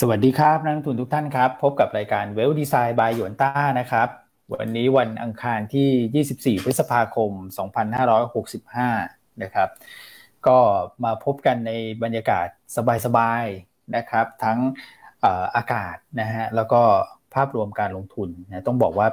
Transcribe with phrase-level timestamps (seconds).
[0.00, 4.08] สวัสดีครับนักลงทุนทุกท่านครับ พบกับรายการเวลดีไซน์บายหยวนต้านะครับ
[4.54, 7.30] วันนี้วันอังคารที่ 24 พฤษภาคม
[8.56, 9.68] 2565 นะครับ
[10.46, 10.58] ก็
[11.04, 11.72] มาพบกันใน
[12.02, 12.46] บรรยากาศ
[13.06, 14.58] สบายๆนะครับ ทั้ง
[15.56, 16.80] อากาศนะฮะแล้วก็
[17.34, 19.08] ภาพรวมการลงทุนนะต้องบอกว่า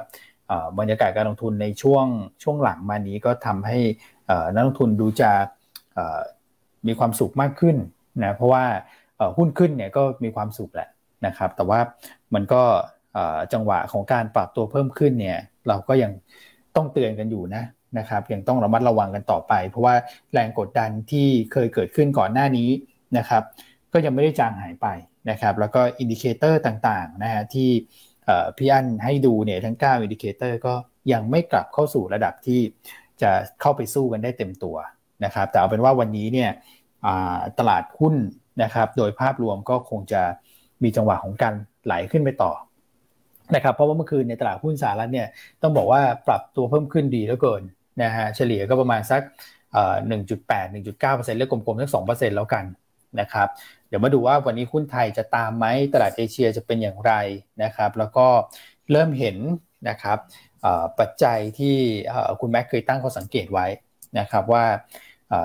[0.78, 2.06] บรรยากาศการลงทุนในช่วง
[2.42, 3.78] ช่วงหลังมานี้ก็ทำให้
[4.54, 5.30] นักลงทุนดูจะ
[6.86, 7.76] มีความสุขมากขึ้น
[8.22, 8.64] นะเพราะว่า
[9.36, 10.88] หุ้นขึ้นเนี่ยก็มีความสุขแหละ
[11.26, 11.80] นะครับ แต่ว่า
[12.34, 12.62] มันก็
[13.52, 16.12] จังหวะของการปรับตัวเพิ่มขึ้นเนี่ย เราก็ยัง
[16.76, 17.64] ต้องเตือนกันอยู่นะ
[17.98, 19.94] นะครับยังต้องระมัดระวังกันต่อไป เพราะว่า
[20.32, 22.68] แรงกดดันที่เคยเกิดขึ้นก่อนหน้านี้
[23.18, 23.42] นะครับ
[23.92, 24.86] ก็ยังไม่ได้จางหายไป
[25.30, 27.70] นะครับ แล้วก็ indicator ต่างๆนะฮะที่
[28.56, 30.74] พี่อั้นให้ดูเนี่ยทั้ง 9 indicator ก็
[31.12, 32.60] ยังไม่กลับเข้าสู่ระดับที่
[33.22, 34.76] จะเข้าไปสู้กันได้เต็มตัว
[35.24, 36.50] นะครับ แต่เอาเป็นว่าวันนี้เนี่ย
[37.58, 38.14] ตลาดหุ้น
[38.62, 40.22] นะครับ โดยภาพรวมก็คงจะ
[40.82, 42.52] มีจังหวะของการไหลขึ้นไปต่อ
[43.54, 45.28] นะครับเพราะว่าเมื่อคืนในตลาดหุ้นสหรัฐเนี่ย
[45.62, 47.62] ต้องบอกว่าปรับตัวเพิ่มขึ้นดีแล้วเกิน
[48.02, 49.22] นะฮะเฉลี่ยก็ประมาณสัก
[50.08, 52.64] หนึ่งจุดแปดหนึ่งจุดเก้าเปอร์เซ็นต์เรียกกลมๆสักสองเปอร์เซ็นต์แล้วกัน
[53.20, 53.48] นะครับ
[53.88, 57.12] เดี๋ยวมาดูว่าวันนี้หุ้นไทยจะตามไหมตลาดเอเชียจะเป็นอย่างไร
[57.62, 58.26] นะครับ แล้วก็
[58.90, 59.36] เริ่มเห็น
[59.88, 60.18] นะครับ
[60.98, 61.76] ปัจจัยที่
[62.40, 63.66] คุณแม็กเคยตั้งข้อสังเกตไว้
[64.18, 64.64] นะครับว่า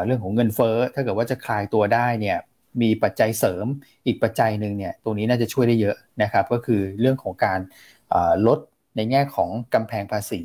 [0.06, 2.38] เรื่องของเงินเฟ้อถ้าเกิดว่าจะคลายตัวได้เนี่ย
[2.82, 3.66] มีปัจจัยเสริม
[4.06, 7.60] อีกปัจจัยหนึ่งเนี่ยตรงนี้น่าจะช่วยได้เยอะนะครับ ก็คือเรื่องของการ
[8.48, 8.60] ลด
[8.96, 10.42] ในแง่ของกำแพงภาษี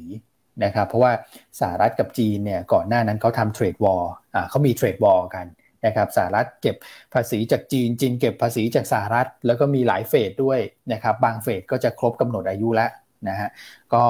[0.64, 1.12] นะครับ เพราะว่า
[1.60, 4.02] สหรัฐกับจีนเนี่ยก่อนหน้านั้นเขาทำเทรดวอล
[4.50, 5.46] เขามีเทรดวอลกัน
[5.86, 6.76] นะครับสหรัฐเก็บ
[7.14, 10.58] ภาษีจากจีน จีนเก็บภาษีจากสหรัฐ แล้วก็มีหลายเฟสด้วย
[10.92, 12.90] นะครับบางเฟสก็จะครบกำหนดอายุแล้ว
[13.28, 13.48] นะฮะ
[13.94, 14.02] ก็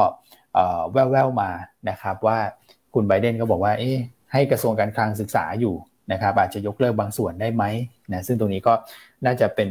[0.93, 1.51] แว่วๆมา
[1.91, 2.39] นะครับว่า
[2.95, 3.93] คุณไบเดนก็บอกว่าเอ๊
[4.33, 5.75] ให้กระทรวงการคลังศึกษาอยู่
[6.13, 7.65] นะครับอาจจะยกเลิกบางส่วนได้ไหม
[8.13, 8.75] นะซึ่งตรงนี้ก็
[9.25, 9.69] น่าจะเป็น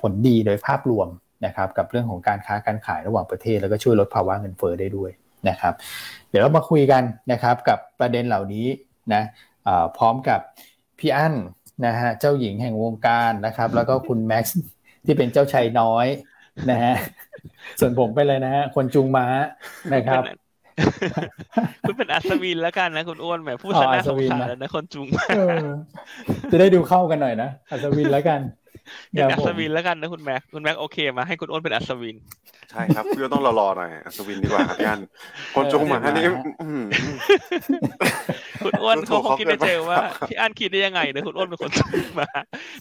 [0.00, 1.08] ผลดีโดยภาพรวม
[1.46, 5.10] นะครับกับเรื่องของการค้าการขายระหว่างประเทศ แล้วก็ช่วยลดภาวะเงินเฟ้อได้ด้วย
[5.48, 5.74] นะครับ
[6.28, 8.66] เดี๋ยวเรามาคุยกันนะครับกับประเด็นเหล่านี้
[9.14, 9.22] นะ
[9.96, 10.40] พร้อมกับ
[10.98, 11.34] พี่อั้น
[11.86, 14.60] นะฮะเจ้าหญิงแห่งวงการนะครับ แล้วก็คุณแม็กซ์
[15.04, 16.06] ที่เป็นเจ้าชายน้อย
[16.70, 16.94] นะฮะ
[17.80, 19.26] ส่วนผมไปเลยนะฮะคนจุงม้า
[19.94, 20.22] นะครับ
[21.82, 25.06] คุณเป็นอัศวินแล้วกันนะคุณอ้วนแหมพูดซะน่าสงสารนะคนจุง
[26.50, 28.40] จะได้ดูเข้ากันหน่อยนะอัศวินแล้วกัน
[29.10, 32.16] เป็นอัศวินแล้วกันนะคุณแม็กคุณแม็กโอเคมาให้คุณอ้วนเป็นอัศวิน
[32.70, 34.98] ใช่ครับพี่ต้องรอๆหน่อยอัศวินดีกว่าครับย่าน
[35.54, 36.26] คนจุงมาอันนี้
[38.64, 39.96] คุณอ้วนเขาคงคิดในใจว่า
[40.28, 41.90] พี่อันคิดได้ยังไงนะคุณอ้วนเป็นคนจุง
[42.20, 42.28] มา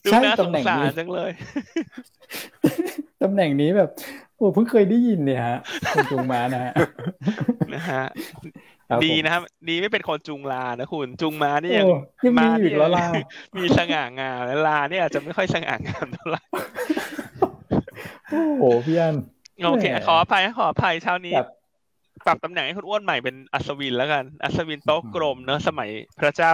[0.03, 1.31] ดูน่าสงสารจังเลย
[3.21, 3.89] ตำแหน่งนี้แบบ
[4.39, 5.59] โอ้เพิ่งเคยได้ยินเนี่ยฮะ
[5.93, 6.73] คนจุงมานะฮะ
[7.73, 8.03] นะฮะ
[9.05, 11.83] ดีนะครับดีไม่เป็นคนจุงลานะคุณจุงมานี่ยั
[12.31, 13.07] งมาอยู่แล้วลา
[13.57, 16.41] มีสง่างามแล้วลาเนี่ยอาจจะไม่ค่อยสง่างามเท่าไหร่
[18.59, 19.15] โอ้พี่อัน
[19.65, 21.35] โอเค ขออภัยขออภัยเช้านี้
[22.25, 25.89] ปรับตำแหน่งให้คุณอ้วนใหม่เป็นอัศวินแล้วกัน อัศวินโต๊ะกลมเนอะสมัย
[26.19, 26.51] พระเจ้า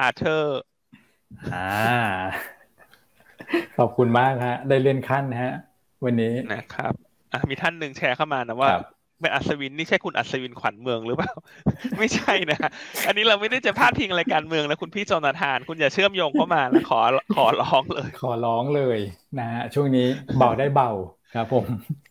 [0.00, 0.60] อาเธอร์
[1.52, 1.70] อ่า
[3.78, 5.52] ขอบคุณมากฮะ ได้เลื่อนขั้นฮะ
[6.04, 7.05] วันนี้นะครับ
[7.50, 8.70] มีท่านหนึ่งแชร์เข้ามานะว่า
[9.20, 11.32] เป็นอัศวินนี่ใช่คุณอัศวินขวัญเมืองหรือเปล่า
[11.98, 12.58] ไม่ใช่นะ
[13.06, 17.00] อันนี้เราไม่ได้จะพาดพิงอะไรการเมืองนะคุณพี่จอนาธาน คุณอย่าเชื่อมโยงเข้ามานะขอ
[17.36, 18.98] ขอร้องเลย ขอร้องเลย
[19.38, 20.06] นะฮะช่วงนี้
[20.38, 20.90] เบาได้เบา
[21.34, 21.64] ครับผม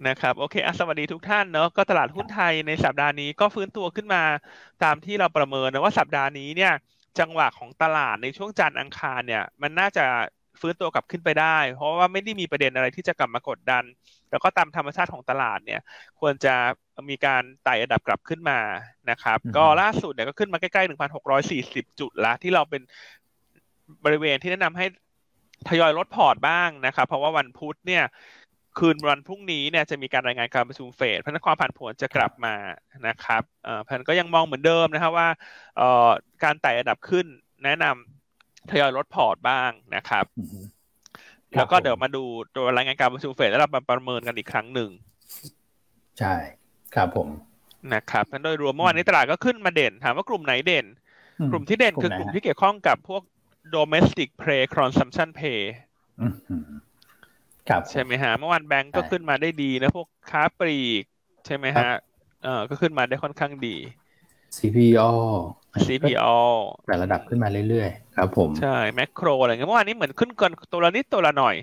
[0.08, 4.24] นะครับโอเคอสวัสดีทุกท่านเนาะก็ตลาดหุ้นไทยในสัปดาห์นี้ก็ฟื้นตัวขึ้นมา
[4.84, 6.74] ตามที่เราประเมินนะว่าสัปดาห์นี้เนี่ย
[7.20, 10.06] จังหวะของตลาดในช่วงจันทร์อังคารเนี่ย มันน่าจะ
[10.62, 13.84] ฟื้นตัวกลับขึ้นไปได้ เพราะว่าไม่ได้มีประเด็นอะไรที่จะกลับมากดดัน
[14.32, 15.82] แล้วก็ตามธรรมชาติของตลาดเนี่ย
[16.20, 16.56] ควรจะ
[17.10, 18.60] มีการไต่ระดับกลับขึ้นมา
[19.10, 20.90] นะครับ ก็ล่าสุดเนี่ยก็ขึ้นมาใกล้ๆ
[21.42, 22.82] 1,640 จุดละที่เราเป็น
[24.06, 24.86] บริเวณที่แนะนำให้
[25.70, 28.04] ทยอยลดพอร์ตบ้างนะครับ เพราะว่าวันพุธเนี่ย
[28.78, 32.56] คืนวันพรุ่งนี้เนี่ยจะมีการรายงานการประชุมเฟดเพราะนั้นความผันผวนจะกลับมา
[33.08, 35.30] นะครับเอ่อพันก็ยังมองเหมือนเดิมนะครับว่า
[35.78, 36.10] เอ่อ
[36.44, 37.26] การไต่ระดับขึ้น
[37.64, 38.15] แนะนำ
[38.72, 40.26] ทยอยลดพอร์ตบ้างนะครับ
[41.56, 42.24] แล้วก็เดี๋ยวมาดู
[42.56, 44.90] ตัวรายงานการประชุมเฟดแล้วเรามาประเมินกันอีกครั้งหนึ่ง
[46.20, 46.34] ใช่
[46.96, 47.28] ครับผม
[47.94, 50.86] นะครับโดยรวมเมื่อวานนี้ตลาดก็ขึ้นมาเด่น ถามว่ากลุ่มไหนเด่น
[51.52, 53.22] กลุ่มที่เด่นคือกลุ่มที่เกี่ยวข้องกับพวก
[53.76, 55.60] domestic pay consumption pay
[57.70, 61.04] ครับใช่ไหมฮะเมื่อวานแบงก์ก็ขึ้นมาได้ดีนะพวกค้าปลีก
[61.46, 61.90] ใช่ไหมฮะ
[62.44, 63.76] เออก็ขึ้นมาได้ค่อนข้างดี
[64.50, 65.10] CPO
[65.86, 66.38] CPO
[66.86, 71.56] แต่ระดับขึ้นมาเรื่อยๆ ครับผม ใช่ แมคโครอะไรเงี้ยเมื่อวานนี้เหมือนขึ้นกันตัวละนิดตัวละหน่อย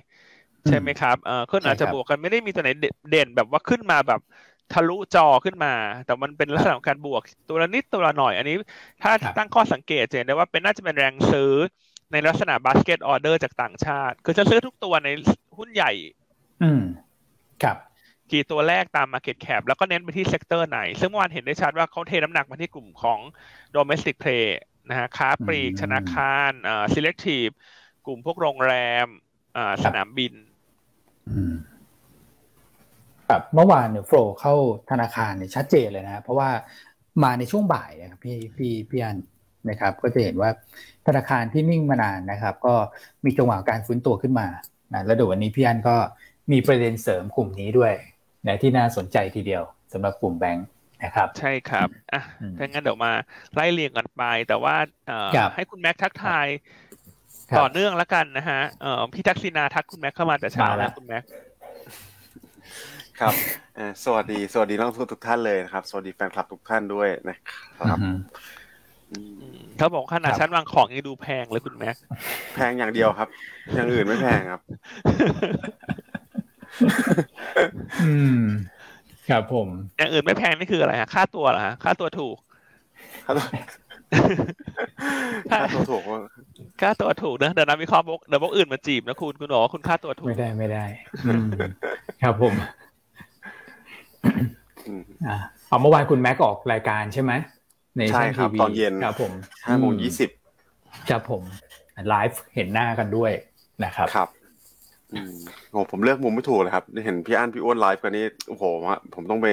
[0.68, 2.70] ใช่ไหมครับเออขึ้นอาจจะบวกกันไม่ได้มีตัวไหน
[3.10, 4.20] เด่นแบบว่าขึ้นมาแบบ
[4.70, 5.68] ทะลุจอขึ้นมา
[6.04, 8.56] แต่มันเป็นลักษณะของการบวกตัวละนิดตัวละหน่อย อันนี้
[9.02, 11.52] ถ้าตั้งข้อสังเกตจะเห็นได้ว่าเป็นน่าจะเป็นแรงซื้อ
[12.12, 15.08] ในลักษณะ basket order จากต่างชาติ คือจะซื้อทุกตัวใน
[15.58, 15.92] หุ้นใหญ่
[16.62, 16.80] อืม
[17.62, 17.76] ครับ
[18.32, 23.18] กี่ตัวแรกตาม Market Cap แล้วก็เน้นไปที่ sector ไหน ซึ่งเมื่อวานเห็นได้ชัดว่าเขาเทน้ำหนักมาที่กลุ่มของ
[23.76, 24.46] Domestic Play
[24.88, 27.52] นะฮะค้าปลีกอืมธนาคารอ่า Selective
[28.06, 28.74] กลุ่มพวกโรงแร
[29.04, 29.06] ม
[29.56, 30.34] อ่าสนามบิน
[31.28, 31.54] อืม
[33.28, 34.54] ครับเมื่อวานเนี่ยโฟลเข้า
[34.90, 36.50] ธนาคารเนี่ยชัดเจนเลยนะเพราะว่า
[37.22, 39.18] มาในช่วงบ่ายนะครับพี่พี่พี่อัน
[39.70, 40.50] นะครับ ก็จะเห็นว่า
[41.06, 42.74] ธนาคารที่นิ่งมานานนะครับ ก็
[43.24, 44.48] มีจังหวะการฟื้นตัวขึ้นมา
[44.92, 45.96] นะแล้วเดี๋ยววันนี้พี่อันก็
[46.52, 47.94] มีประเด็นเสริมกลุ่มนี้ด้วย
[48.46, 49.62] นะที่น่าสนใจทีเดียว
[49.92, 50.66] สำหรับกลุ่มแบงค์
[51.04, 53.12] นะครับ ใช่ครับอะอืมถ้างั้นเดี๋ยวมา
[53.54, 54.76] ไล่เรียงกันไป แต่ว่า
[55.08, 56.46] เอ่อครับให้คุณแม็กทักทาย
[57.50, 61.22] ครับต่อเนื่องแล้วกันนะฮะเอ่อพี่ทักษิณาทักคุณแม็กเข้ามาแต่เช้ามาแล้แล้ววคุณแม็ก
[63.20, 63.34] ครับ
[63.76, 67.36] เอ่อสวัสดี สวัสดีนักลงทุนทุกท่านเลยนะครับ สวัสดีแฟนคลับทุกท่านด้วยนะ
[67.78, 68.16] ครับอืม
[69.12, 71.96] อืมอืมเขาบอกขนาดครับชั้นวางของยังดูแพงเลยคุณแม็ก
[72.54, 73.28] แพงอย่างเดียวครับ
[73.74, 74.60] อย่างอื่นไม่แพงครับ
[78.02, 78.42] อืม
[79.30, 82.36] ครับผม อย่างอื่นไม่แพงนี่คืออะไรฮะค่าตัวเหรอฮะค่าตัวถูก
[83.26, 83.46] ค่าตัว
[85.50, 86.20] ค่าตัวถูกว่า
[86.80, 90.84] ค่าตัวถูกนะเดี๋ยวนักวิเคราะห์บอกเดี๋ยวบอกอื่นมาจีบนะคุณคุณบอกว่าคุณค่าตัวถูกไม่ได้ไม่ได้
[91.26, 91.46] อืม
[92.22, 92.54] ครับผม
[94.88, 95.36] อืมอ่า
[95.68, 97.32] เอาเมื่อวานคุณแม็กออกรายการใช่ไหม
[97.96, 99.32] ในใช่ครับทีวีตอนเย็นครับผม
[99.66, 100.30] ห้าโมงยี่สิบ
[101.10, 101.42] ครับผม
[102.08, 103.32] ไลฟ์เห็นหน้ากันด้วย
[103.84, 104.41] นะครับครับอืม
[105.70, 108.64] โหผมเลือกมุมไม่ถูกเลยครับได้เห็นพี่อั้นพี่อ้วนไลฟ์กันนี่โอ้โห
[109.14, 109.46] ผมต้องไป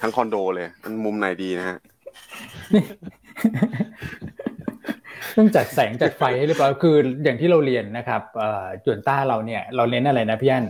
[0.00, 1.78] ทั้งคอนโดเลยมันมุมไหนดีนะฮะ
[5.38, 10.64] ต้องจัดแสงจัดไฟให้เรียบร้อยคืออย่างที่เราเรียนนะครับเอ่อจวนต้าเราเนี่ย เราเน้นอะไรนะพี่อัน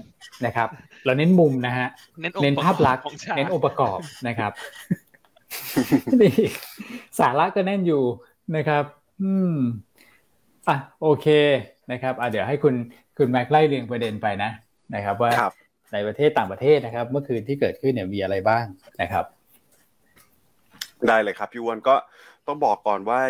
[0.46, 0.68] นะครับ
[1.04, 1.88] เราเน้นมุมนะฮะ
[2.20, 3.98] เน้นองค์เน้นภาพลักษณ์ของชาติเน้นองค์ประกอบ
[4.28, 4.52] นะครับ
[6.20, 6.34] นี่
[7.18, 8.02] สาระก็แน่นอยู่
[8.56, 8.84] นะครับ
[9.22, 9.54] อืม
[10.68, 11.26] อะโอเค
[11.92, 12.74] นะครับอะเดี๋ยวให้คุณ
[13.20, 14.50] คุณแม็กไล่เรียงประเด็นไปนะ
[14.94, 15.54] นะครับ ว่าครับ
[15.92, 18.64] ในประเทศต่างประเทศนะครับ เมื่อคืนที่เกิดขึ้นเนี่ยมีอะไรบ้าง
[19.02, 19.24] นะครับ
[21.08, 21.94] ได้เลยครับพี่อ้วนก็
[22.46, 23.20] ต้องบอกก่อนว่า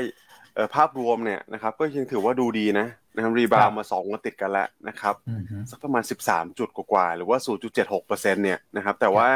[0.55, 7.39] เอ่อภาพรวมเนี่ยนะครับ ก็ยังถือว่าดูดีนะนะครับ rebound กลับมาสองวันติดกันแล้วนะครับอืมฮึสักประมาณ 13 จุดกว่าๆหรือว่า
[7.73, 9.29] 0.76เปอร์เซ็นต์เนี่ยนะครับ แต่ว่า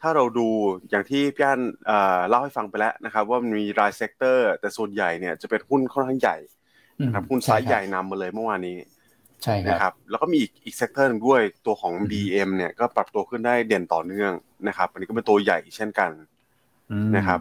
[0.00, 0.48] ถ้าเราดู
[0.90, 6.36] อย่างที่พี่อันเอ่อเล่าให้ฟังไปแล้วนะครับ ว่ามันมีราย sector แต่ส่วนใหญ่เนี่ยจะเป็นหุ้นค่อนข้างใหญ่
[7.04, 8.76] นะครับหุ้นไซส์ใหญ่นำมาเลยเมื่อวานนี้
[9.44, 14.32] ใช่ครับ นะครัรับบแล้วก็มีอีกอีก sector หนึ่งด้วยตัวของ BM เนี่ยก็ปรับตัวขึ้นได้เด่นต่อเนื่อง
[14.68, 16.10] นะครับอันนี้ก็เป็นตัวใหญ่เช่นกัน
[16.90, 17.40] อืมนะครับ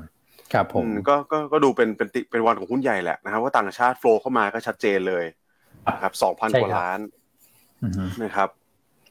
[0.54, 5.26] ครับผมอืมก็ก็ก็ดูเป็นเป็นติเป็นวันของหุ้นใหญ่แหละนะครับว่าต่างชาติ flow เข้ามาก็ชัดเจนเลย
[5.94, 7.00] นะครับสองพันใช่กว่าครับล้าน
[7.82, 8.50] อืมฮึนะครับ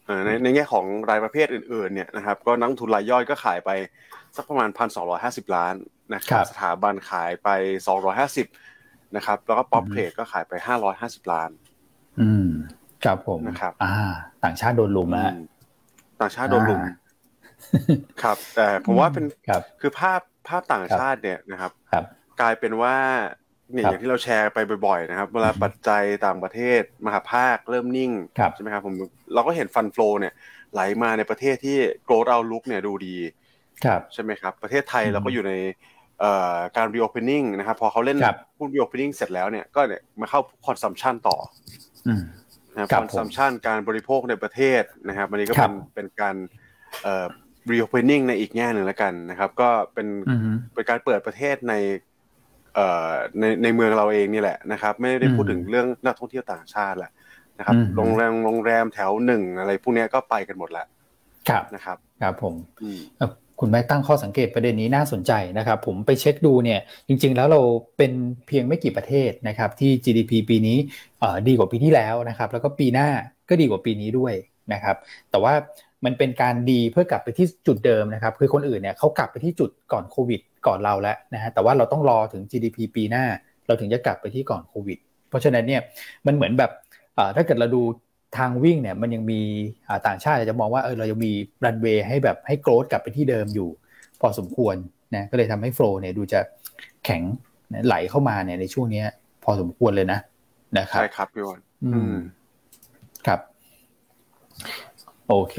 [0.07, 3.71] เอ่อในในแง่ของรายประเภทอื่นๆเนี่ยนะครับ ก็นักลงทุนรายย่อยก็ขายไป
[4.37, 5.75] สักประมาณพันสองร้อยห้าสิบล้าน
[6.15, 7.49] นะครับสถาบันขายไป
[7.87, 8.47] สองร้อยห้าสิบ
[9.17, 11.51] นะครับ แล้วก็ป๊อปอืมเทรดก็ขายไปห้าร้อยห้าสิบล้าน
[12.21, 12.47] อืม
[13.05, 13.95] ครับผมนะครับ อ่า
[14.45, 15.45] ต่างชาติโดนลุมแล้วอืม
[16.21, 16.95] ต่างชาติโดนลุมอ่า
[18.23, 22.05] ครับ แต่ผมว่าเป็นครับคือภาพภาพต่างชาติเนี่ยนะครับ ครับ
[22.41, 22.97] กลายเป็นว่า
[23.73, 28.95] เนี่ยครับอย่างที่เราแชร์ไปบ่อยๆนะครับ เวลาปัจจัยต่างประเทศมหาภาคเริ่มนิ่งครับใช่ไหมครับผม
[29.35, 30.33] เราก็เห็นฟันโฟลเนี่ย
[30.73, 33.17] ไหลมาในประเทศที่โกลด์เอาลุกเนี่ยดูดี
[33.85, 35.53] ครับใช่ไหมครับ ประเทศไทยอืมเราก็อยู่ใน
[36.21, 41.37] เอ่อการ reopening นะครับ พอเขาเล่นครับหุ้น reopening เสร็จแล้วเนี่ยก็เนี่ยมาเข้า consumption ต่อ
[41.69, 41.86] อืม
[42.73, 46.37] นะครับครับผม consumption การบริโภคในประเทศนะครับอันนี้ก็ครัเป็บนเป็นการ
[47.03, 47.27] เอ่อ
[47.73, 51.75] reopening ในอีกแง่หนึ่งแล้วกันนะครับ ก็เป็นอืมฮึเป็นการเปิดประเทศใน
[52.75, 57.13] เอ่อในในเมืองเราเองนี่แหละนะครับ ไม่ได้พูดอืมถึงเรื่องนักท่องเที่ยวต่างชาติแหละ
[57.59, 60.87] นะครับอืมโรงแรมโรงแรมแถวหนึ่งอะไรพวกเนี้ยก็ไปกันหมดแล้ว
[61.49, 67.61] ครับนะครับ ครับผมอืมเอ่อ คุณแม่ตั้งข้อสังเกตประเด็นนี้น่าสนใจนะครับผมไปเช็คดูเนี่ยจริง ๆ แล้วเรา
[67.99, 68.13] เป็น
[68.47, 70.79] เพียงไม่กี่ประเทศนะครับที่ GDP ปีนี้
[71.49, 73.09] ดีกว่าปีที่แล้วนะครับแล้วก็ปีหน้า
[73.49, 74.35] ก็ดีกว่าปีนี้ด้วย
[74.73, 74.97] นะครับ
[75.31, 75.55] แต่ว่า
[76.05, 83.25] มันเป็นการดีเพื่อกลับไปที่จุดเดิมนะครับคือคนอื่นเนี่ยเขากลับไปที่จุดก่อนโควิดก่อนเราแล้วนะฮะแต่ว่าเราต้องรอถึง GDP ปีหน้า
[83.67, 84.99] เราถึงจะกลับไปที่ก่อนโควิด
[85.29, 85.83] เพราะฉะนั้นเนี่ย
[86.27, 86.71] มันเหมือนแบบ
[87.37, 87.83] ถ้าเกิดเราดู
[88.37, 89.41] ทางวิ่งเนี่ยมันยังมี
[89.89, 91.33] อ่าต่างชาติอาจจะมองว่าเออเรายังมี
[91.65, 93.69] รันเวย์ให้แบบให้โกรธกลับไปที่เดิมอยู่
[94.21, 94.77] พอสมควร
[95.15, 96.41] นะก็เลยทำให้โฟล์เนี่ยดูจะ
[97.05, 97.23] แข็ง
[97.73, 99.07] นะไหลเข้ามาเนี่ยในช่วงเนี้ย
[99.45, 100.19] พอสมควรเลยนะ
[100.79, 102.15] นะครับใช่ครับพี่วอนอือืมม
[103.27, 103.41] ครับ
[105.29, 105.57] โอเค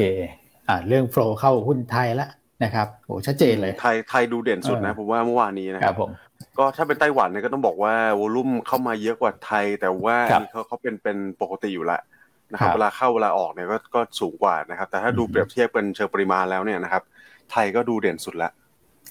[0.67, 2.27] อ่าเรื่องโฟล์เข้าหุ้นไทยละ
[2.63, 6.11] นะครับโอ้ชัดเจนเลยไทไทยดูเด่นสุดนะเออผมว่าเมื่อวานนี้นะคครับผม
[6.57, 12.01] ก็ถ้าเป็นไต้หวันเนี่ยก็ต้องบอกว่า volume เข้ามาเยอะกว่าไทย แต่ว่าครัอับนนี้เขาเขาเป็นเป็นปกติอยู่แล้ว
[12.51, 17.03] นะครับครับเวลาเข้าเวลาออกเนี่ยก็ก็สูงกว่านะครับ แต่ถ้าดูอืมเปรียบเทียบกันเชิงปริมาณแล้วเนี่ยนะครับ
[17.51, 18.51] ไทยก็ดูเด่นสุดแล้ว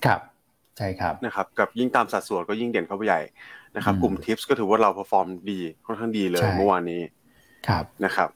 [0.04, 0.20] ครับ
[0.78, 3.20] ใช่ครับนะครับกับยิ่งตามสัดส่วนก็ยิ่งเด่นเข้าไปใหญ่
[3.76, 7.02] นะครับอืมกลุ่ม TIPs ก็ถือว่าเรา perform ดีค่อนข้างดีเลยใช่เมื่อวานนี้
[7.68, 8.28] ครับนะครับ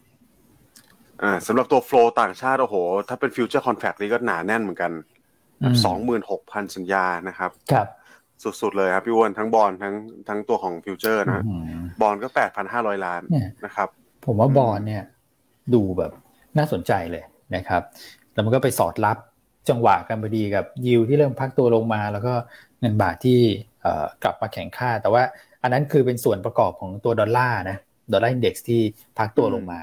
[1.23, 2.77] อ่าสำหรับตัว flow ต่างชาติโอ้โห
[3.09, 4.93] ถ้าเป็นฟิวเจอร์คอนแฟ c t นี่ก็หนาแน่นเหมือนกัน
[5.85, 7.87] สองหมื่นหกพันสัญญานะครับครับ
[8.61, 9.95] สุดๆเลยครับพี่อ้วนทั้งบอลทั้ง
[10.29, 13.89] ทั้งตัวของ future นะอืมอลก็แปดพันห้าร้อยล้านเนี่ยนะครับ
[14.27, 15.03] ผมว่าบอลเนี่ย
[15.75, 16.13] ดูแบบ
[16.59, 17.25] น่าสนใจเลย
[17.57, 17.83] นะครับ
[18.33, 19.17] แล้วมันก็ไปสอดรับ
[19.69, 22.35] จังหวะกันพอดีกับยิวที่เริ่มพักตัวลงมา แล้วก็
[22.81, 23.41] เงินบาทที่
[23.83, 25.23] เอ่อกลับมาแข็งค่า แต่ว่า
[25.63, 27.77] อันนั้นคือเป็นส่วนประกอบของตัวดอลลาร์นะ
[28.13, 28.81] dollar index ที่
[29.19, 29.81] พักตัวลงมา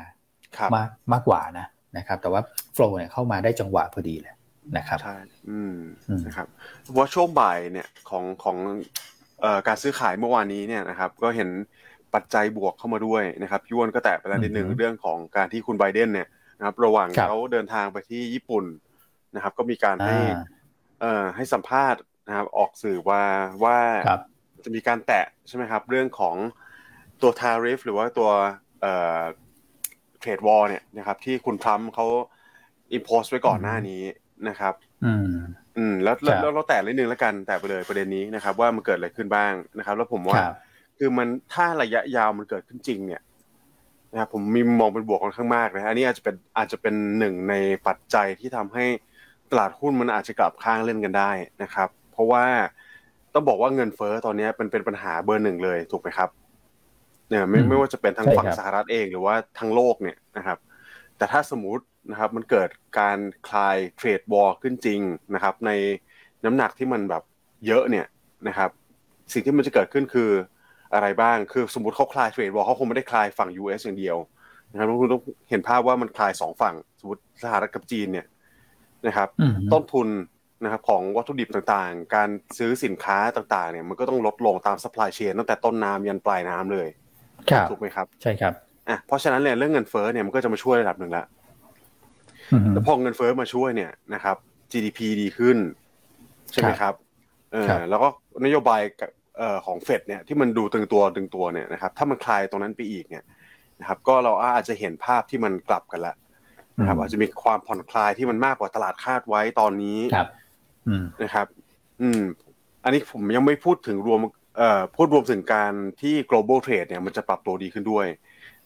[0.58, 1.65] ครับมากมากกว่านะ
[1.98, 2.41] นะครับแต่ว่า
[2.74, 4.34] flow เนี่ยเข้ามาได้จังหวะพอดีเลย
[4.77, 5.17] นะครับใช่
[5.50, 5.75] อืม
[6.10, 6.48] อืมนะครับ
[6.82, 8.58] เพราะว่าช่วงบ่ายเนี่ยของของ
[9.41, 11.50] เอ่อการซื้อขายเมื่อวานนี้เนี่ยนะครับ ก็เห็น
[12.15, 18.65] ปัจจัยบวกเข้ามาด้วยนะครับพี่อ้วนก็แตะไปแล้วนิดนึงอือฮึเรื่องของการที่คุณไบเดนเนี่ยนะครับ ระหว่างครับเขาเดินทางไปที่ญี่ปุ่น
[19.35, 20.43] นะครับ ก็มีการให้อ่า
[21.01, 23.23] เอ่อให้สัมภาษณ์นะครับ ออกสื่อว่า
[23.63, 24.21] ว่าครับ
[24.63, 26.35] จะมีการแตะใช่ไหมครับ เรื่องของ
[27.21, 28.29] ตัว tariff หรือว่าตัว
[28.81, 29.21] เอ่อ
[30.19, 32.05] เทรดวอร์เนี่ยนะครับ ที่คุณทรัมป์เขา
[32.97, 34.03] impose ไว้ก่อนหน้านี้
[34.49, 34.73] นะครับ
[35.05, 35.31] อืม
[35.77, 40.39] อืม แล้วแล้วครับแล้วเราแตะนิดนึงแล้วกันแตะไปเลยประเด็นนี้นะครับ ว่ามันเกิดอะไรขึ้นบ้างนะครับ แล้วผมว่า
[40.97, 43.21] ครับคือมันถ้าระยะยาวมันเกิดขึ้นจริงเนี่ย
[44.11, 47.53] นะครับผมมีมุมมองเป็นบวกค่อนข้างมากนะฮะอันนี้อาจจะเป็นอาจจะเป็นหนึ่งใน
[47.87, 48.85] ปัจจัยที่ทำให้
[49.51, 51.31] ตลาดหุ้นมันอาจจะกลับข้างเล่นกันได้
[51.63, 52.45] นะครับ เพราะว่า
[53.33, 56.29] ต้องบอกว่าเงินเฟ้อตอนนี้เป็นเป็นปัญหาเบอร์หนึ่งเลยถูกไหมครับ
[57.29, 60.57] เนี่ยไม่อืมไม่ว่าจะเป็นทางใช่ฝั่งครับสหรัฐเองหรือว่าทั้งโลกเนี่ยนะครับ
[61.17, 65.01] แต่ถ้าสมมตินะครับมันเกิดการคลายเทรดวอลขึ้นจริง
[65.33, 65.71] นะครับ ใน
[66.45, 67.23] น้ำหนักที่มันแบบ
[67.67, 68.05] เยอะเนี่ย
[68.47, 68.69] นะครับ
[69.33, 70.31] สิ่งที่มันจะเกิดขึ้นคือ
[70.97, 74.17] อะไรบ้าง คือสมมติเขาคลายเทรดวอลเขาคงไม่ได้คลายฝั่ง US อย่างเดียว
[74.71, 78.25] นะครับคุณต้องเห็นภาพว่ามันคลายสองฝั่ง สมมติสหรัฐกับจีนเนี่ย
[79.07, 80.07] นะครับอืมต้นทุน
[80.63, 86.87] นะครับของวัตถุดิบต่างๆ การซื้อสินค้าต่างๆ เนี่ยมันก็ต้องลดลงตาม supply chain ตั้งแต่ต้นน้ำยันปลายน้ำเลย
[87.49, 88.53] ครับถูกไหมครับ ใช่ครับ
[88.89, 91.25] อะเพราะฉะนั้นเนี่ยเรื่องเงินเฟ้อเนี่ยมันก็จะมาช่วยระดับหนึ่งละ
[92.51, 94.35] อืมแล้วพอเงินเฟ้อมาช่วยเนี่ยนะครับ
[94.71, 95.57] GDP ดีขึ้น
[96.51, 96.93] ใช่ไหมครับ
[97.53, 98.07] เออครับแล้วก็
[98.45, 99.16] นโยบายกับเอ่อ
[99.65, 103.24] ของเฟดเนี่ยที่มันดูตึงตัวตึงตัวเนี่ยนะครับถ้ามันคลายตรงนั้นไปอีกเนี่ย
[103.79, 106.15] นะครับก็เราอาจจะเห็นภาพที่มันกลับกันละ
[106.79, 110.27] นะครับอาจจะมีความผ่อนคลายที่มันมากกว่าตลาดคาดไว้ตอนนี้ครับ
[110.88, 111.48] อืมนะครับ
[112.01, 112.22] อืม
[112.84, 114.20] อันนี้ผมยังไม่พูดถึงรวม
[114.58, 118.08] เอ่อพูดรวมถึงการที่ global trade เนี่ยมันจะปรับตัวดีขึ้นด้วย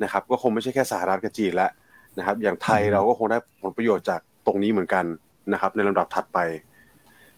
[0.04, 1.72] นะครับ ก็คงไม่ใช่แค่สหรัฐกับจีนแล้ว
[2.18, 5.06] นะครับ อย่างไทยอืมเราก็คงได้ผลประโยชน์จากตรงนี้เหมือนกัน
[5.54, 6.40] นะครับ ในลำดับถัดไป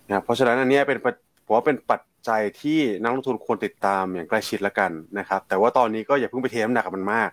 [0.08, 7.32] นะครับเพราะฉะนั้นอันเนี้ยเป็นปัจผมว่าเป็นปัจ จัยที่นักลงทุนควรติดตามอย่างใกล้ชิดแล้วกันนะครับ แต่ว่าตอนนี้ก็อย่าเพิ่งไปเทน้ำหนักกับมันมาก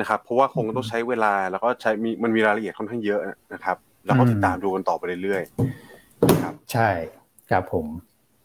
[0.00, 3.20] นะครับ เพราะว่าคงต้องใช้เวลาแล้วก็ใช้มีมันมีรายละเอียดค่อนข้างเยอะ
[3.54, 6.88] นะครับแล้วก็ติดตามดูกันต่อไปเรื่อยๆนะครับ ใช่
[7.50, 7.86] ครับผม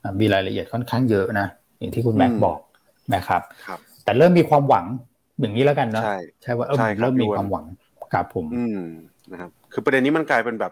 [0.03, 1.47] อะมีรายละเอียดค่อนข้างเยอะนะ
[1.79, 2.59] อย่างที่คุณแม็กอืมบอก
[3.15, 4.85] นะครับครับ แต่เริ่มมีความหวัง
[5.39, 7.65] อย่างนี้แล้วกันเนาะใช่ใช่ว่าเออใช่ครับเริ่มมีพี่อ้วนความหวัง
[8.13, 8.81] ครับผม อืม
[9.31, 10.71] นะครับ คือประเด็นนี้มันกลายเป็นแบบ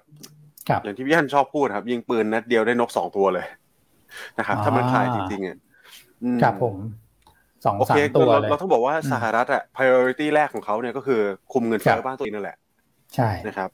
[0.69, 3.45] ครับอย่างที่พี่ฮันชอบพูดครับ ยิงปืนนัดเดียวได้นกสองตัวเลย
[4.39, 5.57] นะครับอ่าถ้ามันคลายจริงๆอะ
[6.23, 6.75] อืมครับผม
[7.65, 11.21] สองโอสาเคมตัวเราเลยเราต้องบอกว่าอืมสหรัฐอะ priority แรกของเขาเนี่ยก็คือ
[11.53, 12.57] คุมเงินคเฟ้รัอบบ้านตัวเองนั่นแหละ
[13.15, 13.69] ใช่นะครับ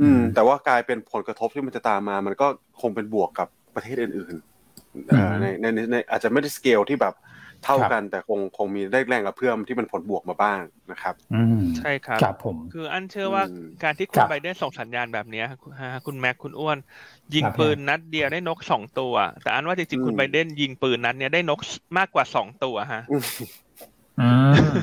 [0.00, 2.46] อืมอืม แต่ว่ากลายเป็นผลกระทบที่มันจะตามมา มันก็
[2.80, 7.14] คงเป็นบวกกับประเทศอื่นๆเอ่ออืมในในในในอาจจะไม่ได้สเกลที่แบบ
[7.62, 16.78] เท่าครับกันแต่คงคงมีได้แรงกระเพื่อมที่มันผลบวกมาบ้างนะครับอืมใช่ครับครับผมคืออันเชื่อว่าอืมการที่คุครัณบไบเดนส่งสัญญาณแบบเนี้ยคุณฮะคุณแม็กคุณอ้วน
[17.34, 21.58] ยิงครับปืนนัดเดียวได้นกสองตัว แต่อันว่าจริงอืมๆคุณไบเดนยิงปืนนัดเนี้ยได้นก
[21.98, 23.00] มากกว่าสองตัวฮะ
[24.18, 24.22] อื
[24.56, 24.82] ม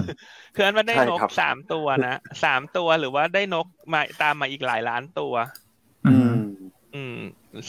[0.53, 2.09] คืออันว่าได้ใช่นกครับสามตัวนะ
[2.43, 5.33] สามตัวหรือว่าได้นกมาตามมาอีกหลายล้านตัว
[6.05, 6.29] อืม
[6.91, 7.11] อืม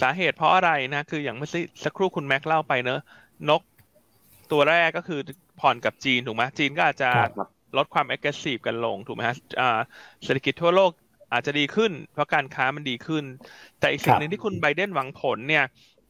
[0.01, 1.49] สาเหตุเพราะอะไรนะ คืออย่างเมื่อ
[1.85, 2.97] สักครู่คุณแม็กเล่าไปเนอะ
[3.49, 3.61] นก
[4.51, 5.17] ตัวแรกก็คือ
[5.57, 9.67] ผ่อนกับจีนถูกไหมจีนก็อาจจะครับลดความ aggressive กันลงถูกไหมฮะอ่า
[10.25, 10.91] เศรษฐกิจทั่วโลก
[11.33, 13.25] อาจจะดีขึ้น เพราะการค้ามันดีขึ้น
[13.79, 15.63] แต่อีกสิ่ครังบหนึ่งที่คุณไบเดนหวังผลเนี่ย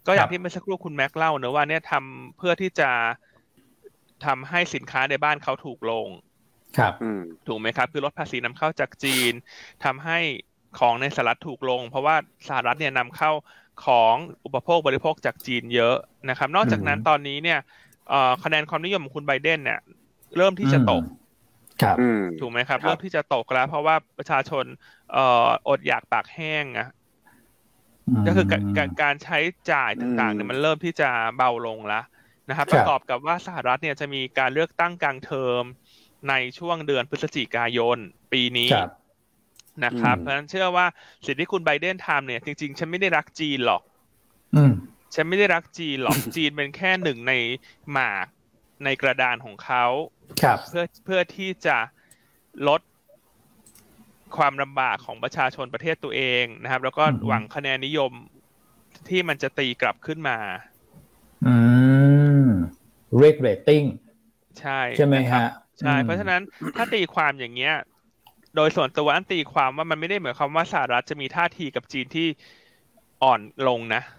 [0.07, 2.85] ก็อย่าครังบที่เมื่อสักครู่คุณแม็กเล่าเนอะว่าเนี่ยทำเพื่อที่จะ
[4.25, 6.09] ทำให้สินค้าในบ้านเขาถูกลง
[6.77, 9.33] ครับอืมถูกไหมครับ คือลดภาษีนำเข้าจากจีน
[9.81, 10.15] ทำให้
[10.75, 12.17] ของในสหรัฐถูกลง เพราะว่า
[12.49, 13.31] สหรัฐเนี่ยนำเข้า
[13.79, 15.93] ของอุปโภคบริโภคจากจีนเยอะ
[16.29, 17.59] นะครับ นอกจากนั้นอืมตอนนี้เนี่ยเอ่อ
[18.45, 19.81] คะแนนความนิยมของคุณไบเดนเนี่ย
[20.37, 21.03] เริ่มที่จะตก
[21.83, 24.65] ครับอืมถูกไหมครับครับ เริ่มที่จะตกแล้ว เพราะว่าประชาชน
[25.13, 26.89] เอ่ออดอยากปากแห้งอะ
[28.27, 29.39] ก็คือการการการใช้
[29.71, 32.05] จ่ายต่างๆเนี่ยมันเริ่มที่จะเบาลงแล้ว
[32.49, 35.65] นะครับคปรับระกอบกับว่าสหรัฐเนี่ยจะมีการเลือกตั้งกลางเทอม
[36.29, 37.99] ในช่วงเดือนพฤศจิกายน
[38.33, 38.89] ปีนี้ครับ
[39.85, 40.87] นะครับอืมเพราะฉะนั้นเชื่อว่า
[41.27, 43.83] สิ่งที่คุณไบเดนทำเนี่ย จริงๆ ฉันไม่ได้รักจีนหรอก
[44.55, 44.73] อืม
[45.15, 47.33] ฉันไม่ได้รักจีนหรอกจีนเป็นแค่หนึ่งใน
[47.93, 48.27] หมาก
[48.85, 49.85] ในกระดานของเขา
[50.43, 51.79] ครับ เพื่อเพื่อที่จะ
[52.69, 52.81] ลด
[54.37, 58.13] ความลำบากของประชาชนประเทศตัวเองนะครับ แล้วก็หวังคะแนนนิยม
[59.09, 60.39] ที่มันจะตีกลับขึ้นมา
[61.45, 61.55] อื
[62.45, 62.51] ม
[63.21, 63.87] rate rating
[64.59, 65.47] ใช่ใช่ไหมฮะ
[65.81, 66.41] ใช่ เพราะฉะนั้น
[66.77, 67.73] ถ้าตีความอย่างเงี้ย
[68.55, 72.29] โดยส่วนตัวอันตีความว่ามันไม่ได้หมายความว่าสหรัฐจะมีท่าทีกับจีนที่
[73.23, 74.19] อ่อนลงนะอือืม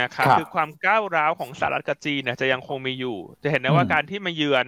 [0.00, 4.66] นะครับครับคือความก้าวร้าวของสหรัฐกับจีนเนี่ยจะยังคงมีอยู่ จะเห็นได้ว่าอืมการที่มาเยือน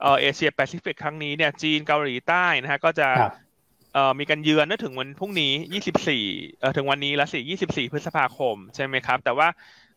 [0.00, 3.54] เอ่อเอเชียแปซิฟิกครั้งนี้เนี่ย จีนเกาหลีใต้นะฮะก็จะครับ
[3.92, 6.22] เอ่อมีการเยือนเมื่อถึงวันพรุ่งนี้ 24
[6.58, 9.48] เอ่อถึงวันนี้แล้วสิ24 พฤษภาคมใช่ไหมครับ แต่ว่า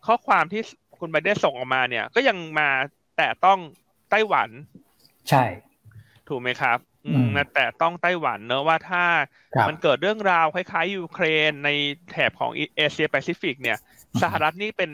[0.05, 0.61] ข้อความที่
[0.99, 2.69] คุณไบเดนส่งออกมาเนี่ย ก็ยังมา
[3.17, 3.59] แต่ต้อง
[4.09, 4.49] ไต้หวัน
[5.29, 5.43] ใช่
[6.27, 6.96] ถูกไหมครับอือืมมนะ
[7.53, 9.03] แตะต้องไต้หวันเนอะว่าถ้า
[9.55, 11.69] ครับมันเกิดเรื่องราวคล้ายๆยูเครนใน
[12.11, 13.77] แถบของเอเชียแปซิฟิกเนี่ย
[14.21, 14.91] สหรัฐนี่เป็น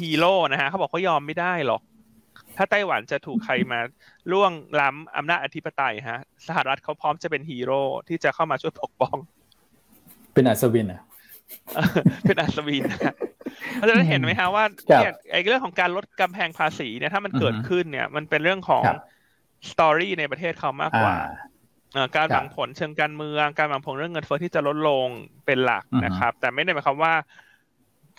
[0.00, 1.80] ฮีโร่นะฮะเขาบอกเขายอมไม่ได้หรอก
[2.56, 3.80] ถ้าไต้หวันจะถูกใครมา
[4.32, 9.16] ล่วงล้ำอำนาจอธิปไตยฮะ สหรัฐเขาพร้อมจะเป็นฮีโร่ที่จะเข้ามาช่วยปกป้อง
[10.34, 11.00] เป็นอัศวินอะ
[12.24, 13.14] เป็นอัศวินนะ
[13.76, 18.96] เพราะฉะนั้นเห็นไหมฮะว่าครับเนี่ยไอ้เรื่องของการลดกำแพงภาษีเนี่ยถ้ามันเกิดอือฮึขึ้นเนี่ย มันเป็นเรื่องของครับ
[19.70, 21.34] สตอรี่ในประเทศเขามากกอ่าว่าเอ่อ
[22.16, 25.06] การครับหวังผลเชิงการเมือง การหวังผลเรื่องเงินเฟ้อที่จะลดลง
[25.46, 27.14] เป็นหลักอือฮึนะครับ แต่ไม่ได้หมายความว่า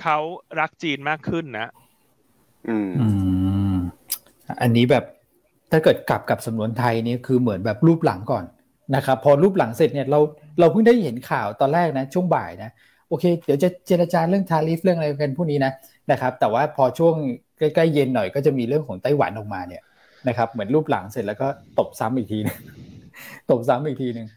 [0.01, 0.17] เขา
[0.60, 1.72] รักจีนมากขึ้นนะ
[2.70, 3.08] อืมอื
[3.74, 3.75] ม
[4.62, 5.05] อันนี้แบบ
[5.72, 8.46] ถ้าเกิดกลับกับสำนวนไทยนี่คือเหมือนแบบรูปหลังก่อน
[8.96, 10.20] นะครับ พอรูปหลังเสร็จเนี่ยเรา
[10.60, 12.72] เราเพิ่งได้เห็นข่าวตอนแรกนะ ช่วงบ่ายนะ
[13.10, 15.72] โอเค เดี๋ยวจะเจรจาเรื่องทาริฟเรื่องอะไรกันพวกนี้นะ
[16.12, 17.15] นะครับ แต่ว่าพอช่วง
[17.60, 19.84] ใกล้ๆเย็นหน่อยก็จะมีเรื่องของไต้หวันออกมาเนี่ย
[20.27, 21.48] นะครับ เหมือนรูปหลังเสร็จแล้วก็
[21.79, 22.58] ตบซ้ำอีกทีนึง
[23.50, 24.27] ตบซ้ำอีกทีหนึ่ง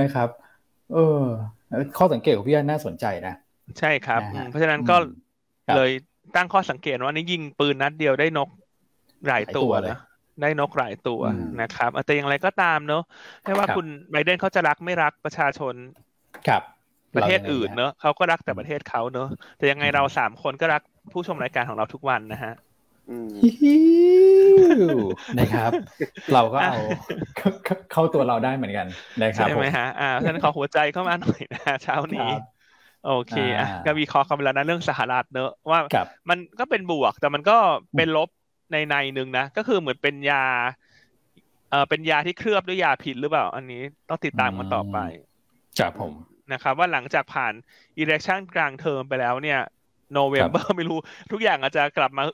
[0.00, 0.28] นะครับ
[0.92, 0.98] เออ
[1.98, 3.34] ข้อสังเกตของพี่อันน่าสนใจนะ
[3.78, 5.02] ใช่ครับนะฮะอืมเพราะฉะนั้นก็อืม
[5.66, 5.90] ครับเลย
[6.34, 8.48] ตั้งข้อสังเกตว่านี่ยิงปืนนัดเดียวได้นก
[9.28, 9.96] หลายตัวหลายตัวเลยนะ
[10.40, 13.02] ได้นกหลายตัวอืมนะครับแต่อย่างไรก็ตามเนอะ
[13.44, 15.74] ไม่ว่าครับคุณไบเดนเขาจะรักไม่รักประชาชน
[16.46, 16.62] ครับ
[17.16, 22.63] ประเทศอื่นเนอะเขาก็รักแต่ประเทศเขาเนอะแต่ยังไงเราสามคนก็รักผู้ชมรายการของเราทุกวันนะฮะอืมฮิว
[25.38, 25.70] นะครับ
[26.34, 26.76] เราก็เอา
[27.36, 27.50] เข้า
[27.92, 28.86] เข้าตัวเราได้เหมือนกัน
[29.22, 32.42] นะครับใช่ไหมฮะอ่าเพราะฉะนั้นขอหัวใจเข้ามาหน่อยนะเช้าผมนี้ครับ
[33.06, 37.56] โอเคอะอ่าก็วิเคราะห์กันไปแล้วนะเรื่องสหรัฐเนอะว่าครับมันก็เป็นบวกแต่มันก็
[37.96, 38.28] เป็นลบ
[38.72, 40.44] ในในหนึ่งนะ ก็คือเหมือนเป็นยา
[41.70, 44.98] เอ่อเป็นยาที่เคลือบด้วยยาผิดหรือเปล่า อันนี้ต้องติดตามกันต่อไป
[45.78, 46.12] จากผม
[46.52, 47.52] นะครับว่าหลังจากผ่าน
[47.98, 49.60] election กลางเทอมไปแล้วเนี่ย
[50.12, 50.98] November ไม่รู้
[51.32, 52.24] ทุกอย่างอาจจะกลับมา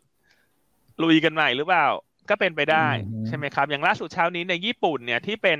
[1.02, 1.86] ลุยกันใหม่หรือเปล่า
[2.30, 5.58] ก็เป็นไปได้อืมใช่ไหมครับ อย่างล่าสุดเช้านี้ในญี่ปุ่นเนี่ยที่เป็น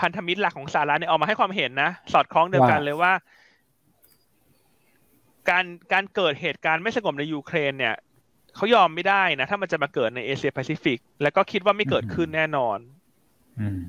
[0.00, 3.12] พันธมิตรหลักของสหรัฐเนี่ยออกมาให้ความเห็นนะ สอดคล้องเดียวกันเลยว่า
[5.50, 7.94] การการเกิดเหตุการณ์ไม่สงบในยูเครนเนี่ย
[8.56, 12.78] เขายอมไม่ได้นะ ถ้ามันจะมาเกิดในเอเชียแปซิฟิก แล้วก็คิดว่าไม่เกิดขึ้นแน่นอน
[13.60, 13.80] อืม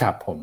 [0.00, 0.40] ครับผม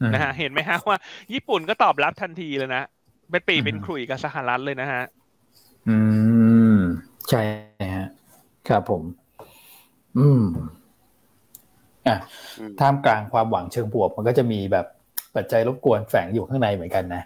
[0.00, 0.98] อืมนะฮะเห็นไหมฮะว่า
[1.32, 2.82] ญี่ปุ่นก็ตอบรับทันทีเลยนะ
[3.30, 5.02] เป็นปีอืมเป็นขลุ่ยกับสหรัฐเลยนะฮะ
[5.88, 5.96] อื
[6.74, 6.76] ม
[7.28, 7.40] ใช่
[7.96, 8.08] ฮะ
[8.70, 9.02] ครับผม
[10.18, 10.42] อืม
[12.06, 12.16] อะ
[12.58, 14.86] อืมท่ามกลางความหวังเชิงบวก มันก็จะมีแบบ
[15.36, 17.22] ปัจจัยรบกวนแฝงอยู่ข้างในเหมือนกันนะ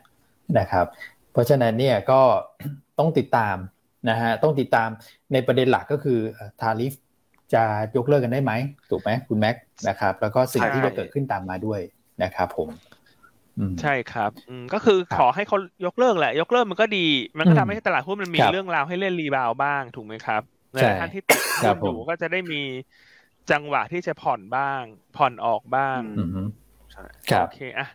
[0.58, 0.86] นะครับ
[1.32, 2.20] เพราะฉะนั้นเนี่ยก็
[2.98, 3.56] ต้องติดตาม
[4.10, 4.88] นะฮะต้องติดตาม
[5.32, 6.18] ในประเด็นหลักก็คือ
[6.60, 6.94] tariff
[7.54, 7.62] จะ
[7.96, 8.52] ยกเลิกกันได้ไหม
[8.90, 11.80] ถูกไหมคุณแม็กซ์นะครับ แล้วก็สิ่งที่ใช่จะเกิดขึ้นตามมาด้วย
[12.22, 12.68] นะครับผม
[13.58, 17.06] อืมใช่ครับอืมก็คือครับขอให้เขายกเลิกแหละ ยกเลิกมันก็ดี
[17.38, 20.42] มันก็อืมทำให้ตลาดหุ้นมันมีครับเรื่องราวให้เล่น rebound บ้างถูกไหมครับ
[20.74, 22.56] ในใช่ท่านที่ติดหุ้น ครับ อยู่ผมก็จะได้มี
[23.50, 24.82] จังหวะที่จะผ่อนบ้าง
[25.16, 26.48] ผ่อนออกบ้างอือืม
[26.92, 27.86] ใช่ครับโอเคอะ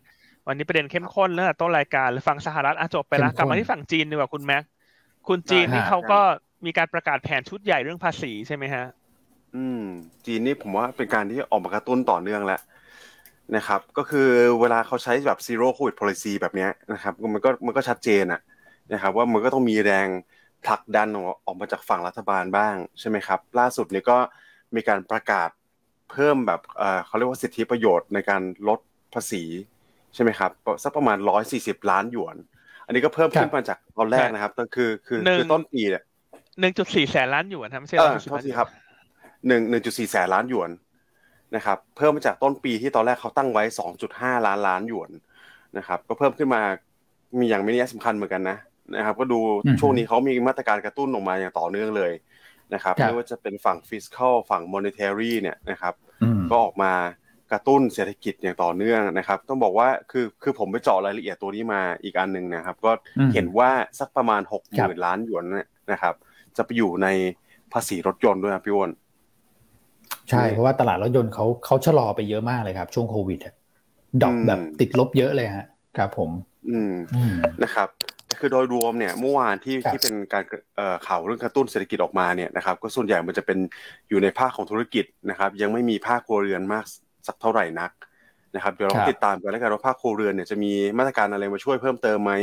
[0.47, 4.63] วันนี้ประเด็นเข้มข้นแล้วต้นรายการเลยฝั่งสหรัฐอะจบไปแล้วเข้มข้นกลับมาที่ฝั่งจีนดีกว่าคุณแม็ก
[5.27, 6.15] คุณจีนได้นี่ฮะเขาก็
[6.65, 8.83] มีการประกาศแผนชุดใหญ่เรื่องภาษีใช่ไหมฮะ
[9.55, 9.77] อืม
[10.25, 12.59] จีนนี่ผมว่าเป็นการที่ออกมากระตุ้นต่อเนื่องแล้ว
[13.55, 14.27] นะครับ ก็คือ
[14.61, 18.39] เวลาเขาใช้แบบ zero covid policy แบบเนี้ยนะครับ มันก็มันก็ชัดเจนอะ
[18.91, 20.09] นะครับ ว่ามันก็ต้องมีแรง
[20.65, 24.17] ผลักดันออกออกมาจากฝั่งรัฐบาลบ้างใช่ไหมครับ ล่าสุดนี้ก็
[24.75, 25.49] มีการประกาศ
[26.11, 28.79] เพิ่มแบบเอ่อเขาเรียกว่าสิทธิประโยชน์ในการลด
[29.13, 29.43] ภาษี
[30.13, 30.51] ใช่ไหมครับ
[30.83, 32.35] สักประมาณร้อยสี่สิบล้านหยวน
[32.85, 36.03] อันนี้ก็เพิ่มขึ้นมาจากตอนแรกนะครับก็คือคือหนึ่งคือต้นปีเนี่ย
[36.59, 38.69] หนึ่งจุดสี่แสนล้านหยวนครับไม่ใช่เอร้ออยสิบโทษล้านหทียวนครับ
[39.47, 40.69] หนึ่งหนึ่งจุดสี่แสนล้านหยวน
[41.55, 45.09] นะครับ เพิ่มมาจากต้นปีที่ตอนแรกเขาตั้งไว้สองจุดห้าล้านล้านหยวน
[45.77, 46.61] นะครับ ก็เพิ่มขึ้นมา
[47.39, 48.57] มีอย่างไม่นัยสำคัญเหมือนกันนะ
[48.95, 52.11] นะครับก็ดูอืมช่วงนี้เขามีมาตรการกระตุ้นออกมาอย่างต่อเนื่องเลย
[52.73, 56.93] นะครับครับไม่ว่าจะเป็นฝั่ง fiscal ฝั่ง monetary เนี่ยนะครับอืมก็ออกมา
[57.51, 66.13] กระตุ้นเศรษฐกิจอย่างต่อเนื่องนะครับ ต้องบอกว่าคือคือผมไปเจาะรายละเอียดตัวนี้มาอีกอันหนึ่งนะครับ ก็อืมเห็นว่าสักประมาณหกหครัมื่นบล้านหยวนเนี่ยนะครับ
[66.57, 67.07] จะไปอยู่ใน
[67.73, 68.91] ภาษีรถยนต์ด้วยครับพี่อ้วน
[70.29, 73.53] ใช่เพราะว่าตลาดรถยนต์เขาเขาชะลอไปเยอะมากเลยครับ ช่วงโควิดอะ
[74.21, 75.65] ดอกแบบติดลบเยอะเลยฮะ
[75.97, 76.29] ครับผม
[76.69, 76.93] อืม
[77.63, 77.87] นะครับ
[78.39, 80.43] คือโดยรวมเนี่ยเมื่อวานที่ที่เป็นการ
[81.07, 83.57] ข่าวเรื่องกระตุ้นเศรษฐกิจออกมาเนี่ยนะครับก็ส่วนใหญ่มันจะเป็น
[84.09, 86.85] อยู่ในภาคของธุรกิจนะครับยังไม่มีภาคครัวเรือนมาก
[87.27, 87.91] สักเท่าไหร่นัก
[88.55, 92.33] นะครับเดี๋ยวเราติดตามกันแล้วกันว่าภาคครัวเรือนเนี่ยจะมีมาตรการอะไรมาช่วยเพิ่มเติมไหม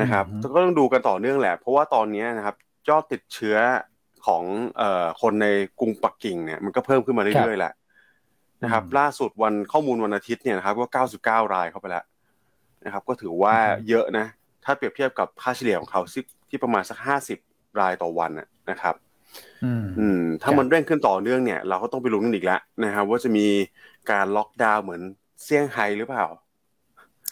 [0.00, 2.56] นะครับก็ต้องดูกันต่อเนื่องแหละ เพราะว่าตอนนี้นะครับ
[2.88, 3.56] ยอดติดเชื้อ
[4.26, 4.42] ของ
[4.76, 5.46] เอ่อคนใน
[5.80, 7.72] กรุงปักกิ่งเนี่ยมันก็เพิ่มขึ้นมาเรื่อยๆแหละ
[8.62, 10.86] นะครับ ล่าสุดวันข้อมูลวันอาทิตย์เนี่ยนะครับก็
[11.46, 12.04] 99รายเข้าไปแล้ว
[12.84, 13.54] นะครับ ก็ถือว่า
[13.88, 14.26] เยอะนะ
[14.66, 16.00] ถ้าเปรียบเทียบกับค่าเฉลี่ยของเขา
[16.48, 16.98] ที่ประมาณสัก
[17.38, 18.30] 50รายต่อวัน
[18.70, 18.94] นะครับ
[19.98, 23.46] อืมถ้ามันเร่งขึ้นต่อเนื่องเนี่ย เราก็ต้องไปลุ้นกันอีกแล้วนะครับว่าจะมี
[24.10, 25.02] การล็อกดาวน์เหมือน
[25.44, 26.24] เซี่ยงไฮ้หรือเปล่า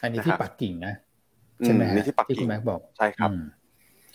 [0.03, 0.95] อันนี้ที่ปักกิ่งนะ
[1.65, 3.31] ใช่ไหมนี่ที่ปักกิ่งที่คุณแม็กบอกใช่ครับ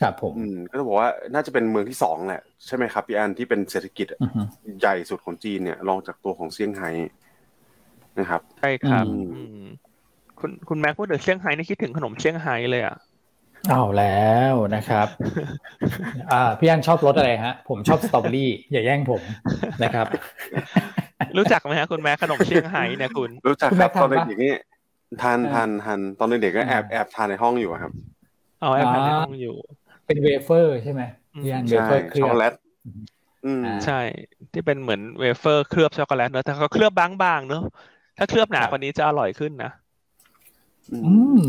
[0.01, 0.33] ครับผม
[0.69, 4.07] ก็ต้องบอกว่าน่าจะเป็นเมืองที่สองแหละใช่ไหมครับพี่อันที่เป็นเศรษฐกิจ
[4.79, 6.89] ใหญ่สุดของจีนเนี่ยรองจากตัวของเซี่ยงไฮ้
[8.19, 9.05] นะครับ ใช่ครับ
[10.39, 12.97] คุณคุณแม็กซ์พูดถึงเซี่ยงไฮ้นี่คิดถึงขนมเซี่ยงไฮ้เลยอะ
[13.67, 15.07] เอาแล้วนะครับ
[16.31, 19.21] อ่าพี่อ้วนชอบรสอะไรฮะ ผมชอบสตรอเบอรี่อย่าแย่งผม
[19.83, 20.07] นะครับ
[21.37, 24.53] รู้จักไหมฮะคุณแม็กซ์ขนมเซี่ยงไฮ้เนี่ยคุณ รู้จักครับตอนเด็กๆนี่
[25.21, 27.91] ทานทานทานตอนเด็กๆก็แอบแอบทานในห้องอยู่ครับ
[28.63, 29.55] อ๋อแอบทานในห้องอยู่
[30.05, 31.01] เป็นเวเฟอร์ใช่ไหม
[31.43, 32.53] พี่อ้วนเวเฟอร์เคลือบช็อกโกแลต
[33.85, 34.01] ใช่
[34.51, 37.63] ที่เป็นเหมือนเวเฟอร์เคลือบช็อกโกแลตเนอะแต่เขาเคลือบบางๆเนอะ
[38.17, 39.71] ถ้าเคลือบหนากว่านี้จะอร่อยขึ้นนะ
[40.93, 41.43] อืม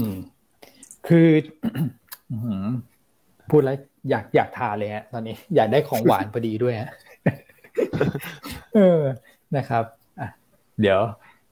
[1.08, 1.28] คือ
[3.50, 3.76] พูดแล้ว
[4.10, 6.90] อยากอยากทานเลยฮะตอนนี้ อยากได้ของหวานพอดีด้วยฮะ
[8.74, 9.00] เออ
[9.56, 9.84] นะครับ
[10.20, 10.28] อะ
[10.80, 10.98] เดี๋ยว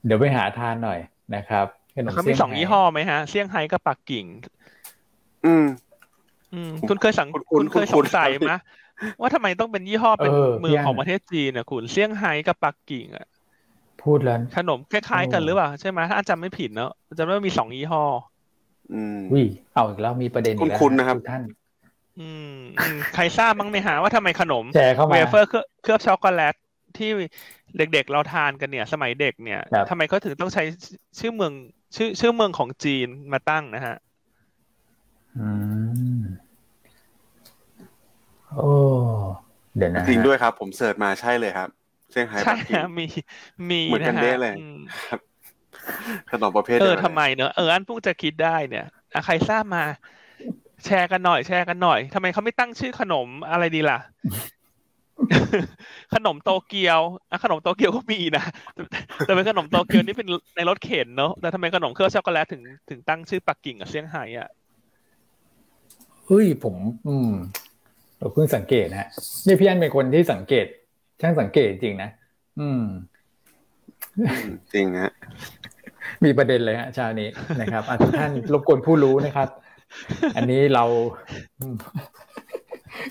[0.05, 0.99] เดี๋ยวไปหาทานหน่อย
[1.35, 1.65] นะครับ
[2.13, 4.25] เขามีสองยี่ห้อไหมฮะเซี่ยงไฮ้กับปักกิ่ง
[5.45, 5.65] อืม
[6.53, 8.53] อืม คุณเคยสังคุณเคยสงสัยไหม
[9.19, 13.27] ว่าทำไมต้องเป็นยี่ห้อเป็นเมืองของประเทศจีนนะคุณเซี่ยงไฮ้กับปักกิ่งอะ
[14.03, 18.38] พูดแล้วขนมคล้ายๆกันหรือเปล่าใช่ไหมถ้าจำไม่ผิดเนาะจำได้ว่ามีสองยี่ห้ออืม
[19.33, 21.43] วิเอาอีกแล้วมีประเด็นอีกแล้วคุณนะครับท่าน
[22.19, 22.55] อืม
[23.13, 24.65] ใครทราบมั้งไหมฮะว่าทำไมขนม
[25.11, 25.49] เวเฟอร์
[25.83, 26.55] เคลือบช็อกโกแลต
[26.97, 27.09] ที่
[27.77, 30.63] เด็กๆเราทานกันเนี่ย สมัยเด็กเนี่ยทำไมเขาถึงต้องใช้
[31.19, 31.53] ชื่อเมือง
[31.95, 33.95] ชื่อชื่อเมืองของจีนมาตั้งนะฮะ
[35.37, 35.47] อื
[36.21, 38.69] โอ้
[39.77, 41.69] เดี๋ยวนะจริงด้วยครับ ผม search มาใช่เลยครับ
[42.11, 42.53] เซี่ยงไฮ้ใช่
[42.97, 43.05] มี
[43.69, 44.53] มีเหมือนกันเด๊ะเลย
[45.07, 45.19] ครับ
[46.31, 48.85] ขนมประเภทเออทำไมเนอะเอออันพุ่งจะคิดได้เนี่ย
[49.25, 49.83] ใครทราบมา
[50.85, 53.99] แชร์กันหน่อย แชร์กันหน่อยทำไมเขาไม่ตั้งชื่อขนมอะไรดีล่ะ
[56.13, 56.99] ขนมโตเกียว
[57.43, 58.43] ขนมโตเกียวก็มีนะ
[59.25, 64.49] แต่เป็นขนมโตเกียวนี่เป็นในรถเข็นเนอะแต่ทำไมขนมเคลือบช็อกโกแลตถึงถึงตั้งชื่อปักกิ่งกับเซี่ยงไฮ้อะ
[66.27, 66.75] เฮ้ยผม
[67.07, 67.31] อืม
[68.17, 69.09] เราเพิ่งสังเกตนะ
[69.45, 70.65] นี่พี่อันเป็นคนที่สังเกต
[71.21, 72.09] ช่างสังเกตจริงนะ
[72.59, 72.83] อืม
[74.73, 75.11] จริงฮะ
[76.25, 77.29] มีประเด็นเลยฮะชาวนี้
[77.61, 79.49] นะครับทุกท่านรบกวนผู้รู้นะครับ
[80.35, 80.83] อันนี้เรา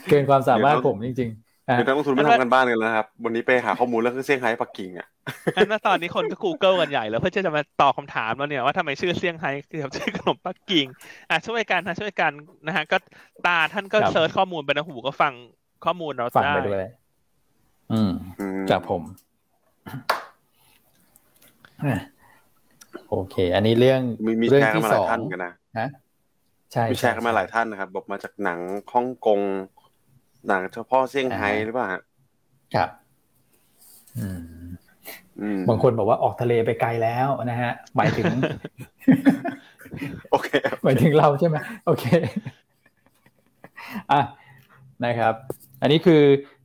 [0.09, 5.09] เกินความสามารถผมจริงๆคือนักลงทุนไม่ทำกันบ้านกันแล้วครับ วันนี้ไปหาข้อมูลเรื่องเซี่ยงไฮ้ปักกิ่งอะ
[5.57, 9.51] งั้นตอนนี้คนก็ Google กันใหญ่แล้วเพื่อจะมาตอบคาถามแล้วเนี่ยว่าทำไมชื่อเซี่ยงไฮ้
[9.83, 10.87] กับชื่อขนมปักกิ่ง
[11.31, 12.33] อะช่วยกันนะช่วยกัน
[12.67, 12.97] นะฮะก็
[13.47, 15.33] ตาท่านก็เซิร์ชข้อมูลไปนะหูก็ฟัง
[15.85, 16.89] ข้อมูลเราได้ฟังไปด้วย
[17.93, 18.11] อืม
[18.71, 19.03] จากผม
[23.11, 25.89] โอเค อันนี้เรื่องมีมีเรื่องที่สองท่านกันนะฮะ
[26.73, 28.59] ใช่มีแชร์กันมาหลายท่านนะครับ บอกมาจากหนัง
[28.93, 29.41] ฮ่องกง
[30.49, 31.89] หนังเฉพาะเซี่ยงไฮ้หรือเปล่า
[32.75, 32.91] ครับ
[34.19, 38.33] อืมบางคนบอกว่าออกทะเลไปไกลแล้วนะฮะ หมายถึง
[40.31, 40.49] โอเค
[40.85, 42.05] หมายถึงเราใช่ไหมโอเค
[44.13, 44.21] อะ
[45.05, 45.35] นะครับ
[45.83, 46.23] อันนี้คือ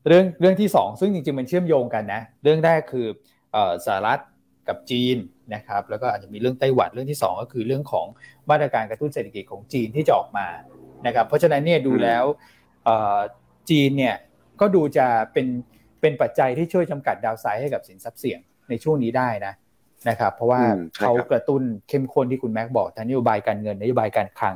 [0.07, 3.07] เรื่องเรื่องที่สองซึ่งจริงๆมันเชื่อมโยงกันนะ เรื่องแรกคือ
[3.85, 4.19] สหรัฐ
[4.67, 5.17] กับจีน
[5.55, 8.07] นะครับแล้วก็อาจจะมีเรื่องไต้หวันเรื่องที่ 2 ก็คือเรื่องของ
[8.49, 10.47] มาตรการกระตุ้นเศรษฐกิจของจีนที่จะออกมา
[11.07, 12.23] นะครับเพราะฉะนั้นเนี่ยดูแล้ว
[13.69, 14.15] จีนเนี่ย
[14.61, 15.47] ก็ดูจะเป็น
[16.01, 19.53] เป็นปัจจัยที่ช่วยจำกัดดาวไซด์ให้กับสินทรัพย์เสี่ยงในช่วงนี้ได้นะ
[20.09, 20.61] นะครับเพราะว่า
[20.97, 24.55] เขากระตุ้นเข้มข้นที่คุณแม็กบอกทั้งนโยบายการเงินนโยบายการคลัง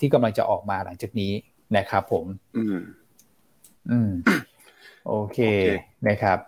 [0.00, 1.32] ที่กำลังจะออกมาหลังจากนี้
[1.76, 2.78] นะครับผม อืม
[3.90, 4.10] อืม
[5.06, 5.38] โอเค
[6.08, 6.38] นะครับ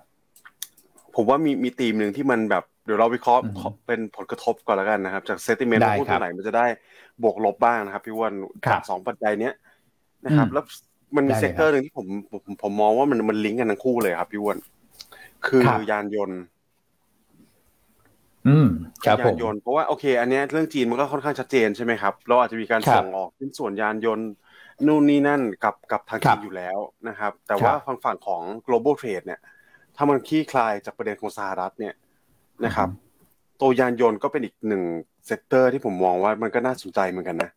[1.16, 3.42] ผมว่ามีมีธีมหนึ่งที่มันแบบเดี๋ยวเราวิเคราะห์
[3.86, 6.66] เป็นผลกระทบก่อนแล้วกันนะครับ จากเซติเมนต์พูดตัวไหนมันจะได้
[7.22, 8.34] บวกลบบ้างนะครับพี่อ้วน
[8.70, 9.54] จากสองปัจจัยเนี้ย
[10.24, 10.64] นะครับ แล้ว
[11.16, 14.58] มันมี sector หนึ่งที่ผมผมผมมองว่ามันมันลิงก์กันทั้งคู่เลยครับพี่อ้วน
[15.46, 16.40] คือยานยนต์
[18.48, 18.68] อืม
[19.04, 24.28] ครับยานยนต์เพราะว่าโอเค อันนี้เรื่องจีนมันก็ค่อนข้างชัดเจนใช่ไหมครับเราอาจจะมีการส่งออกชิ้นส่วนยานยนต์
[24.86, 29.40] นู่นนี่นั่นกับกับทางจีนอยู่แล้วนะครับ แต่ว่าฝั่งฝั่งของ global trade เนี่ย
[29.96, 31.94] ถ้ามันคลี่คลายจากประเด็นของสหรัฐเนี่ย
[32.64, 32.88] นะครับ
[33.60, 34.82] ตัวยานยนต์ก็เป็นอีกหนึ่ง
[35.26, 37.50] sector ที่ผมมองว่ามันก็น่าสนใจเหมือนกันนะ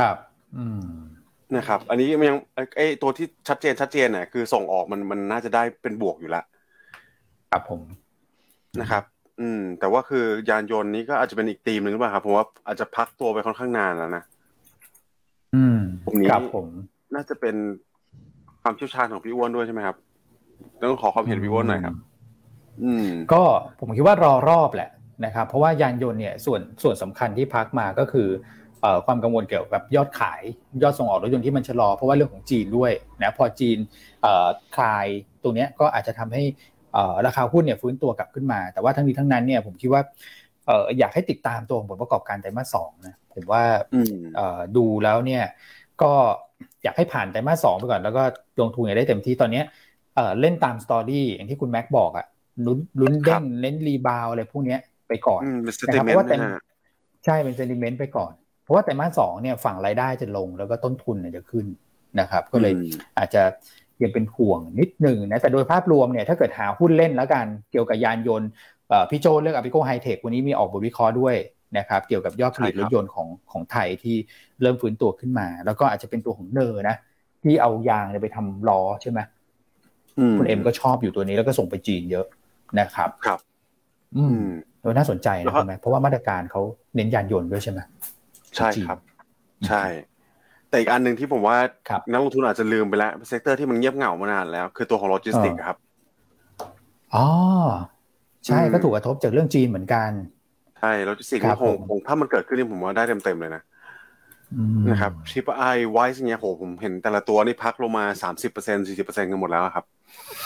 [0.00, 0.16] ครับ
[0.56, 0.84] อืม
[1.56, 2.38] นะครับ อันนี้มันยัง
[2.76, 6.44] ไอ้ตัวที่ชัดเจนชัดเจนน่ะคือส่งออกมันมันน่าจะได้เป็นบวกอยู่แล้ว
[7.52, 7.80] ครับผม
[8.80, 9.02] นะครับ
[9.40, 14.22] อืม แต่ว่าคือยานยนต์นี้ก็อาจจะเป็นอีกธีมหนึ่งหรือเปล่าครับผมว่าอาจจะพักตัวไปค่อนข้างนานแล้วนะ
[15.54, 16.66] อืมกลุ่มนี้ครับผม
[17.14, 17.56] น่าจะเป็น
[18.62, 19.96] ความเชี่ยวชาญของพี่อ้วนด้วยใช่ไหมครับ
[20.82, 21.94] ต้องขอความเห็นพี่อ้วนหน่อยครับ
[22.82, 23.42] อืม ก็
[23.80, 24.90] ผมคิดว่ารอรอบแหละ
[25.24, 28.28] นะครับ เพราะว่ายานยนต์เนี่ยส่วนส่วนสำคัญที่พักมาก็คือ
[28.80, 30.42] เอ่อความกังวลเกี่ยวกับยอดขาย
[30.82, 33.78] ยอดส่งออกรถยนต์ที่มันชะลอเพราะว่าเรื่องของจีนด้วยนะพอจีน
[34.22, 35.06] เอ่อคลาย
[35.42, 36.42] ตรงเนี้ยก็อาจจะทำให้
[36.92, 40.02] เอ่อราคาหุ้นเนี่ยฟื้นตัวกลับขึ้นมา แต่ว่าทั้งนี้ทั้งนั้นเนี่ยผมคิดว่า
[40.66, 43.62] เอ่ออยากให้ติดตามตัวของผลประกอบการไตรมาสสองนะผมว่า
[43.94, 45.44] อืมเอ่อดูแล้วเนี่ย
[46.02, 46.12] ก็
[46.82, 48.22] อยากให้ผ่านไตรมาสสองไปก่อนแล้วก็
[48.60, 49.64] ลงทุนอย่างได้เต็มที่ตอนเนี้ย
[50.14, 52.26] เอ่อเล่นตาม story อย่างที่คุณแม็กบอกอะ
[52.66, 56.56] ลุ้นลุ้นเด้งเล่น rebound อะไรพวกเนี้ยไปก่อนอืมเป็น statement นะครับ เพนราะว่าแต่นะฮะ
[57.24, 61.66] ใช่เป็น sentiment ไปก่อน เพราะว่าไตรมาสสองเนี่ยฝั่งรายได้จะลงแล้วก็ต้นทุนเนี่ยจะขึ้น
[62.20, 63.42] นะครับ ก็เลยอืมอาจจะ
[64.02, 68.48] ยังเป็นห่วงนิดหนึ่งนะแต่โดยภาพรวมเนี่ยถ้าเกิดหาหุ้นเล่นแล้วกันเกี่ยวกับยานยนต์
[68.88, 71.36] เอ่อพี่โจเลือกอ p ิโกไฮเทควันนี้มีออกบทวิเคราะห์ด้วย
[71.78, 74.16] นะครับเกี่ยวกับยอดผลิตใช่ครับรัถยนต์ของของไทยที่
[74.62, 76.96] เริ่มฟื้นตัวขึ้นมา แล้วก็อาจจะเป็นตัวของ NER นะ
[77.42, 79.41] ที่เอายางเนี่ยไปทำล้อใช่ไหมอืม
[80.36, 82.26] คุณเอ็มก็ชอบอยู่ตัวนี้แล้วก็ส่งไปจีนเยอะ
[82.80, 83.40] นะครับ ครับ
[84.16, 84.46] อือืมม
[84.82, 86.60] โดยน่าสนใจแล้นะวก็ใช่ไหมเพราะว่ามาตรการเขา
[86.94, 87.80] เน้นยานยนต์ด้วยใช่ไหม
[88.56, 88.98] ใช่ครับ
[89.66, 89.84] ใช่
[90.68, 95.76] แต่อีกอันหนึ่งที่ผมว่าครับนักลงทุนอาจจะลืมไปแล้ว sector ที่มันเงียบเหงามานานแล้ว คือตัวของโลจิสติกส์ครับ
[97.14, 97.26] อ๋อ
[98.46, 100.12] ใช่อืมก็ถูกกระทบจากเรื่องจีนเหมือนกัน
[100.78, 103.62] ใช่โลจิสติกส์ครับคงผมคงถ้ามันเกิดขึ้นนี่ผมว่าได้เต็มๆเลยนะ
[104.52, 109.84] อืมนะครับ Triple I WICE เงี้ยโหผมเห็นแต่ละตัวนี่พักลงมาสามสิบเปอร์เซ็นสี่สิบเปอร์เซ็นกันหมดแล้วอะครับ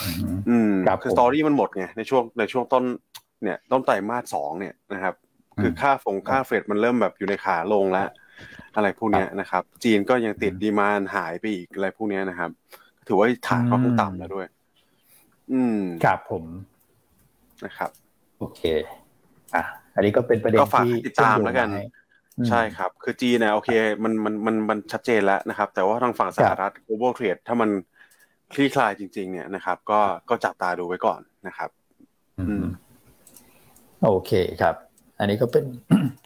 [0.03, 2.83] อืมอืมครับคือผม story มันหมดไงในช่วงในช่วงต้น
[3.43, 5.13] เนี่ยต้นไตรมาสสองเนี่ยนะครับ
[5.61, 8.07] คือค่าฟงค่า freight มันเริ่มแบบอยู่ในขาลงแล้ว
[8.75, 12.49] อะไรพวกเนี้ยนะครับ จีนก็ยังติด demand หายไปอีกอะไรพวกเนี้ยนะครับ
[13.07, 14.47] ถือว่าฐานค่อนข้างต่ำแล้วด้วย
[15.53, 16.43] อืมครับผม
[17.65, 17.89] นะครับ
[18.39, 18.61] โอเค
[19.55, 19.63] อะ
[19.95, 23.69] อันนี้ก็เป็นประเด็นก็ฝากที่ให้ติดตามแล้วกันเชื่อมโยงมาให้ใช่ครับ คือจีนเนี่ยโอเค
[24.03, 27.69] มันมันมันมันชัดเจนแล้วนะครับ แต่ว่าทางฝั่งสหรัฐ global trade ถ้ามัน
[28.53, 31.69] คลี่คลายจริง ๆ เนี่ยนะครับ ก็ก็จับตาดูไว้ก่อนนะครับ
[32.37, 32.65] อืมอืม
[34.03, 34.31] โอเค
[34.61, 34.75] ครับ
[35.19, 35.65] อันนี้ก็เป็น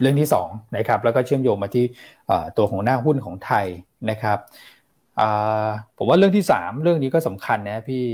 [0.02, 1.86] เรื่องที่สองนะครับ แล้วก็เชื่อมโยงมาที่
[2.28, 3.66] เอ่อตัวของหน้าหุ้นของไทย
[4.10, 4.38] นะครับ
[5.20, 8.06] อ่าผมว่าเรื่องที่สามเรื่องนี้ก็สำคัญนะพี่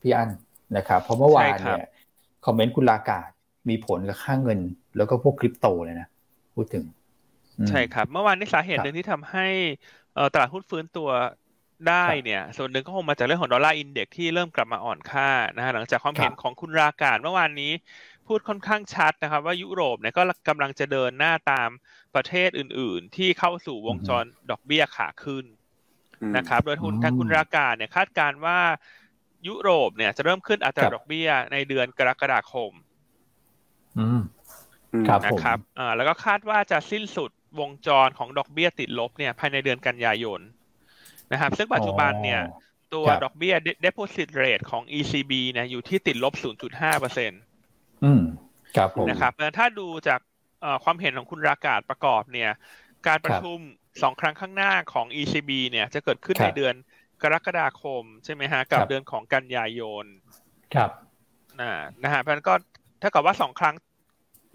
[0.00, 0.30] พี่อัน
[0.76, 1.88] นะครับ เพราะเมื่อวานใช่ครับเนี่ย
[2.46, 3.28] คอมเมนต์คุณลากาศ
[3.68, 4.58] มีผลกับค่าเงิน
[4.96, 6.08] แล้วก็พวกคริปโตเลยนะ
[6.54, 6.84] พูดถึง
[7.58, 9.46] อืมใช่ครับ เมื่อวานนี้สาเหตุครับหนึ่งที่ทำให้
[10.14, 11.08] เอ่อตลาดหุ้นฟื้นตัว
[11.88, 17.72] ได้ครับเนี่ยส่วนหนึ่งก็คงมาจากเรื่องของดอลลาร์อินเด็กที่เริ่มกลับมาอ่อนค่านะฮะหลังจากความเห็นครับของคุณราการเมื่อวานนี้
[18.26, 21.68] พูดค่อนข้างชัดนะครับ ว่ายุโรปเนี่ยก็กำลังจะเดินหน้าตาม
[22.14, 25.44] ประเทศอื่น ๆ ที่เข้าสู่วงจรดอกเบี้ยขาขึ้น
[26.22, 28.58] อืมนะครับโดยทุนอืมทางคุณราการเนี่ยคาดการณ์ว่า
[29.48, 32.72] ยุโรปเนี่ยจะเริ่มขึ้นอัตราครับดอกเบี้ยในเดือนกรกฎาคม
[33.98, 34.20] อืม
[34.92, 40.40] อืมครับนะครับอ่าแล้วก็คาดว่าจะสิ้นสุดวงจรของดอกเบี้ยติดลบเนี่ยภายในเดือนกันยายน
[41.32, 42.40] นะครับ ซึ่งปัจจุบันเนี่ย
[42.94, 46.34] ตัวครับดอกเบี้ย deposit rate ของ ECB เนี่ยอยู่ที่ติดลบ
[46.66, 47.36] 0.5เปอร์เซ็นต
[48.04, 48.22] อืม
[48.76, 50.20] ครับผมนะครับแล้วถ้าดูจาก
[50.60, 52.50] เอ่อความเห็นของคุณรากาศประกอบเนี่ย
[53.06, 53.58] การประชุม
[54.02, 56.74] สองครั้งข้างหน้าของ ECB เนี่ยจะเกิดขึ้นครับในเดือน
[57.22, 60.04] กรกฎาคม ใช่ไหมฮะ กับครับเดือนของกันยายน
[60.74, 60.90] ครับ
[61.60, 62.54] อ่านะฮะเพราะฉะนั้นก็
[63.02, 63.74] ถ้ากับว่าสองครั้ง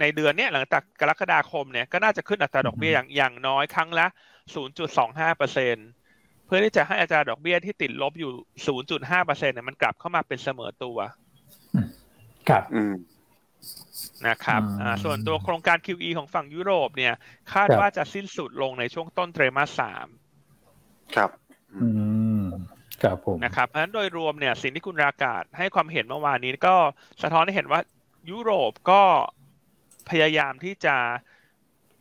[0.01, 4.07] ในเดือนเนี้ยหลังจากกรกฎาคมเนี่ยก็น่าจะขึ้นอัตราดอกเบี้ยอย่างอย่างน้อยครั้งละ
[4.71, 5.75] 0.25เปอร์เซ็น
[6.47, 8.31] เพื่อที่จะให้อัตราดอกเบี้ยที่ติดลบอยู่
[8.77, 10.97] 0.5เปอร์เซ็นเนี่ยมันกลับเข้ามาเป็นเสมอตัว
[12.49, 12.93] ครับอืม
[14.27, 17.13] นะครับอืมอ่าส่วนตัวโครงการ QE ของฝั่งยุโรปเนี่ย
[17.51, 20.07] คาดครับว่าจะสิ้นสุดลงในช่วงต้นไตรมาสสาม
[21.15, 21.29] ครับ
[21.75, 21.87] อื
[22.41, 22.43] ม
[23.03, 26.75] ครับผมนะครับเพราะฉะนั้นโดยรวมเนี่ยสิ่งที่คุณรากาศให้ความเห็นเมื่อวานนี้ก็
[27.21, 27.81] สะท้อนให้เห็นว่า
[28.29, 29.03] ยุโรปก็
[30.09, 30.95] พยายามที่จะ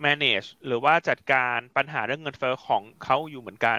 [0.05, 3.79] manage หรือว่าจัดการปัญหาเรื่องเงินเฟ้อของเขาอยู่เหมือนกัน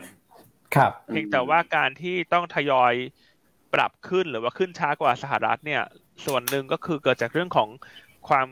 [0.76, 2.94] ครับเพียงแต่ว่าการที่ต้องทยอย
[3.74, 5.84] ปรับขึ้นหรือว่าขึ้นช้ากว่าสหรัฐเนี่ย
[6.26, 7.70] ส่วนหนึ่งก็คือเกิดจากเรื่องของ
[8.28, 8.48] ความ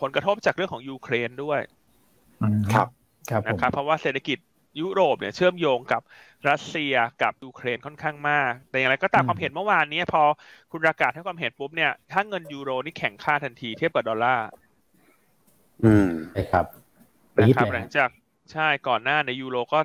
[0.00, 1.60] ผลกระทบจากเรื่องของยูเครนด้วย
[2.40, 2.88] อืมครับ
[3.30, 4.38] ครับผมนะครับ เพราะว่าเศรษฐกิจ
[4.80, 6.02] ยุโรปเนี่ยเชื่อมโยงกับ
[6.48, 10.22] รัสเซียกับยูเครนค่อนข้างมาก แต่อย่างไรก็ตามความเห็นเมื่อวานนี้พอ
[10.72, 14.48] คุณรากาศให้ความเห็นปุ๊บเนี่ย ถ้าเงินยูโรนี่แข็งค่าทันทีเทียบกับดอลลาร์
[15.84, 16.66] อืมใช่ครับ
[17.36, 18.10] ปี๊นะดครับเลยหลังนะจาก
[18.52, 19.80] ใช่ก่อนหน้าในยูโรก็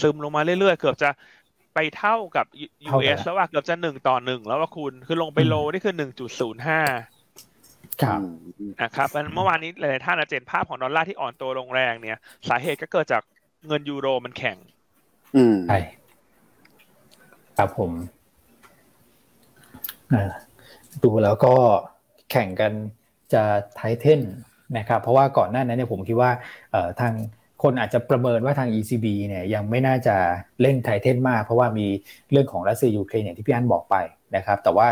[0.00, 1.10] ซึมลงมาเรื่อยๆ เกือบจะ
[1.74, 2.46] ไปเท่ากับ
[2.94, 6.80] US แล้วว่าเกือบจะหนึ่งต่อหนึ่งแล้วว่าคุณคือลงไปโลนี่คือหนึ่งจุดศูนย์ห้า
[8.02, 13.22] ครับอืมนะครับเพราะฉะนั้นเมื่อวานนี้หลายๆท่านอาจจะเห็นภาพของดอลลาร์ที่อ่อนตัวลงแรงเนี่ย สาเหตุก็เกิดจาก
[13.66, 14.56] เงินยูโรมันแข็ง
[15.36, 15.78] อืมใช่
[17.56, 17.90] ครับผม
[20.12, 20.32] อ่า
[21.02, 21.54] ดูแล้วก็
[22.30, 22.72] แข่งกัน
[23.32, 23.42] จะ
[23.74, 24.22] ไทเทน
[24.78, 26.30] นะครับ เพราะว่าก่อนหน้านั้นเนี่ยผมคิดว่า
[26.70, 27.12] เอ่อทาง
[27.64, 30.16] คนอาจจะประเมินว่าทาง ECB เนี่ยยังไม่น่าจะ
[30.60, 31.86] เร่งไทเทนมาก เพราะว่ามี
[32.30, 33.96] เรื่องของรัสเซียยูเครนอย่างที่พี่อันบอกไป
[34.36, 34.88] นะครับ แต่ว่า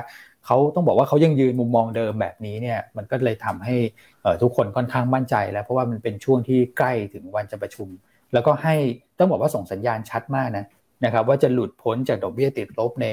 [0.47, 3.77] เขาต้องบอกว่าเขายังยืนมุมมองเดิมแบบนี้เนี่ยมันก็เลยทำให้
[4.43, 7.89] ทุกคนค่อนข้างมั่นใจ แล้วเพราะว่ามันเป็นช่วงที่ใกล้ถึงวันจะประชุม
[8.33, 8.75] แล้วก็ให้
[9.19, 10.65] ต้องบอกว่าส่งสัญญาณชัดมากนะ
[11.05, 13.07] นะครับว่าจะหลุดพ้นจากดอกเบี้ยติดลบใน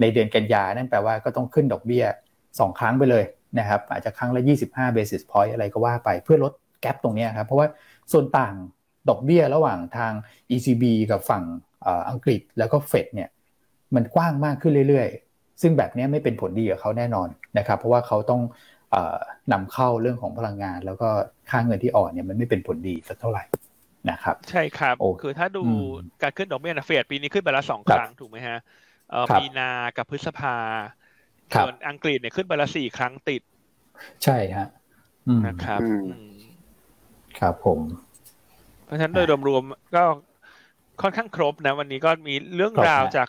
[0.00, 2.04] ในเดือนกันยานั่นแปลว่าก็ต้องขึ้นดอกเบี้ย
[2.42, 3.24] 2 ครั้งไปเลย
[3.58, 6.52] นะครับอาจจะครั้งละ 25 basis point อะไรก็ว่าไปเพื่อลด
[6.82, 7.68] แกลบตรงนี้ครับเพราะว่า
[8.12, 8.54] ส่วนต่าง
[9.08, 10.12] ดอกเบี้ยระหว่างทาง
[10.50, 11.44] ECB กับฝั่ง
[11.82, 13.28] เอ่ออังกฤษแล้วก็เฟดเนี่ย
[13.94, 18.40] มันกว้างมากขึ้นเรื่อยๆ ซึ่งแบบเนี้ยไม่เป็นผลดีกับเขาแน่นอนนะครับ เพราะว่าเขาต้อง
[18.90, 19.16] เอ่อ
[19.52, 21.08] นำเข้าเรื่องของพลังงาน แล้วก็
[21.50, 23.44] ค่าเงินที่อ่อนเนี่ยมันไม่เป็นผลดีสักเท่าไหร่
[24.10, 25.84] นะครับ ใช่ครับโอ้คือถ้าดูอืม
[26.20, 28.56] การขึ้นดอกเบี้ยนะเฟดปีนี้ขึ้นไปละสองครัคบรั้งถูกไหมฮะ
[29.08, 29.64] เอ่อครับมีนา
[29.96, 30.50] กับพฤษภา
[31.54, 33.42] ครับส่วนอังกฤษเนี่ยขึ้นไปละสี่ครั้งติด
[34.24, 34.66] ใช่ฮะ
[35.28, 36.34] อืมนะครับอืมอืม
[37.38, 38.03] ครับผมเพ
[38.94, 40.02] ราะฉะนั้นโดยรวมๆก็
[41.02, 43.28] ค่อนข้างครบนะ วันนี้ก็มีเรื่องครบราวนะจาก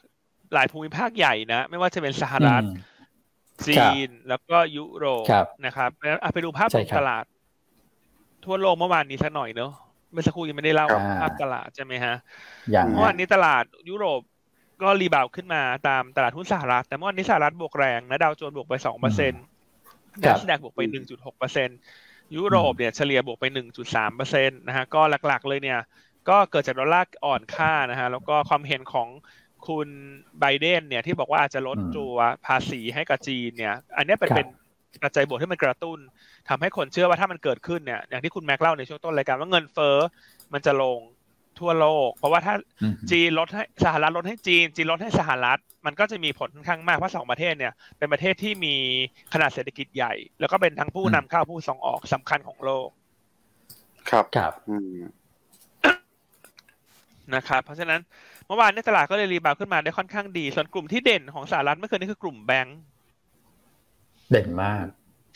[0.54, 2.94] หลายภูมิภาคใหญ่นะ ไม่ว่าจะเป็นสหรัฐอืม
[3.68, 7.26] จีนแล้วก็ยุโรปครับนะครับแล้วอะไปดูภาพใช่รวมครับตลาด
[8.46, 9.72] ทั่วโลกเมื่อวานนี้สักหน่อยเนอะ
[10.12, 12.16] เมื่อสักครู่ยังไม่ได้เล่าครับภาพตลาดใช่ไหมฮะ
[12.72, 14.22] อย่างเมื่อวานนี้ตลาดยุโรป
[14.82, 19.44] ก็ rebound ขึ้นมาตามตลาดหุ้นสหรัฐ แต่เมื่อวานนี้สหรัฐบวกแรงนะดาวโจนส์บวกไปสองเปอร์เซ็นต์
[20.24, 21.78] ครับ Nasdaq บวกไปหนึ่งจุดหกเปอร์เซ็นต์
[22.36, 25.80] ยุโรปเนี่ยเฉลี่ยบวกไปหนึ่งจุดสามเปอร์เซ็นต์นะฮะก็หลักๆเลยเนี่ย
[26.30, 29.08] ก็เกิดจากดอลลาร์อ่อนค่านะฮะแล้วก็ความเห็นของ
[29.68, 29.88] คุณ
[30.40, 32.14] ไบเดนเนี่ยที่บอกว่าอาจจะลดอืมตัว
[32.46, 34.48] ภาษีให้กับจีนเนี่ย อันเนี้ยเป็นครับเป็น
[35.04, 36.00] ปัจจัยบวกที่มันกระตุ้น
[36.50, 39.98] ทำให้คนเชื่อว่าถ้ามันเกิดขึ้นเนี่ยอย่างที่คุณแม็กเล่าในช่วงต้นรายการว่าเงินเฟ้อ
[40.54, 41.00] มันจะลง
[41.62, 48.76] ทั่วโลก เพราะว่าถ้าอืมจีนลดให้สหรัฐลดให้จีน จีนลดให้สหรัฐ มันก็จะมีผลค่อนข้างมากเพราะสองประเทศเนี่ยเป็นประเทศที่มี
[49.34, 52.90] ขนาดเศรษฐกิจใหญ่ แล้วก็เป็นทั้งผู้อืมนำเข้าผู้ส่งออกสำคัญของโลก
[54.10, 54.98] ครับครับอืม
[57.36, 58.00] นะครับเพราะฉะนั้น
[58.48, 62.80] เมื่อวานเนี่ยตลาดก็เลย rebound ขึ้นมาได้ค่อนข้างดี ส่วนกลุ่มที่เด่นของสหรัฐเมื่อคืนนี้คือกลุ่มแบงก์
[64.32, 64.86] เด่นมาก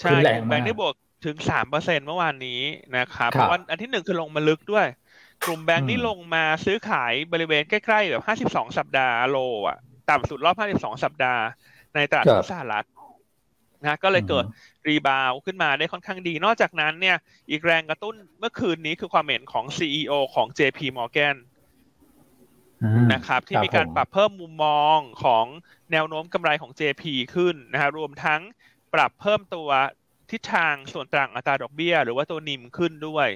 [0.01, 0.93] ใช่ขึ้นแรกงลุ่มแบงมากก์ที่บวก
[1.25, 2.61] ถึงสามเปอร์เซ็นเมื่อวานนี้
[2.97, 4.85] นะครับครับเพราะว่าอันที่หนึ่งคือลงมาลึกด้วย
[5.45, 9.77] กลุ่มแบงก์นี่อืมลงมาซื้อขายบริเวณใกล้ๆแบบห้าสิบสองสัปดาห์โลอะ
[10.09, 11.43] ต่ำสุดรอบห้าสิบสองสัปดาห์
[11.95, 12.85] ในตลาดหุ้นสหรัฐ
[13.83, 14.45] นะก็เลยเกิด
[14.87, 17.17] รีบาวขึ้นมาได้ค่อนข้างดี นอกจากนั้นเนี่ย
[17.49, 21.35] อีกแรงกระตุ้นเมื่อคืนนี้คือความเห็นของ CEO ของ JP Morgan
[22.83, 25.45] อืมนะครับ ที่มีการผมปรับเพิ่มมุมมองของ
[25.91, 27.03] แนวโน้มกำไรของ JP
[27.35, 28.41] ขึ้นนะฮะรวมทั้ง
[28.93, 29.69] ปรับเพิ่มตัว
[30.31, 33.27] ทิศทางส่วนต่างอัตราดอกเบี้ย หรือว่าตัวนิมขึ้นด้วย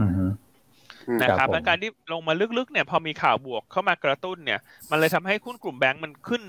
[0.00, 0.24] อืมฮึ
[1.22, 4.58] นะคครัรับบผมและการที่ลงมาลึกๆเนี่ยพอมีข่าวบวกเข้ามากระตุ้นเนี่ย
[4.90, 6.42] มันเลยทำให้หุ้นกลุ่มแบงก์มันขึ้น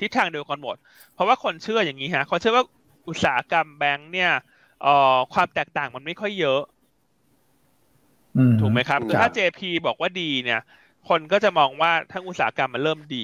[0.00, 0.76] ทิศทางเดียวกันหมด
[1.12, 2.64] เพราะว่าคนเชื่ออย่างนี้ฮะคนเชื่อว่า
[3.08, 4.30] อุตสาหกรรมแบงก์เนี่ย
[4.80, 4.88] เอ่อ
[5.32, 6.60] ความแตกต่างมันไม่ค่อยเยอะ
[8.36, 10.58] อืถูกไหมครับอืมคือถ้า JP บอกว่าดีเนี่ย
[11.04, 13.16] คนก็จะมองว่าทั้งอุตสาหกรรมมันเริ่มดี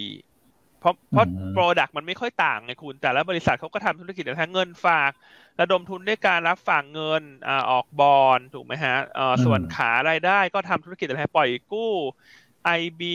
[0.83, 5.12] เพราะเพราะอืมโปรดักต์มันไม่ค่อยต่างไงคุณ แต่ละบริษัทเขาก็ทำธุรกิจทั้งเงินฝาก
[5.61, 8.07] ระดมทุนด้วยการรับฝากเงินอ่าออกบอ
[8.38, 11.81] ลถูกไหมฮะเอ่อส่วนขารายได้ก็ทำธุรกิจอะไรปล่อยกู้
[12.64, 13.07] IB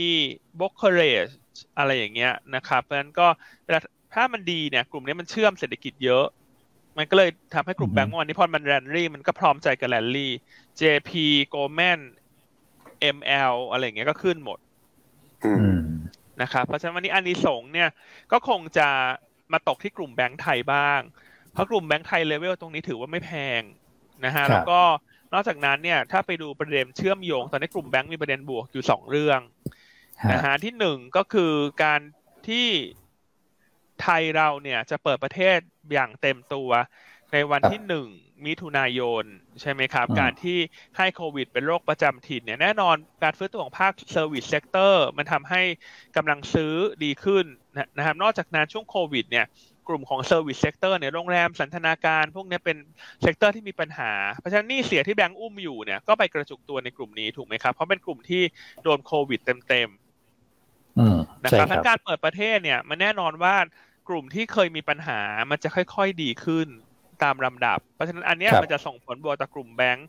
[0.60, 1.34] brokerage
[1.78, 3.24] อะไรอย่างเงี้ยนะครับ เพราะฉะนั้นก็
[3.64, 3.80] เวลา
[4.14, 6.24] ถ้ามันดีเนี่ย กลุ่มนี้มันเชื่อมเศรษฐกิจเยอะ
[6.98, 10.22] มันก็เลยทำให้กลุ่มอือฮึแบงก์เมื่อวานนี้พอมันแรนลี่มันก็พร้อมใจกันแรนลี่
[10.80, 11.10] JP
[11.54, 12.00] Goldman
[13.00, 14.60] ML อะไรอย่างเงี้ยก็ขึ้นหมด
[15.44, 15.78] อืมอืม
[16.42, 17.90] นะครับเพราะฉะนั้นวันนี้อานิสงส์เนี่ย
[18.32, 18.90] ก็คงจะ
[19.54, 21.02] มาตกที่กลุ่มแบงก์ไทยบ้าง
[21.54, 23.62] เพราะกลุ่มแบงก์ไทยเลเวลตรงนี้ถือว่าไม่แพง
[24.26, 24.82] นะฮะครับแล้วก็
[25.34, 29.40] นอกจากนั้นเนี่ยถ้าไปดูประเด็นเชื่อมโยง ตอนนี้กลุ่มแบงก์มีประเด็นบวกอยู่สองเรื่อง
[30.24, 32.02] ฮะนะฮะที่หนึ่งก็คือการ
[32.48, 32.68] ที่
[34.02, 35.60] ไทยเราเนี่ยจะเปิดประเทศ
[35.94, 36.70] อย่างเต็มตัว
[37.34, 38.08] ในวันที่หนึ่ง
[38.46, 39.24] มิถุนายน
[39.62, 40.58] ใช่ไหมครับอืมการที่
[40.98, 45.62] ให้โควิดเป็นโรคประจำถิ่นเนี่ยแน่นอนการฟื้นตัวของภาค service sector มันทำให้
[46.16, 46.74] กำลังซื้อ
[47.04, 49.46] ดีขึ้นนะนะครับ นอกจากนั้นช่วงโควิดเนี่ย
[49.88, 52.78] กลุ่มของ service sector เนี่ยโรงแรมสันทนาการ พวกเนี้ยเป็น
[53.22, 58.44] sector ที่มีปัญหา เพราะฉะนั้นหนี้เสียที่แบงก์อุ้มอยู่เนี่ยก็ไปกระจุกตัวในกลุ่มนี้ถูกไหมครับ เพราะเป็นกลุ่มที่
[58.84, 60.00] โดนโควิดเต็มๆ
[60.98, 61.16] อืม
[61.46, 63.56] นะใช่ครับคทั้รับงการเปิดประเทศเนี่ยมันแน่นอนว่า
[64.08, 65.20] กลุ่มที่เคยมีปัญหา
[65.50, 66.68] มันจะค่อย ๆดีขึ้น
[67.24, 70.08] ตามลำดับ เพราะฉะนั้นอันเนี้ยครับมันจะส่งผลบวกต่อกลุ่มแบงก์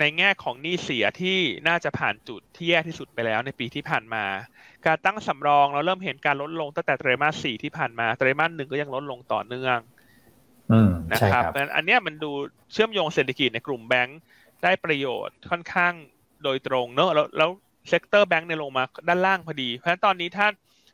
[0.00, 1.38] ในแง่ของหนี้เสียที่
[1.68, 4.24] น่าจะผ่านจุดที่แย่ที่สุดไปแล้วในปีที่ผ่านมา
[4.86, 9.78] การตั้งสำรองเราเริ่มเห็นการลดลงตั้งแต่ไตรมาสสี่ที่ผ่านมาไตรมาสหนึ่งก็ยังลดลงต่อเนื่อง
[11.12, 11.42] นะครับ
[11.76, 12.30] อันนี้มันดู
[12.72, 14.18] เชื่อมโยงเศรษฐกิจในกลุ่มแบงค์
[14.62, 15.92] ได้ประโยชน์ค่อนข้าง
[16.44, 17.50] โดยตรงเนอะแล้วแล้ว
[17.88, 20.46] sector แบงค์เนี่ยลงมาด้านล่างพอดี เพราะฉะนั้นตอนนี้ถ้า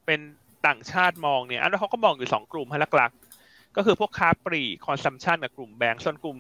[0.07, 0.21] เป็น
[0.67, 3.22] ต่างชาติมองเนี่ยอันนั้นเขาก็มองอยู่สองกลุ่มหลักๆ
[3.77, 6.37] ก็คือพวกค้าปลีก consumption กับกลุ่มแบงค์ส่วนกลุ่ม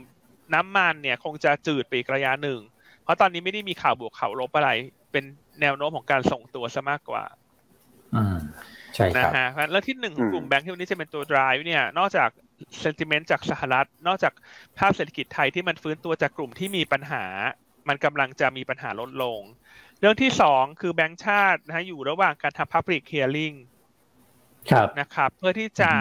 [0.54, 2.60] น้ำมันเนี่ยคงจะจืดไปอีกระยะหนึ่ง
[3.02, 4.70] เพราะตอนนี้ไม่ได้มีข่าวบวกข่าวลบอะไร
[5.12, 5.24] เป็น
[5.60, 7.24] แนวโน้มของการทรงตัวซะมากกว่า
[8.14, 8.38] อืม
[8.94, 12.28] ใช่ครับนะฮะแล้วที่หนึ่งกลุ่มแบงค์ที่วันนี้จะเป็นตัว drive เนี่ย นอกจาก
[12.80, 14.32] sentiment จากสหรัฐ นอกจาก
[14.78, 17.24] ภาพเศรษฐกิจไทยที่มันฟื้นตัวจากกลุ่มที่มีปัญหา
[17.88, 19.40] มันกำลังจะมีปัญหาลดลง
[20.00, 23.56] เรื่องที่สองคือแบงก์ชาตินะฮะอยู่ระหว่างการทำ public clearing
[25.00, 25.92] นะครับเพื่อที่จะ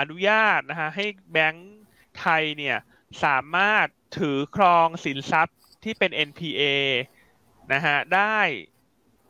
[0.00, 1.76] อนุญาตนะฮะให้แบงก์
[2.18, 2.78] ไทยเนี่ย
[3.24, 3.86] สามารถ
[4.18, 6.62] ถือครองสินทรัพย์ที่เป็น NPA
[7.72, 8.38] นะฮะได้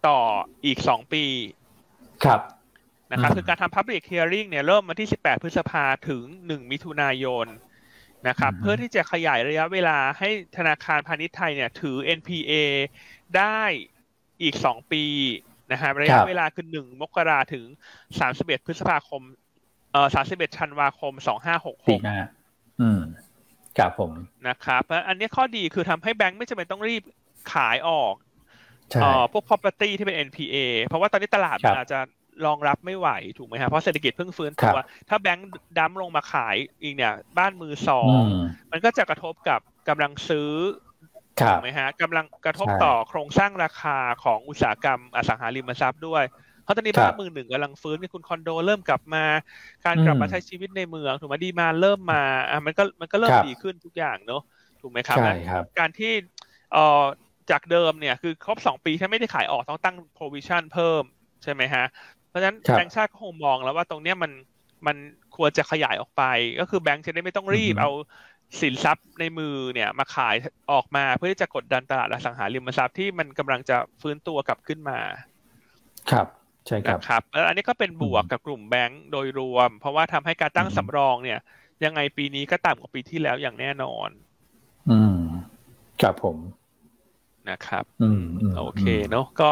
[0.07, 0.20] ต่อ
[0.64, 1.24] อีกสองปี
[2.24, 2.41] ครับ
[3.12, 7.47] นะครับคือการทำ Public Hearing เนี่ยเริ่มมาที่ 18 พฤษภาถึง 1 มิถุนายน
[8.29, 12.53] นะครับเพื่อที่จะขยายระยะเวลาให้ธนาคารพาณิชย์ไทยเนี่ยถือ NPA
[13.37, 13.61] ได้
[14.43, 15.05] อีก 2 ปี
[15.72, 17.64] นะฮะระยะเวลาคือ1มกราถึง
[18.16, 19.22] 31พฤษภาคม
[19.92, 21.12] เอ่อ31ธันวาคม
[21.50, 22.18] 2566ปีหน้า
[22.80, 23.00] อืม
[23.78, 24.12] ครับผม
[24.48, 27.02] นะครับเพราะอันนี้ข้อดีคือทำให้แบงค์ไม่จำเป็นต้องรีบ
[27.54, 28.14] ขายออก
[29.02, 30.56] เอ่อพวก property ที่เป็น NPA
[30.86, 32.00] เพราะว่าตอนนี้ตลาดอาจจะ
[32.46, 33.08] รองรับไม่ไหว
[33.38, 35.48] ถูกไหมฮะเพราะเศรษฐกิจเพิ่งฟื้นตัว ถ้าแบงค์
[35.78, 38.12] ดั้มลงมาขายอีกเนี่ย บ้านมือสอง
[38.72, 40.50] มันก็จะกระทบกับกำลังซื้อ
[41.47, 46.24] ถูกไหมฮะกำลังกระทบต่อโครงสร้างราคาของอุตสาหกรรมอสังหาริมทรัพย์ด้วย
[46.62, 49.24] เพราะตอนนี้บ้านมือหนึ่งกำลังฟื้นมีคุณคอนโดเริ่มกลับมา
[49.86, 54.43] การกลับมาใช้ชีวิตในเมืองถูกไหมดีมาเริ่มมาอะมันก็มันก็เริ่มดีขึ้นทุกอย่างเนอะ
[54.80, 56.12] ถูกไหมครับใช่ครับ การที่
[56.72, 57.05] เอ่อ
[57.51, 61.03] จากเดิมเนี่ยคือครบสองปีถ้าไม่ได้ขายออกต้องตั้ง provision เพิ่ม
[61.43, 61.84] ใช่ไหมฮะ
[62.28, 64.32] เพราะฉะนั้นแบงก์ชาติก็คงมองแล้วว่าตรงเนี้ยมัน
[64.86, 64.97] มัน
[65.36, 66.22] ควรจะขยายออกไป
[66.61, 67.91] ก็คือแบงก์จะได้ไม่ต้องรีบเอา
[68.61, 70.36] สินทรัพย์ในมือเนี่ยมาขาย
[70.72, 74.99] ออกมาเพื่อที่จะกดดันตลาดอสังหาริมทรัพย์ที่มันกำลังจะฟื้นตัวกลับขึ้นมา
[76.11, 76.26] ครับ
[76.66, 81.38] ใช่ครับครับแล้วอันนี้ก็เป็นบวกกับกลุ่มแบงก์โดยรวม เพราะว่าทำให้การตั้งสำรองเนี่ย
[81.84, 84.09] ยังไงปีนี้ก็ต่ำกว่าปีที่แล้วอย่างแน่นอน
[84.90, 85.18] อืม
[86.03, 86.36] ครับผม
[87.51, 88.24] นะครับ อืม
[88.59, 89.51] โอเคเนาะก็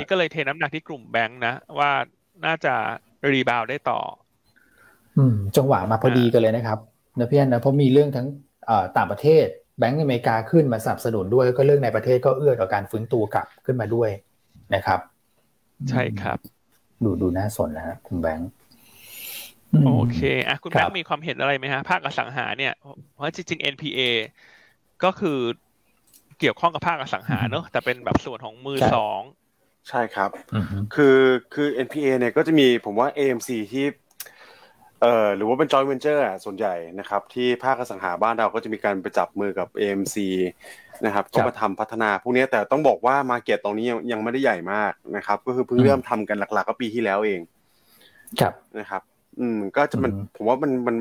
[0.00, 1.90] นี่ก็เลยเทน้ำหนักที่กลุ่มแบงค์นะ ว่า
[2.46, 2.74] น่าจะ
[3.30, 4.00] รีบาวได้ต่อ
[5.16, 6.78] อืม จังหวะมาพอดีกันเลยนะครับ
[7.18, 8.26] นะพี่อนนะเพราะมีเรื่องทั้ง
[8.96, 9.46] ต่างประเทศ
[9.78, 14.10] แบงก์อเมริกาขึ้นมาสนับสนุนด้วยก็เรื่องในประเทศก็เอื้อต่อการฟื้นตัวกลับขึ้นมาด้วย
[14.74, 15.00] นะครับ
[15.90, 16.38] ใช่ครับ
[17.04, 18.50] ดูดูน่าสนนะคุณแบงค์
[19.86, 22.72] โอเคอะคุณแบงค์มีความเห็นอะไรไหมฮะภาคอสังหาเนี่ย
[23.14, 24.00] เพราะจริงๆ NPA
[25.04, 25.38] ก็คือ
[26.38, 29.20] เกี่ยวข้องกับภาคอสังหาเนอะแต่เป็นแบบส่วนของมือสอง
[29.88, 30.30] ใช่ครับ
[30.94, 31.18] คือ
[31.54, 33.84] คือ NPA เนี่ยก็จะมีผมว่า AMC ที่
[35.02, 40.16] เอ่อหรือว่าเป็น joint venture อะส่วนใหญ่นะครับที่ภาคอสังหาบ้านเราก็จะมีการไปจับมือกับ AMC
[41.06, 47.40] นะครับก็มาทำพัฒนาพวกนี้แต่ต้องบอกว่ามาเก็ตตรงนี้ยังยังไม่ได้ใหญ่มากนะครับ ก็คือเพิ่งเริ่มทำกันหลักๆ ก็ปีที่แล้วเอง
[48.40, 49.02] ครับนะครับ
[49.40, 50.96] อืมก็จะมันผมว่ามันมัน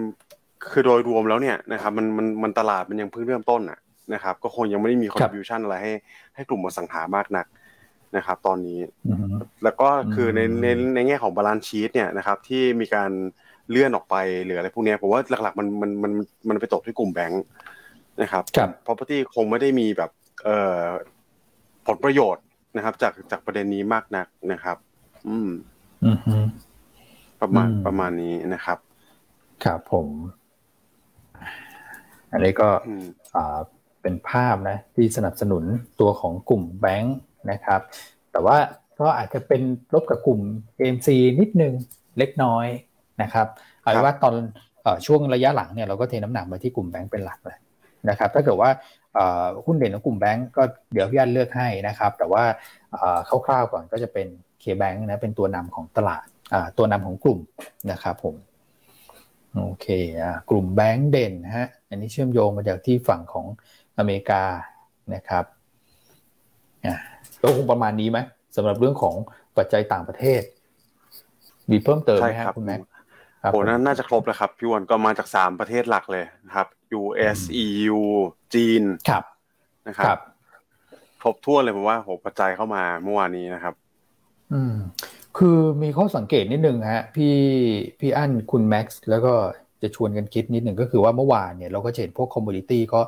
[0.72, 3.80] คือโดยรวมแล้วเนี่ยนะครับมันมันมันตลาดมันยังเพิ่งเริ่มต้นอะ
[4.14, 5.94] นะครับ ก็คงยังไม่ได้มี contribution อะไรให้
[6.36, 7.46] ให้กลุ่มอสังหามากนัก
[8.18, 8.80] นะครับ ตอนนี้
[9.64, 13.12] แล้วก็คือในในในแง่ของ balance sheet เนี่ยนะครับ ที่มีการ
[13.70, 14.16] เลื่อนออกไป
[14.46, 16.12] หรืออะไรพวกนี้ผมว่าหลักๆมันมันมัน
[16.50, 17.44] มันไปตกที่กลุ่มแบงค์
[18.22, 18.44] นะครับ
[18.86, 20.12] property คงไม่ได้มีแบบ
[20.44, 20.84] เอ่อ
[21.88, 22.44] ผลประโยชน์
[22.76, 24.78] นะครับ จากจากประเด็นนี้มากนักนะครับ
[25.28, 25.50] อืม
[27.42, 28.78] ประมาณประมาณนี้นะครับ
[29.64, 30.08] ครับผม
[32.32, 32.70] อันนี้ก็
[33.36, 33.60] อ่า
[34.02, 35.64] เป็นภาพนะ ที่สนับสนุน
[36.00, 37.18] ตัวของกลุ่มแบงค์
[37.52, 37.82] นะครับ
[38.32, 38.58] แต่ว่า
[39.00, 39.62] ก็อาจจะเป็น
[39.94, 40.40] ลบกับกลุ่ม
[40.80, 41.08] AMC
[41.40, 41.74] นิดนึง
[42.18, 42.68] เล็กน้อย
[43.22, 43.48] นะครับ
[43.82, 44.34] เอาว่าตอน
[45.06, 47.58] ช่วงระยะหลังเนี่ยเราก็เทน้ำหนักมาที่กลุ่มแบงก์เป็นหลักเลย
[48.10, 48.70] นะครับถ้าเกิดว่า
[49.66, 50.64] หุ้นเด่นของกลุ่มแบงก์ก็
[50.94, 52.44] เดี๋ยวพี่อันเลือกให้นะครับ แต่ว่า
[53.46, 54.28] คร่าวๆก่อนก็จะเป็น
[54.60, 56.26] เคแบงก์นะเป็นตัวนำของตลาด
[56.78, 57.40] ตัวนำของกลุ่ม
[57.92, 58.36] นะครับผม
[59.58, 59.88] โอเค
[60.50, 63.46] กลุ่มแบงก์เด่นฮะอันนี้เชื่อมโยงมาจากที่ฝั่งของ
[63.98, 64.44] อเมริกา
[65.14, 65.46] นะครับ
[67.42, 68.20] ก็คงประมาณนี้ไหม
[68.56, 69.16] สำหรับเรื่องของ
[69.58, 70.42] ปัจจัยต่างประเทศ
[71.72, 72.80] มีเพิ่มเติมไหมครับคุณแม็ก
[73.42, 76.68] โอ้นั้นน่าจะครบแล้วครับ พี่อั้นก็มาจากสามประเทศหลักเลยนะครับ
[77.00, 78.00] US EU
[78.54, 79.24] จีนครับ
[79.88, 80.20] นะครับ
[81.22, 83.74] ครบทั่วเลยผมว่าหกปัจจัยเข้ามาเมื่อวานนี้นะครับ
[84.54, 84.76] อืม
[85.38, 87.36] คือมีข้อสังเกตนิดนึงฮะ พี่
[88.00, 89.34] พี่อั้นคุณแม็กซ์แล้วก็
[89.82, 93.02] จะชวนกันคิดนิดหนึ่งก็คือว่าเมื่อวานเนี่ยเราก็เห็นพวก commodity ก็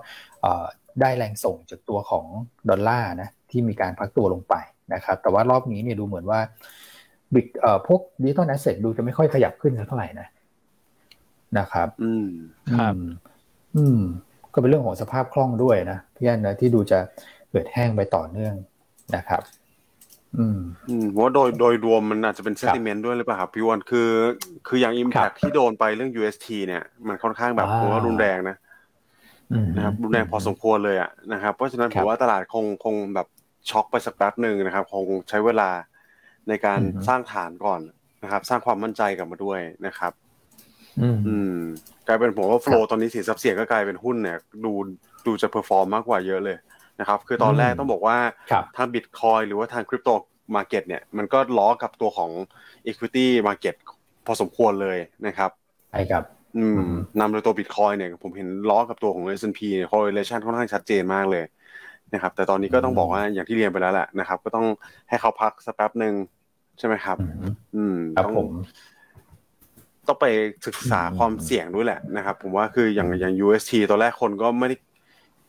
[1.02, 2.26] ได้แรงส่งจากตัวของ
[2.70, 4.56] ดอลลาร์นะที่มีการพักตัวลงไป
[4.94, 6.40] นะครับ แต่ว่ารอบนี้เนี่ยดูเหมือนว่า
[7.34, 10.28] บิตเอ่อพวก digital asset ดูจะไม่ค่อยขยับขึ้นเท่าไหร่นะ
[11.58, 12.28] นะครับ อืม
[12.78, 13.12] ครับอืม
[13.78, 14.00] อืม
[14.54, 17.00] ก็เป็นเรื่องของสภาพคล่องด้วยนะพี่อั้นนะที่ดูจะ
[17.52, 18.54] เกิดแห้งไปต่อเนื่อง
[19.16, 19.42] นะครับ
[20.38, 20.60] อืม
[20.90, 24.10] อืมว่าโดยโดยรวมมันอาจจะเป็นเซ n ติเมนต์ด้วยหรือเปล่าครับพี่อั้นคือ
[24.68, 28.56] คืออย่าง Impact ที่โดนไปเรื่อง UST เนี่ยมันค่อนข้างแบบอ่าผมว่ารุนแรงนะ
[29.52, 33.28] อืมนะครับรุนแรงพอสมควรเลยอะนะครับเพราะฉะนั้นครับมว่าตลาดคงคงแบบ
[33.70, 35.70] ช็อกไปสักแป๊บหนึ่งนะครับ คงใช้เวลา
[36.50, 37.82] ในการอือฮึสร้างฐานก่อน
[38.24, 40.14] นะครับ สร้างความมั่นใจกลับมาด้วยนะครับ
[41.02, 41.58] อืมอืม
[42.08, 44.74] กลายเป็นผมว่า flow ตอนนี้สินทรัพย์เสี่ยงก็กลายเป็นหุ้นเนี่ย ดู
[45.26, 46.58] ดูจะ perform มากกว่าเยอะเลย
[47.00, 48.18] นะครับ คือตอนแรกอืมต้องบอกว่า
[48.52, 50.10] ครับทางบิตคอยน์หรือว่าทาง crypto
[50.56, 52.32] market เนี่ย มันก็ล้อกับตัวของ
[52.88, 53.76] Equity Market
[54.26, 55.52] พอสมควรเลยนะครับ
[55.92, 56.24] ใช่ครับ
[56.58, 61.44] อืมอืมนำโดยตัวบิตคอยน์เนี่ย ผมเห็นล้อกับตัวของ S&P เนี่ย correlation ค่อนข้างชัดเจนมากเลย
[62.14, 64.66] นะครับแต่ตอนนี้ก็ต้องบอกว่าอย่างที่เรียนไปแล้วแหละนะครับ ก็ต้อง
[65.10, 66.14] ให้เขาพักสักแป๊บหนึ่ง
[66.80, 68.48] ใช่ไหมครับ อืมอืมครับต้องผม
[70.08, 70.26] ต้องไป
[70.66, 74.76] ศึกษาอืมความเสี่ยงด้วยแหละนะครับ ผมว่าคืออย่างอย่าง UST ตอนแรกคนก็ไม่ได้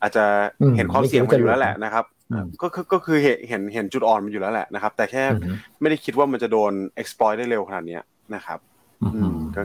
[0.02, 0.24] อาจจะ
[0.60, 8.02] อืมเห็นความเสี่ยงมันอยู่แล้วแหละไม่คิดว่าจะนะครับอืมก็คือก็คือเห็นเห็นเห็นจุดอ่อนมันอยู่แล้วแหละนะครับ แต่แค่อืมไม่ได้คิดว่ามันจะโดน exploit ได้เร็วขนาดเนี้ย
[8.34, 8.58] นะครับ
[9.02, 9.62] อือืมมก็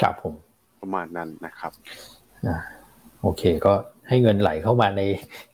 [0.00, 0.34] ครับผม
[0.80, 1.72] ประมาณนั้นนะครับ
[2.46, 2.56] อ่า
[3.26, 3.74] โอเค ก็
[4.08, 5.02] ให้เงินไหลเข้ามาใน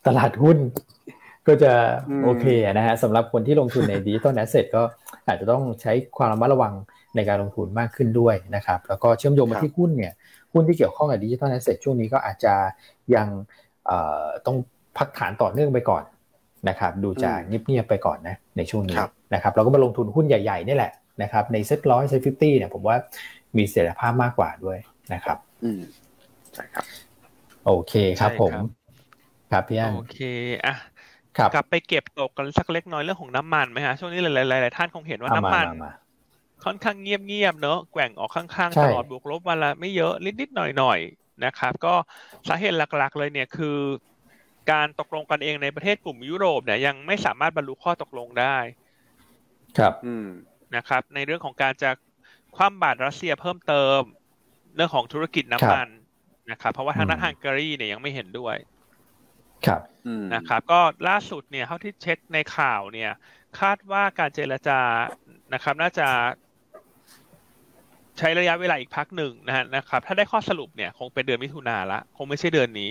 [0.06, 0.58] ตลาดหุ้น
[1.46, 1.72] ก็จะ
[2.10, 4.82] อืมโอเคนะฮะสำหรับคนที่ลงทุนใน digital asset ก็
[5.26, 6.74] อาจจะต้องใช้ความระมัดระวัง
[7.16, 10.12] ในการลงทุนมากขึ้นด้วยนะครับ แล้วก็เชื่อมโยงมาที่หุ้นเนี่ย
[10.52, 12.54] หุ้นที่เกี่ยวข้องกับ digital asset ช่วงนี้ก็อาจจะ
[13.14, 13.28] ยัง
[13.86, 14.56] เอ่อต้อง
[14.98, 16.04] พักฐานต่อเนื่องไปก่อน
[16.68, 20.92] นะครับดูจะเงียบๆไปก่อนนะในช่วงนี้ครับนะครับเราก็มาลงทุนหุ้นใหญ่ๆนี่แหละ
[21.22, 22.96] นะครับในเซ็ตร้อย SET fifty เนี่ยผมว่า
[23.56, 24.78] มีเสถียรภาพมากกว่าด้วย
[25.14, 25.80] นะครับอืม
[26.54, 26.84] ใช่ครับ
[27.64, 28.64] โอเคครับใช่ผมครับ
[29.50, 30.16] ครับพี่อันโอเค
[30.64, 30.74] อะ
[31.36, 35.90] ครับกลับไปเก็บตกกันสักเล็กน้อยเรื่องของน้ำมันไหมฮะช่วงนี้หลายๆหลายๆท่านคงเห็นว่าเอาน้ำมามันมามา
[36.64, 41.94] ค่อนข้างเงียบๆเนอะแกว่งออกข้างใช่ๆตลอดบวกลบวันละไม่เยอะนิดๆหน่อยๆนะครับ ก็
[42.48, 43.78] สาเหตุหลักๆเลยเนี่ยคือ
[44.70, 48.56] การตกลงกันเองในประเทศกลุ่มยุโรปเนี่ยยังไม่สามารถบรรลุข้อตกลงได้
[49.78, 50.26] ครับอืม
[50.76, 51.90] นะครับ ในเรื่องของการจะ
[52.56, 54.00] คว่ำบาตรรัสเซียเพิ่มเติม
[54.74, 55.88] เรื่องของธุรกิจน้ำมัน
[56.51, 58.57] นะครับเพราะว่าทางด้านอืมฮังการีเนี่ยยังไม่เห็นด้วย
[59.66, 63.11] ครับอืมนะครับ ก็ล่าสุดเนี่ยเท่าที่เช็คในข่าวเนี่ย
[63.61, 64.80] คาดว่าการเจรจา
[65.55, 66.09] นะครับ น่าจะ
[68.18, 72.90] ใช้ระยะเวลาอีกพักหนึ่งนะฮะนะครับ ถ้าได้ข้อสรุปเนี่ย คงเป็นเดือนมิถุนาละ คงไม่ใช่เดือนนี้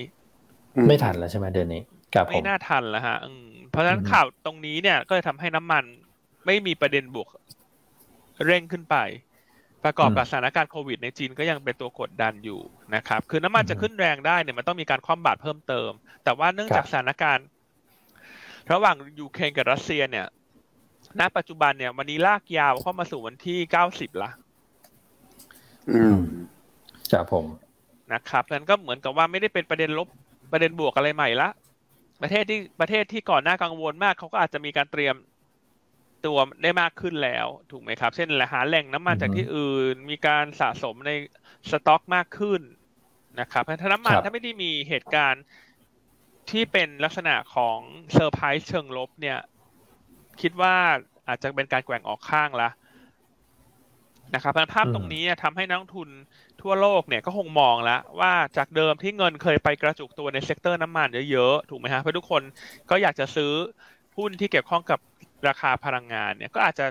[0.88, 1.82] ไม่ทันแล้วใช่ไหมเดือนนี้
[2.16, 5.84] ครับผไม่มน่าทันแล้วฮะอืมเพราะฉะนั้นอืมข่าวตรงนี้เนี่ยก็จะทำให้น้ำมัน
[6.46, 7.30] ไม่มีประเด็นบวก
[8.46, 8.96] เร่งขึ้นไป
[9.84, 12.60] ประกอบกับสถานการณ์โควิดในจีนก็ยังเป็นตัวกดดันอยู่
[12.96, 15.90] นะครับ คือน้ำมันจะขึ้นแรงได้เนี่ยมันต้องมีการคว่ำบาตรเพิ่มเติม
[16.24, 17.46] แต่ว่าเนื่องจากสถานการณ์
[18.72, 20.26] ระหว่างยูเครนกับรัสเซียเนี่ย
[21.20, 24.30] ณ ปัจจุบันเนี่ยวันนี้ลากยาวเข้ามาสู่วันที่เก้าสิบละ
[25.92, 26.20] อืม
[27.12, 27.46] ครับผม
[28.14, 30.08] นะครับนั้นก็เหมือนกับว่าไม่ได้เป็นประเด็นลบ
[30.52, 31.50] ประเด็นบวกอะไรใหม่ละ
[32.22, 35.16] ประเทศที่ประเทศที่ก่อนหน้ากังวลมากเขาก็อาจจะมีการเตรียม
[36.26, 41.12] ตัวได้มากขึ้นแล้ว ถูกไหมครับ เช่นหาแหล่งน้ำมันจากที่อื่น มีการสะสมใน
[41.72, 42.62] สต็อกมากขึ้น
[43.40, 45.44] นะครับถ้าน้ำมันถ้าไม่ได้มีเหตุการณ์
[46.50, 47.78] ที่เป็นลักษณะของ
[48.14, 49.40] เซอร์ไพรส์เชิงลบเนี่ย
[50.42, 50.76] คิดว่า
[51.28, 52.70] อาจจะเป็นการแกว่งออกข้างละ
[54.36, 56.10] นะครับเพราะฉะนั้นภาพตรงนี้เนี่ยทำให้นักลงทุน
[56.62, 62.42] ทั่วโลกเนี่ยก็คงมองแล้วว่าจากเดิมที่เงินเคยไปกระจุกตัวใน sector น้ำมันเยอะๆ ถูกไหมฮะเพราะทุกคน
[62.90, 63.52] ก็อยากจะซื้อ
[64.18, 65.00] หุ้นที่เกี่ยวข้องกับ
[65.48, 66.86] ราคาพลังงานเนี่ยก็อาจจะ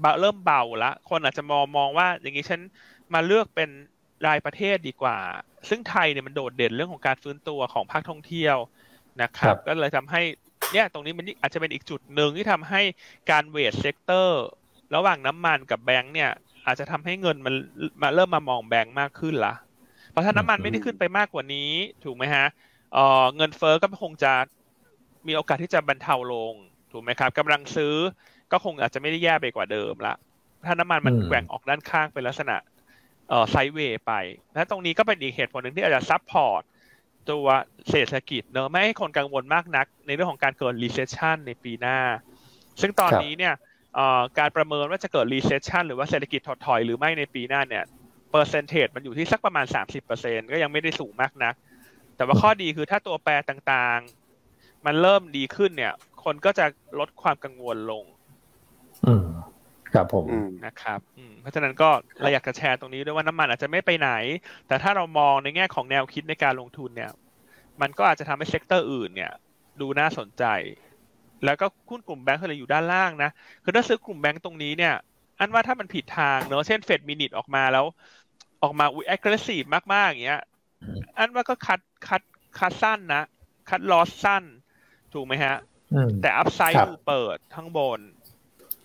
[0.00, 2.60] เบาเริ่มเบาละ คนอาจจะมองมองว่า อย่างนี้ฉัน
[3.14, 3.70] มาเลือกเป็น
[4.26, 5.16] รายประเทศดีกว่า
[5.68, 8.56] ซึ่งไทยเนี่ยมันโดดเด่นเรื่องของการฟื้นตัวของภาคท่องเที่ยว
[9.22, 10.22] นะครับ ก็เลยทำให้
[10.72, 12.80] เนี่ยตรงนี้มันอาจจะเป็นอีกจุดหนึ่งที่ทำให้
[13.30, 14.42] การ weight sector
[14.94, 16.30] ระหว่างน้ำมันกับแบงก์เนี่ย
[16.66, 17.54] อาจจะทำให้เงินมัน
[18.02, 19.54] มาเริ่มมามองแบงก์มากขึ้นละ
[20.10, 21.70] เพราะถ้าน้ำมันไม่ได้ขึ้นไปมากกว่านี้
[22.04, 22.46] ถูกไหมฮะ
[22.92, 24.32] เอ่อเงินเฟ้อก็คงจะ
[25.26, 26.54] มีโอกาสที่จะบรรเทาลง
[26.92, 27.94] ถูกไหมครับกำลังซื้อ
[28.52, 30.14] ก็คงอาจจะไม่ได้แย่ไปกว่าเดิมละ
[30.66, 32.56] ถ้าน้ำมันมันอืมแกว่งออกด้านข้างเป็นลักษณะ
[33.28, 34.12] เอ่อ sideway ไป
[34.54, 36.62] และตรงนี้ก็เป็นอีกเหตุผลหนึ่งที่อาจจะ support
[37.30, 37.46] ตัว
[37.90, 41.98] เศรษฐกิจเนอะไม่ให้คนกังวลมากนัก ในเรื่องของการเกิด recession ในปีหน้า
[42.80, 43.54] ซึ่งตอนครับนี้เนี่ย
[43.94, 47.84] เอ่อการประเมินว่าจะเกิด recession หรือว่าเศรษฐกิจถดถอยหรือไม่ในปีหน้าเนี่ย
[48.30, 51.54] เปอร์เซนเทจมันอยู่ที่สักประมาณ 30%ก็ยังไม่ได้สูงมากนัก
[52.16, 55.92] แต่ว่าข้อดีคือถ้าตัวแปรต่างๆ มันเริ่มดีขึ้นเนี่ย
[56.24, 56.66] คนก็จะ
[56.98, 58.04] ลดความกังวลลง
[59.06, 59.26] อืม
[59.94, 61.88] ครับผมอืมนะครับอืมเพราะฉะนั้นก็
[62.20, 64.10] เราอยากจะแชร์ตรงนี้ด้วยว่าน้ำมันอาจจะไม่ไปไหน
[64.68, 67.12] แต่ถ้าเรามองในแง่ของแนวคิดในการลงทุนเนี่ย
[67.80, 69.32] มันก็อาจจะทำให้ sector อื่นเนี่ย
[69.80, 70.44] ดูน่าสนใจ
[71.44, 73.30] แล้วก็หุ้นกลุ่มแบงก์ก็เลยอยู่ด้านล่างนะ
[73.64, 74.94] คือถ้าซื้อกลุ่มแบงก์ตรงนี้เนี่ย
[75.38, 77.84] อันว่าถ้ามันผิดทางเนอะเช่นเฟด minute ออกมาแล้ว
[78.62, 80.42] ออกมาอุ้ย aggressive มากๆอย่างเงี้ย
[81.18, 82.22] อันว่าก็ cut cut
[82.58, 83.22] cut สั้นนะ
[83.68, 84.44] cut loss สั้น
[85.12, 85.71] ถูกไหมฮะอืม
[86.20, 88.00] แต่อัพไซด์ครับดูเปิดข้างบน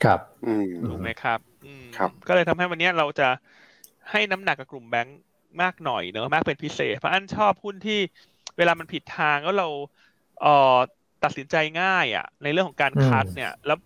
[0.04, 3.28] ครับอืมถูกไหมครับอืมครับ ก็เลยทำให้วันเนี้ยเราจะ
[4.12, 5.20] ให้น้ำหนักกับกลุ่มแบงก์
[5.62, 8.00] มากหน่อยเนอะมากเป็นพิเศษ เพราะอันชอบหุ้นที่
[8.58, 9.68] เวลามันผิดทางแล้วเรา
[10.42, 10.78] เอ่อ
[11.24, 13.78] ตัดสินใจง่ายอะ ในเรื่องของการอืม cut เนี่ย แล้ว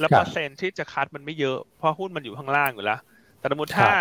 [0.00, 2.98] แล้วครับเปอร์เซ็นต์ที่จะ cut มันไม่เยอะเพราะหุ้นมันอยู่ข้างล่างอยู่แล้ว
[3.38, 3.94] แต่สมมติถ้าครับ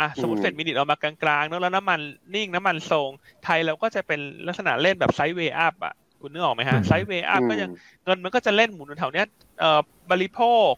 [0.00, 2.00] อะสมมติอืมเฟด minute ออกมากลางๆเนอะแล้วน้ำมัน
[2.34, 3.10] นิ่งน้ำมันทรง
[3.44, 7.70] ไทยเราก็จะเป็นลักษณะเล่นแบบ sideway up อะ คุณนึกออกไหมฮะอืม sideway up ก็ยัง
[8.04, 9.26] เงินมันก็จะเล่นหมุนอยู่แถวเนี้ย
[9.60, 10.70] เอ่อบริโภค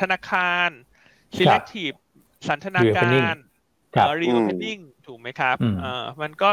[0.00, 0.68] ธนาคาร
[1.36, 1.96] selective
[2.48, 3.34] สันทนาการ
[3.94, 6.50] ครับเอ่อ reopening ถูกไหมครับอืมเอ่อมันก็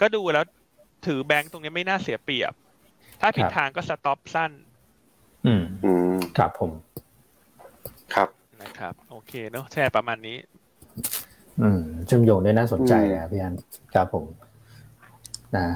[0.00, 0.44] ก็ดูแล้ว
[1.06, 2.52] ถือแบงก์ตรงนี้ไม่น่าเสียเปรียบ
[3.20, 4.50] ถ้าผิดครับทางก็สต็อปสั้น
[5.46, 6.70] อืมอืมครับผม
[8.14, 8.28] ครับ
[8.62, 10.36] นะครับ โอเคเนอะแชร์ประมาณนี้
[11.60, 13.54] อืมเชื่อมโยงได้น่าสนใจอืมนะครับพี่อัน
[13.94, 14.24] ครับผม
[15.56, 15.66] นะ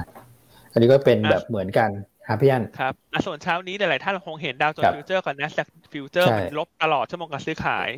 [0.77, 1.89] อันนี้ก็เป็นอะแบบเหมือนกัน
[2.27, 7.89] ครับพี่อันครับอะส่วนเช้านี้หลายๆท่านคงเห็นดาวโจนส์ครับ future กับ NASDAQ future ใช่มันลบตลอดชั่วโมงการซื้อขาย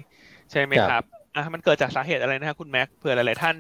[0.52, 1.04] ใช่ไหมครับครับ
[1.36, 3.56] อะมันเกิดจากสาเหตุอะไรนะครับคุณแม็กเผื่อหลายๆท่าน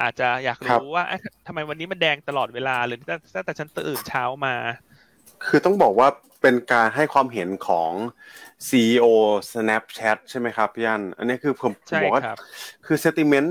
[0.00, 2.98] อาจจะอยากครับรู้ว่าเอ๊ะทำไมวันนี้มันแดงตลอดเวลาหรือ
[3.34, 4.54] ตั้งแต่ฉันตื่นเช้ามา
[5.46, 6.08] คือต้องบอกว่า
[6.42, 7.92] เป็นการให้ความเห็นของ
[8.68, 9.06] CEO
[9.52, 12.38] Snapchat ใช่ไหมครับพี่อัน อันนี้คือผมผมใช่บอกว่าครับ
[12.86, 13.50] คือ sentiment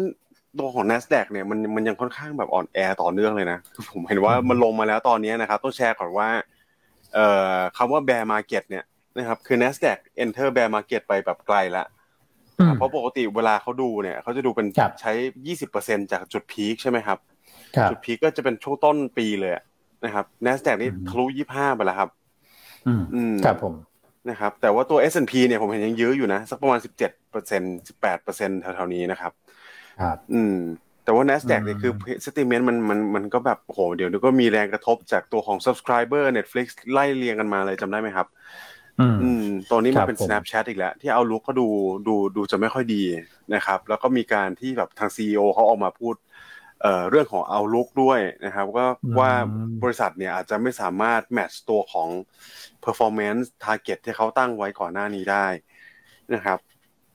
[0.59, 6.29] ตัวของ NASDAQ เนี่ยมันมันยังค่อนข้างแบบอ่อนแอต่อเนื่องเลยนะคือผมเห็นว่าอืมมันลงมาแล้วตอนนี้นะครับต้องแชร์ก่อนว่า
[7.13, 8.83] เอ่อคำว่า bear market เนี่ย
[9.17, 11.85] นะครับคือ NASDAQ enter bear market ไปแบบไกลละ
[12.59, 15.11] อืมเพราะปกติเวลาเขาดูเนี่ยเขาจะดูเป็นครับใช้
[15.57, 17.17] 20%จากจุดพีคใช่ไหมครับ
[17.75, 19.63] ครับ จุดพีคก็จะเป็นช่วงต้นปีเลยอะ
[20.05, 22.09] นะครับ NASDAQ นี่อืมทะลุ25ไปแล้วครับ
[22.87, 23.73] อืมอืมครับผม
[24.29, 26.87] นะครับ แต่ว่าตัว S&P เนี่ยผมเห็นยังยื้ออยู่นะ สักประมาณ17%
[27.87, 29.31] 18%แถวๆนี้นะครับ
[29.97, 30.53] ครับอืม
[31.03, 31.91] แต่ว่า NASDAQ อืมเนี่ยคือ
[32.25, 38.27] sentiment มันมันมันก็แบบโอ้โหเดี๋ยวนี้ก็มีแรงกระทบจากตัวของ subscriber Netflix ไล่เรียงกันมาเลยจำได้ไหมครับ
[38.99, 41.67] อืมอืมตัวนี้คมัรันบเป็นผม Snapchat อีกแล้ว ที่เอาลุกก็ดู
[42.07, 43.03] ดูดูจะไม่ค่อยดี
[43.53, 46.15] นะครับ แล้วก็มีการที่แบบทาง CEO เขาออกมาพูด
[46.81, 49.31] เอ่อเรื่องของเอาลุกด้วยนะครับว่าอืมว่า
[49.83, 52.09] บริษัทเนี่ยอาจจะไม่สามารถแมทช์ตัวของ
[52.85, 55.47] performance target ที่เขาตั้งไว้ก่อนหน้านี้ได้
[56.33, 56.59] นะครับ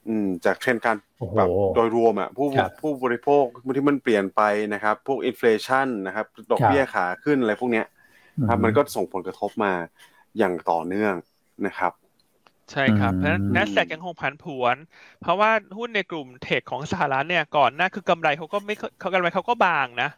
[0.07, 3.43] อืมจากเทรนด์การโอ้โหแบบโดยรวมอะผู้ครับผู้บริโภค
[3.75, 4.41] ที่มันเปลี่ยนไป
[4.73, 7.85] นะครับ พวกอินฟลชันนะครับดอกเบี้ยขาขึ้นอะไรพวกเนี้ย
[8.49, 9.73] ครับมันก็ส่งผลกระทบมา
[10.37, 11.13] อย่างต่อเนื่อง
[11.67, 11.91] นะครับ
[12.71, 14.75] ใช่ครับอืมเพราะฉะนั้น NASDAQ ยังคงผันผวน
[15.21, 20.09] เพราะว่าหุ้นในกลุ่มเทคของสหรัฐเนี่ยก่อนหน้าคือกำไรเขาก็ไม่ค่อยเขากำไรเขาก็บางนะ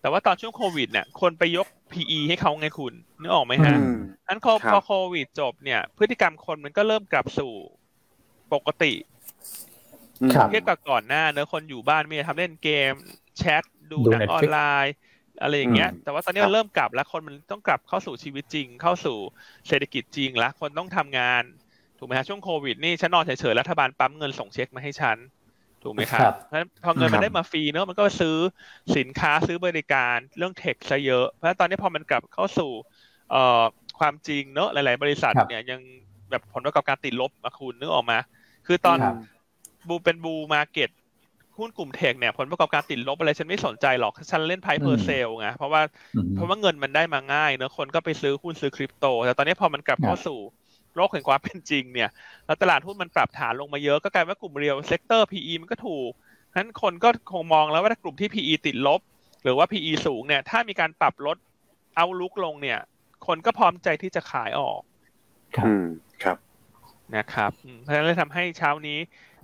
[0.00, 7.52] แต่ว่าตอนช่วงโควิดเนี่ยคนไปยก PE ให้เขาไงคุณนึกออกไหมฮะอืมอันพอครับพอโควิดจบเนี่ย พฤติกรรมคนมันก็เริ่มกลับสู่
[8.52, 9.13] ปกติครับ
[10.48, 12.92] เทียบกับก่อนหน้าเนอะคนอยู่บ้านไม่ได้ทำเล่นเกม
[13.38, 14.92] แชทดูดูหนัง Netflix ออนไลน์
[15.40, 19.18] อะไรอย่างเงี้ยอืมแต่ว่าตอนนี้ครับมันเริ่มกลับแล้วคนมันต้องกลับเข้าสู่ชีวิตจริง เข้าสู่
[19.68, 21.42] เศรษฐกิจจริงแล้วคนต้องทำงาน
[21.98, 25.18] ถูกไหมฮะช่วงโควิดนี่ฉันนอนเฉยๆรัฐบาลปั๊มเงินส่งเช็คมาให้ฉัน
[25.82, 28.36] ถูกไหมครับครับเพราะฉะนั้นพอเงินครัมันบได้มาฟรีเนอะมันก็ซื้อ
[28.96, 32.70] สินค้าซื้อบริการเรื่องเทคซะเยอะ เพราะฉะนั้นตอนนี้พอมันกลับเข้าสู่
[33.30, 33.62] เอ่อ
[33.98, 35.80] ความจริงเนอะหลาย ๆ บริษัทครับเนี่ยยัง
[36.30, 38.18] แบบผลประกอบการติดลบมาคุณนึกออกมะ
[38.66, 39.10] คือตอนครั
[39.84, 40.90] บ bull เป็น bull market
[41.58, 45.82] หุ้นกลุ่มเทคเนี่ยผลประกอบการติดลบอะไรฉันไม่สนใจหรอก ฉันเล่นไพ่เพออืร์มเซลไงเพราะว่า
[46.14, 50.38] อืมเพราะว่าเงินมันได้มาง่ายเนอะคนก็ไปซื้อหุ้นซื้อคริปโต แต่ตอนนี้พอมันกลับครับเข้าสู่
[50.96, 52.08] โลกแห่งความเป็นจริงเนี่ย
[52.46, 56.10] แล้วตลาดหุ้นมันปรับฐานลงมาเยอะก็กลายว่ากลุ่ม real sector PE มันก็ถูก
[56.56, 59.00] นั้นคนก็คงมองแล้วว่าถ้ากลุ่มที่ PE ติดลบ
[59.42, 61.36] หรือว่า PE สูงเนี่ย ถ้ามีการปรับลด
[61.96, 62.78] outlook ลงเนี่ย
[63.26, 64.80] คนก็พร้อมใจที่จะขายออก
[65.56, 65.84] ครับอืม
[66.22, 66.38] ครับ
[67.14, 68.92] นะครับอืมเพราะฉะนั้นเลยทำให้เช้านี้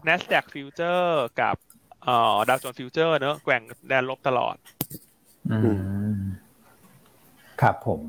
[0.09, 1.05] NASDAQ Future
[1.41, 1.57] กับ
[2.05, 4.57] เอ่อดาวโจนส์ future เนอะแกว่งแดนลบตลอด
[5.49, 5.59] อื
[6.17, 6.21] ม
[7.61, 8.03] ครับผม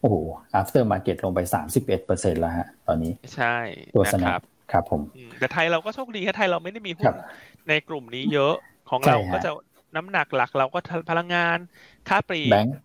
[0.00, 0.16] โอ้โห
[0.60, 3.46] after market ลงไปสามสิบเอ็ดเปอร์เซ็นแล้วฮะ ตอนนี้ ใช่
[3.94, 4.40] ตัว Snap นะนัครับ
[4.72, 7.14] ครับผมอืมแต่ไทยเราก็โชคดีแค่ไทยเราไม่ได้มีคหุ้รับ
[7.68, 8.52] ในกลุ่มนี้เยอะ
[8.86, 9.50] ของใช่เราฮะก็จะ
[9.96, 10.78] น้ำหนักหลักเราก็
[11.10, 11.58] พลังงาน
[12.06, 12.76] ค้าปลีกแบงค์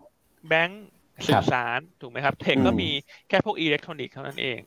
[0.48, 0.84] แบงก์
[1.28, 2.86] สื่อสาร ถูกไหมครับ เทคก็อืมมี
[3.28, 4.60] แค่พวกอิเล็กทรอนิกส์เท่านั้นเอง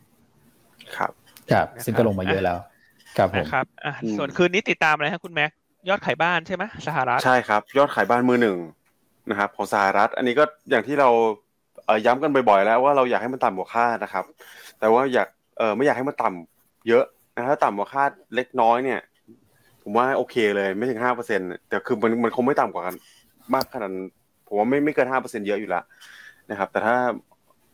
[0.97, 1.13] ครับ
[1.51, 2.59] ครับนะครับซึ่งก็ลงมาเยอะแล้ว
[3.17, 5.51] ครับผมนะครับอะอืมส่วนคืนนี้ติดตามอะไรครับคุณแม็ก
[5.89, 8.57] ยอดขายบ้านใช่ไหมสหรัฐใช่ครับ ยอดขายบ้านมือหนึ่ง
[9.31, 11.09] นะครับของสหรัฐ อันนี้ก็อย่างที่เรา
[11.85, 14.25] เอ่อย้ำกันบ่อยๆ แล้วว่าเราอยากให้มันต่ำกว่าคาดนะครับ
[14.81, 15.29] แต่ว่าอยาก
[15.59, 17.05] เออไม่อยากให้มันต่ำเยอะ
[17.35, 19.01] นะถ้าต่ำกว่าคาดเล็กน้อยเนี่ย
[19.83, 22.95] ผมว่าโอเคเลยไม่ถึงห้าเปอร์เซ็นแต่คือมันมันคงไม่ต่ำกว่ากัน
[23.55, 24.07] มากขนาดนั้น
[24.47, 25.85] ผมว่าไม่ไม่เกินห้าเปอร์เซ็นเยอะอยู่แล้ว
[26.51, 26.97] นะครับ แต่ถ้า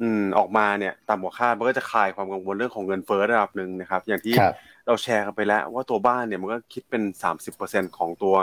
[0.00, 4.54] อืมออกมาเนี่ยต่ำกว่าคาดมันก็จะคลายความกังวลเรื่องของเงินเฟ้อระดับหนึ่งนะครับ อย่างที่ครับ
[4.86, 7.02] เราแชร์กันไปแล้ว ว่าตัวบ้านเนี่ยมันก็คิดเป็น
[7.50, 8.34] 30%ของตัว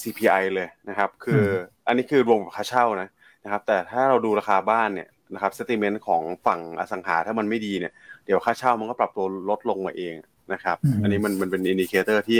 [0.00, 1.42] CPI เลยนะครับ คือ
[1.86, 3.08] อันนี้คือรวมกับค่าเช่านะ
[3.44, 7.92] นะครับ แต่ถ้าเราดูราคาบ้านเนี่ยนะครับ sentiment ของฝั่งอสังหาถ้ามันไม่ดีเนี่ย
[8.26, 10.14] เดี๋ยวค่าเช่ามันก็ปรับตัวลดลงมาเอง
[10.52, 12.38] นะครับอืมอันนี้มันมันเป็น indicator ที่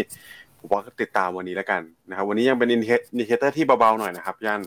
[0.59, 4.61] ผมว่าติดตามวันนี้แล้วกันนะครับ วันนี้ยังเป็น indicator ที่เบาๆหน่อยนะครับย่าน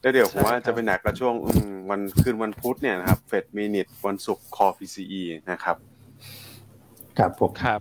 [0.00, 5.76] แล้วเดี๋ยวผมว่าจะเป็นหนักกระช่วงอืมวันคืนวันพุธเนี่ยนะครับเฟดมินิทวันศุกร์คอ PCE นะครับ
[7.18, 7.80] ครับผมครับ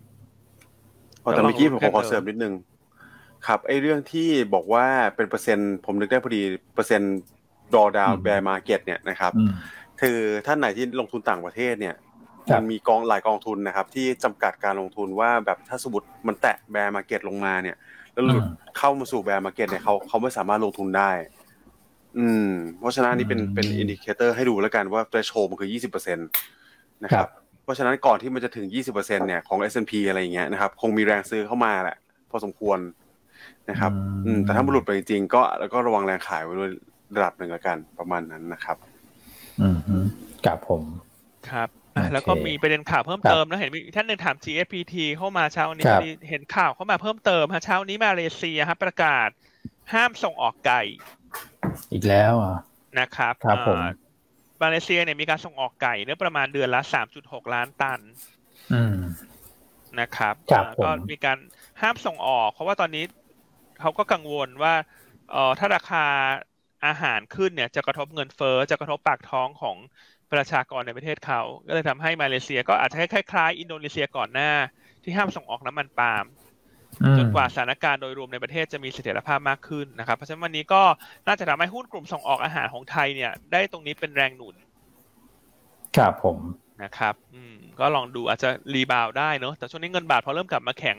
[1.24, 2.54] พอแต่เมื่อกี้ผมขอเพิ่มเติมเสริมนิดนึง
[3.48, 6.42] ครับไอ้เรื่องที่บอกว่าเป็นเปอร์เซ็นต์ผมนึกได้พอดี
[6.76, 7.16] เปอร์เซ็นต์
[7.76, 9.52] ดอดาวอืม bear market เนี่ยนะครับอืม
[10.02, 11.96] คือท่านไหนที่ลงทุนต่างประเทศเนี่ย
[12.50, 17.76] ครับมันมีกองหลายกองทุนนะครับ ที่จำกัดการลงทุนว่าแบบถ้าสมมติมันแตะ bear market ลงมาเนี่ย
[18.14, 21.12] แล้วหลุดอืมเข้ามาสู่ bear market เนี่ยเขาเขาไม่สามารถลงทุนได้
[22.18, 27.30] อืม เพราะฉะนั้นอันนี้เป็นอืมเป็น indicator ให้ดูแล้วกันว่า threshold มันคือ20%นะครับครับ
[27.66, 31.98] เพราะฉะนั้นก่อนที่มันจะถึง 20%เนี่ยของ S&P อะไรอย่างเงี้ยนะครับ คงมีแรงซื้อเข้ามาแหละ
[32.30, 32.80] พอสมควร
[33.70, 33.92] นะครับ
[34.26, 36.72] อืมแต่ถ้ามันหลุดไปจริงๆก็แล้วก็ระวังแรงขายไว้ด้วย
[37.16, 38.78] ระดับหนึ่งละกันประมาณนั้นนะครับ
[39.62, 39.98] อืมฮึ
[40.46, 40.82] กับผม
[41.50, 49.30] ครับอะโอเคแล้วก็มีประเด็นข่าวเพิ่มครับเติมนะเห็นมีท่านหนึ่งถาม GFPT เข้ามาเช้านี้ครับพอดีเห็นข่าวเข้ามาเพิ่มเติมฮะเช้านี้มาเลเซียฮะประกาศ
[49.94, 50.82] ห้ามส่งออกไก่
[51.92, 52.58] อีกแล้วอะ
[53.00, 54.05] นะครับครับผมอ่า
[54.62, 58.02] มาเลเซียเนี่ยมีการส่งออกไก่เนื้อประมาณเดือนละ 3.6 ล้านตัน
[58.72, 58.96] อืม
[60.00, 61.38] นะครับครับอ่าผมก็มีการ
[61.82, 63.02] ห้ามส่งออก เพราะว่าตอนนี้
[63.80, 64.74] เขาก็กังวลว่า
[65.28, 65.98] เอ่อถ้าราคา
[66.86, 69.78] อาหารขึ้นเนี่ย จะกระทบเงินเฟ้อจะกระทบปากท้องของ
[70.32, 73.02] ประชากรในประเทศเขาก็เลยทำให้มาเลเซียก็อาจจะค
[73.34, 74.46] ล้ายๆอินโดนีเซียก่อนหน้า
[75.04, 76.45] ที่ห้ามส่งออกน้ำมันปาล์มอืม
[77.18, 80.84] จนกว่าสถานการณ์โดยรวมในประเทศจะมีเสถียรภาพมากขึ้นนะครับ เพราะฉะนั้นวันนี้ก็
[81.28, 84.56] น่าจะทำให้หุ้นกลุ่มส่งออกอาหารของไทยเนี่ย ได้ตรงนี้เป็นแรงหนุน
[85.96, 86.40] ครับผม
[86.84, 90.98] นะครับ อืม ก็ลองดูอาจจะ rebound ได้เนอะแต่ช่วงนี้เงินบาทพอเริ่มกลับมาแข็ง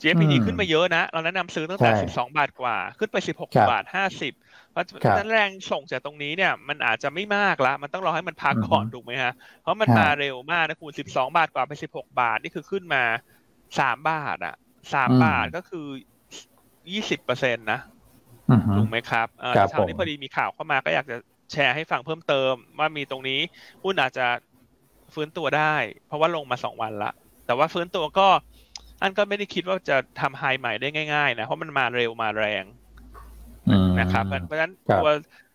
[0.00, 4.32] GFPT อืมขึ้นมาเยอะนะ เราแนะนำซื้อตั้งแต่ใช่12 บาทกว่า ขึ้นไป 16ครับบาท 50
[4.70, 9.32] เพราะครับฉะนั้นแรงส่งจากตรงนี้เนี่ย มันอาจจะไม่มากละ มันต้องรอให้มันพักก่อนอือฮึถูกไหมฮะ
[9.62, 13.02] เพราะมันฮะมาเร็วมากนะคุณ 12 บาทกว่าไป 16 บาท นี่คือขึ้นมา
[13.78, 14.54] 3 บาทอะ
[14.94, 15.86] 3บาทก็คือ
[16.92, 17.80] 20เปอร์เซ็นต์นะ
[18.48, 21.16] อืมฮึถูกไหมครับเอ่อครับเช้านี้ผมพอดีมีข่าวเข้ามาก็อยากจะ
[21.52, 23.40] แชร์ให้ฟังเพิ่มเติม ว่ามีตรงนี้
[23.84, 24.26] หุ้นอาจจะ
[25.14, 25.74] ฟื้นตัวได้
[26.06, 27.10] เพราะว่าลงมาสองวันละ
[27.46, 28.28] แต่ว่าฟื้นตัวก็
[29.02, 32.64] อันก็ไม่ได้คิดว่าจะทำไฮใหม่ได้ง่ายๆนะเพราะมันมาเร็วมาแรง
[33.68, 35.08] อืมนะครับเพราะฉะนั้นครับตัว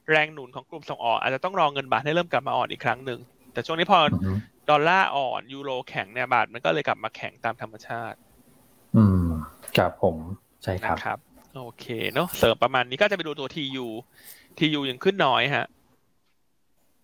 [0.10, 3.20] แรงหนุนของกลุ่มส่งออกอาจจะต้องรอเงินบาทให้เริ่มกลับมาอ่อนอีกครั้งหนึ่ง
[3.54, 4.38] แต่ช่วงนี้พออืม
[4.70, 8.18] ดอลลาร์อ่อนยูโรแข็งเนี่ยบาทมันก็เลยกลับมาแข็งตามธรรมชาติ
[8.96, 9.21] อืม
[9.78, 10.16] ครับผม
[10.64, 11.20] ใช่ครับนะครับ
[11.58, 13.88] โอเคเนาะเสริมประมาณนี้ก็จะไปดูตัว TU
[14.58, 15.66] TU ยังขึ้นน้อยฮะ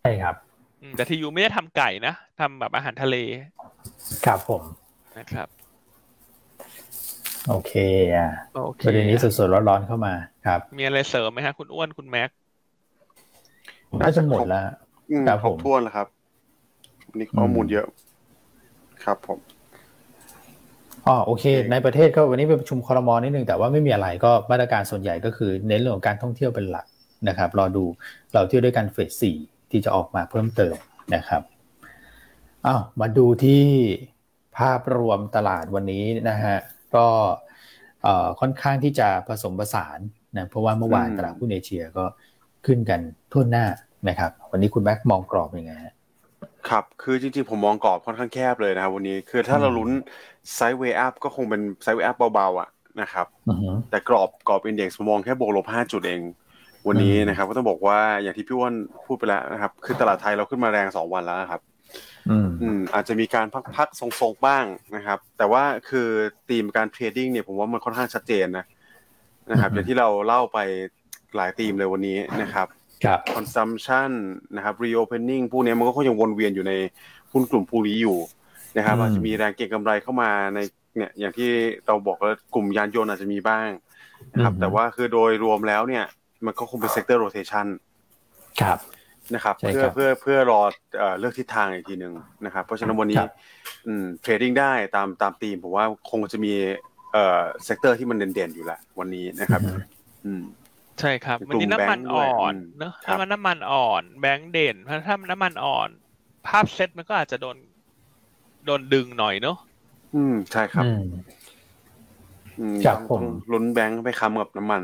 [0.01, 0.35] ใช่ครับ
[0.81, 3.15] อืมแต่ทียูไม่ได้ทำไก่นะทำแบบอาหารทะเล
[4.25, 4.63] ครับผม
[5.17, 5.47] นะครับ
[7.49, 7.73] โอเค
[8.15, 10.13] อะโอเคประเด็นนี้สดๆร้อนๆเข้ามา
[10.45, 12.29] ครับ มีอะไรเสริมไหมฮะ คุณอ้วนคุณแม็ก
[14.01, 14.63] น่าจะหมดแล้ว
[15.11, 16.07] อืมครับครบผมถ้วนแล้วครับ
[17.09, 17.87] วันนี่ข้อมูลอืมเยอะ
[19.03, 19.39] ครับผม
[21.07, 26.85] อ๋อโอเคโอเค ในประเทศก็วันนี้ไปประชุมคอรมอนิดนึงแต่ว่าไม่มีอะไรก็มาตรการส่วนใหญ่ก็คือเน้นเรื่องของการท่องเที่ยวเป็นหลัก
[27.27, 27.85] นะครับรอดู
[28.33, 29.37] เราเที่ยวด้วยกันเฟสสี่
[29.71, 30.75] ที่จะออกมาเพิ่มเติม
[31.15, 31.41] นะครับ
[32.67, 33.63] อ้าวมาดูที่
[34.57, 36.57] ภาพรวมตลาดวันนี้นะฮะ
[36.95, 37.07] ก็
[38.03, 39.99] เอ่อค่อนข้างที่จะผสมผสาน
[40.37, 42.05] นะเพราะว่าเมื่อวานอืมตลาดหุ้นเอเชียก็
[42.65, 42.99] ขึ้นกัน
[43.31, 43.65] ทั่วหน้า
[44.09, 45.93] นะครับ วันนี้คุณแม็กมองกรอบยังไงฮะ
[46.69, 49.89] ครับ คือจริงๆ ผมมองกรอบค่อนข้างแคบเลยนะครับวันนี้คือถ้าเราอืมลุ้น
[50.55, 52.69] sideway up ก็คงเป็น sideway up เบาๆอะ
[53.01, 56.21] นะครับอือหือแต่กรอบกรอบ index มองแค่บวกลบห้าจุดเอง
[56.87, 58.73] วันนี้อืมนะครับ ก็ต้องบอกว่าอย่างที่พี่อัน
[59.05, 61.61] พูดไปแล้วนะครับ คือตลาดไทยเราขึ้นมาแรงสองวันแล้วนะครับ
[62.27, 63.45] อืมอืมอาจจะมีการ
[63.75, 64.65] พักๆทรงๆบ้าง
[64.95, 66.09] นะครับ แต่ว่าคือ
[66.49, 68.65] ธีมการ trading เนี่ยผมว่ามันค่อนข้างชัดเจนนะ
[69.51, 70.57] นะครับอือฮึอย่างที่เราเล่าไป
[71.35, 72.76] หลายธีมเลยวันนี้นะครับครับ
[73.35, 74.11] consumption
[74.55, 76.73] นะครับ reopening พวกเนี้ยมันก็คงยังวนเวียนอยู่ใน
[77.31, 78.17] หุ้นกลุ่มพวกนี้อยู่
[78.77, 80.59] นะครับอืมอาจจะมีแรงเก็งกำไรเข้ามาใน
[80.95, 81.49] เนี่ยอย่างที่
[81.85, 83.69] เราบอกว่ากลุ่มยานยนต์อาจจะมีบ้าง
[84.33, 86.05] นะครับ แต่ว่าคือโดยรวมแล้วเนี่ย
[86.45, 87.67] มันก็คงเป็น sector rotation
[88.61, 88.79] ครับ
[89.35, 90.61] นะครับใช่เพื่อครับ เพื่อเพื่อรอ
[90.97, 92.13] เอ่อเลือกทิศทางอีกทีหนึ่ง
[92.45, 93.31] นะครับ เพราะฉะนั้นวันนี้ครับ
[93.87, 96.53] อืม trading ได้ตามตามธีมผมว่าคงจะมี
[97.13, 99.81] เอ่อ sector ที่มันเด่นๆอยู่แล้ววันนี้นะครับ อือฮึ
[100.25, 100.43] อืม
[100.99, 105.89] ใช่ครับเป็นวันนี้กลุ่มน้ำมันแบงค์ด้วยอ่อนอืมเนอะครับถ้ามันน้ำมันอ่อน แบงก์เด่นเพราะถ้าน้ำมันอ่อน
[106.47, 107.57] ภาพเซ็ตมันก็อาจจะโดน
[108.65, 109.57] โดนดึงหน่อยเนอะ
[110.13, 111.01] อืมใช่ครับอืม
[112.57, 114.83] อืมครับผมลุ้นแบงค์ไปค้ำกับน้ำมัน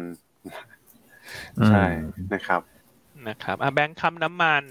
[1.58, 1.84] อืมใช่
[2.32, 2.62] นะครับ
[3.28, 4.64] นะครับอะแบงค์ค้ำน้ำมัน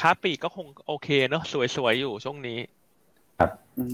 [0.00, 1.42] ค้าปลีกก็คงโอเคเนอะ
[1.76, 2.58] สวยๆอยู่ช่วงนี้
[3.38, 3.50] ครับ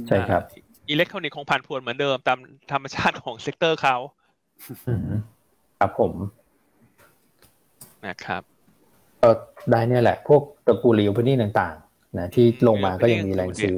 [0.09, 0.42] ใช่ครับ
[0.90, 2.38] อิเล็กทรอนิกส์คงผันผวนเหมือนเดิมตาม
[2.72, 3.96] ธรรมชาติของ sector เขา
[4.86, 5.11] อืม
[5.78, 6.14] ครับผม
[8.09, 8.42] นะครับ
[9.22, 9.30] ก็
[9.70, 13.76] ได้เนี่ยแหละ พวกตระกูล reopening ต่างๆนะที่ลงมาก็ยังมีแรงซื้อ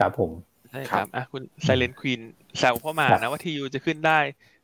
[0.00, 0.30] ครับผม
[0.70, 2.20] ใช่ครับอะคุณ Silent Queen
[2.58, 4.18] แซวเข้ามาครับนะว่า TU จะขึ้นได้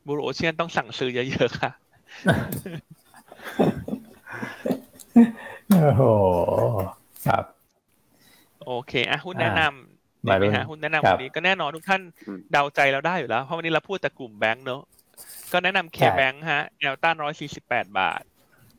[0.06, 1.70] บูโรโอเชียนต้องสั่งซื้อเยอะๆค่ะ
[5.70, 6.02] โอ้โห
[7.26, 7.44] ครับ
[8.66, 14.82] โอเคอะหุ้นอ่าแนะนำมาดีดูไหมฮะหุ้นแนะนำครัวับนนี้ก็แน่นอนทุกท่านอืมเดาใจเราได้อยู่แล้ว เพราะวันนี้เราพูดแต่กลุ่มแบงก์เนอะ
[15.52, 18.22] ก็แนะนำเคใช่แบงค์ฮะแนวต้านร้อยสี่สิบแปดบาท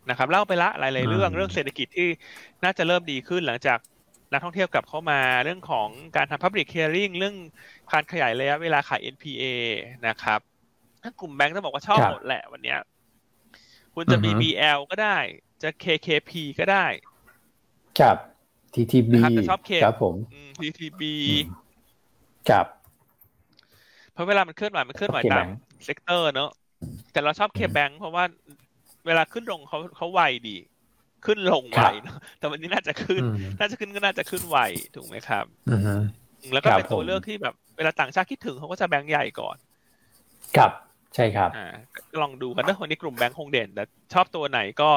[0.09, 2.07] นะครับเล่าไปละหลายๆเรื่องอืมเรื่องเศรษฐกิจที่
[2.63, 3.79] น่าจะเริ่มดีขึ้นหลังจาก
[4.31, 7.35] นักท่องเที่ยวกลับเข้ามาเรื่องของการทำ Public Hearing เรื่อง
[7.91, 9.43] การขยายระยะเวลาขาย NPA
[10.07, 10.39] นะครับ
[11.03, 12.79] ถ้ากลุ่มแบงก์ต้องบอกว่าชอบครับหมดแหละวันเนี้ย
[13.93, 15.17] คุณจะอือฮึ BBL ก็ได้
[15.63, 16.85] จะ KKP ก็ได้
[17.99, 18.17] ครับ
[18.73, 21.01] TTB นะครับแต่ชอบ KBANK ครับผมอืม TTB
[22.49, 22.65] ครับ
[24.13, 26.51] เพราะเวลามันเคลื่อนไหวมันเคลื่อนไหวตามแบงก์ sector เนอะ
[27.11, 28.23] แต่เราชอบ KBANK เพราะว่า
[29.05, 30.57] เวลาขึ้นลงเขาเขาไวดี
[31.25, 34.57] ขึ้นลงไวเนอะแต่วันนี้น่าจะขึ้นอืมน่าจะขึ้นก็น่าจะขึ้นไว
[34.95, 35.93] ถูกไหมครับอือฮึ
[36.41, 39.57] อืมแล้วก็ครับเป็นตัวผมเลือกที่แบบเวลาต่างชาติคิดถึงเขาก็จะแบงค์ใหญ่ก่อน
[40.57, 40.71] ครับ
[41.15, 41.65] ใช่ครับอ่า
[42.11, 43.83] ก็ลองดูกันเนอะวันนี้กลุ่มแบงค์คงเด่นแต่
[44.13, 44.91] ชอบตัวไหนก็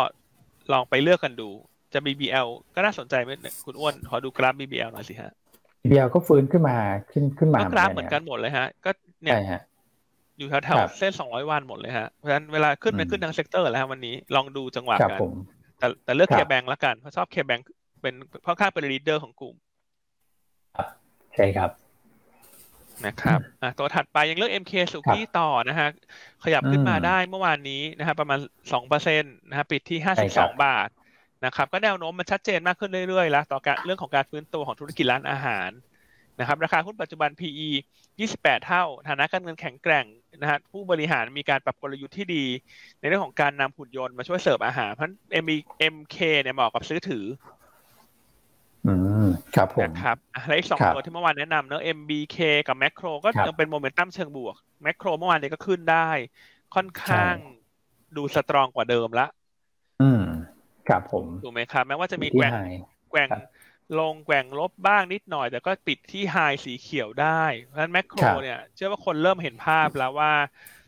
[0.72, 1.48] ลองไปเลือกกันดู
[1.92, 5.32] จะ BBL ก็น่าสนใจไหมเนี่ยคุณอ้วนขอดูกราฟ BBL หน่อยสิฮะ
[5.86, 6.76] BBL ก็ฟื้นขึ้นมา
[7.10, 8.90] ขึ้นขึ้นมาก็กราฟเหมือนกันหมดเลยฮะ ก็
[9.22, 9.60] เนี่ยใช่ฮะ
[10.38, 15.32] อยู่แถวๆ ครัวบ เส้น200วันหมดเลยฮะ เพราะฉะนั้นเวลาขึ้นไปอืมขึ้นทาง sector แล้วฮะวันนี้ลองดูจังหวะครับกันผม
[15.78, 17.60] แต่แต่เลือก KBANK ครับ แล้วกัน เพราะชอบ KBANK
[18.02, 19.54] เป็นเพราะค่อนข้างเป็น leader ของกลุ่ม
[21.34, 21.70] ใช่ครับ
[23.06, 25.88] นะครับอะตัวถัดไปยังเลือก MK สุกี้ต่อนะฮะ
[26.44, 28.38] ขยับขึ้นมาอืมได้เมื่อวานนี้นะฮะประมาณ
[28.72, 30.88] 2%นะฮะปิดที่ใช่ครับ52บาท
[31.44, 35.70] นะครับ ก็แนวโน้มมันชัดเจนมากขึ้นเรื่อยๆแล้วต่อการเรื่องของการฟื้นตัวของธุรกิจร้านอาหาร
[36.40, 37.68] นะครับราคาหุ้นปัจจุบัน PE
[38.16, 40.06] 28 เท่า ฐานะการเงินแข็งแกร่ง
[40.40, 42.44] นะฮะผู้บริหารมีการปรับกลยุทธ์ที่ดี
[43.00, 45.16] ในเรื่องของการนำหุ่นยนต์มาช่วยเสิร์ฟอาหาร เพราะฉะนั้น
[45.94, 47.24] MK เนี่ยเหมาะกับซื้อถือ
[48.86, 52.36] อืมครับผมนะครับอะและอีกสองครับตัวที่เมื่อวานแนะนำเนอะ MBK
[52.68, 56.08] กับ Macro ก็ครับยังเป็นโมเมนตัมเชิงบวก Macro เมื่อวานนี้ก็ขึ้นได้
[56.74, 57.34] ค่อนข้าง
[58.16, 59.26] ดูสตรองกว่าเดิมละ
[60.02, 60.22] อืม
[60.88, 62.58] ครับผม ถูกไหมครับ แม้ว่าจะมีที่แกว่งไฮ
[63.10, 63.42] แกว่งครับ
[64.00, 70.32] ลงแกว่งลบบ้างนิดหน่อยแต่ก็ปิดที่ไฮสีเขียวได้เพราะฉะนั้น Macro ครับเนี่ยเชื่อว่าคนเริ่มเห็นภาพแล้วว่า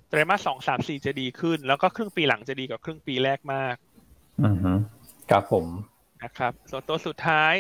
[0.08, 3.76] ไตรมาสสองสามสี่จะดีขึ้น แล้วก็ครึ่งปีหลังจะดีกว่าครึ่งปีแรกมาก
[4.44, 4.72] อือฮึ
[5.30, 5.66] ครับผม
[6.22, 7.54] นะครับ ส่วนตัวสุดท้าย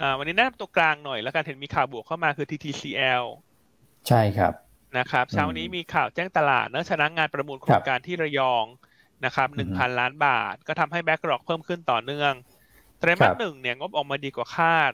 [0.00, 3.24] อ่าวันนี้แนะนำตัวกลางหน่อย แล้วกันเห็นมีข่าวบวกเข้ามาคือ TTCL
[4.08, 4.54] ใช่ครับ
[4.98, 8.66] นะครับเช้านี้มีข่าวแจ้งตลาดเนื้อะชนะงานประมูลโครงการที่ระยอง
[9.24, 12.32] นะครับอืหนึ่งพันล้านบาท ก็ทำให้ backlog เพิ่มขึ้นต่อเนื่อง
[13.00, 14.92] ครับ ไตรมาสหนึ่งเนี่ยงบออกมาดีกว่าคาด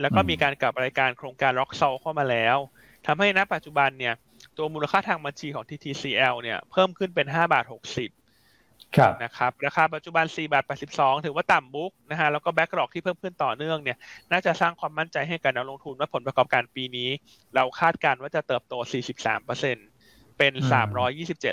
[0.00, 2.56] แล้วก็อืมมีการกลับรายการโครงการล็อกโซเข้ามาแล้ว
[3.06, 4.14] ทำให้ณปัจจุบันเนี่ย
[4.56, 13.98] ตัวมูลค่าทางบัญชีของ TTCL เนี่ยเพิ่มขึ้นเป็น5บาท60ครับนะครับราคาปัจจุบัน4บาท82 ถือว่าต่ำบุ๊กนะฮะแล้วก็แบ็กร็อกที่เพิ่มขึ้นต่อเนื่องเนี่ย
[14.32, 17.10] น่าจะสร้างความมั่นใจให้กับนักลงทุนว่าผลประกอบการปีนี้
[17.54, 18.74] เราคาดการณ์ว่าจะเติบโต
[19.56, 20.88] 43%เป็นอืม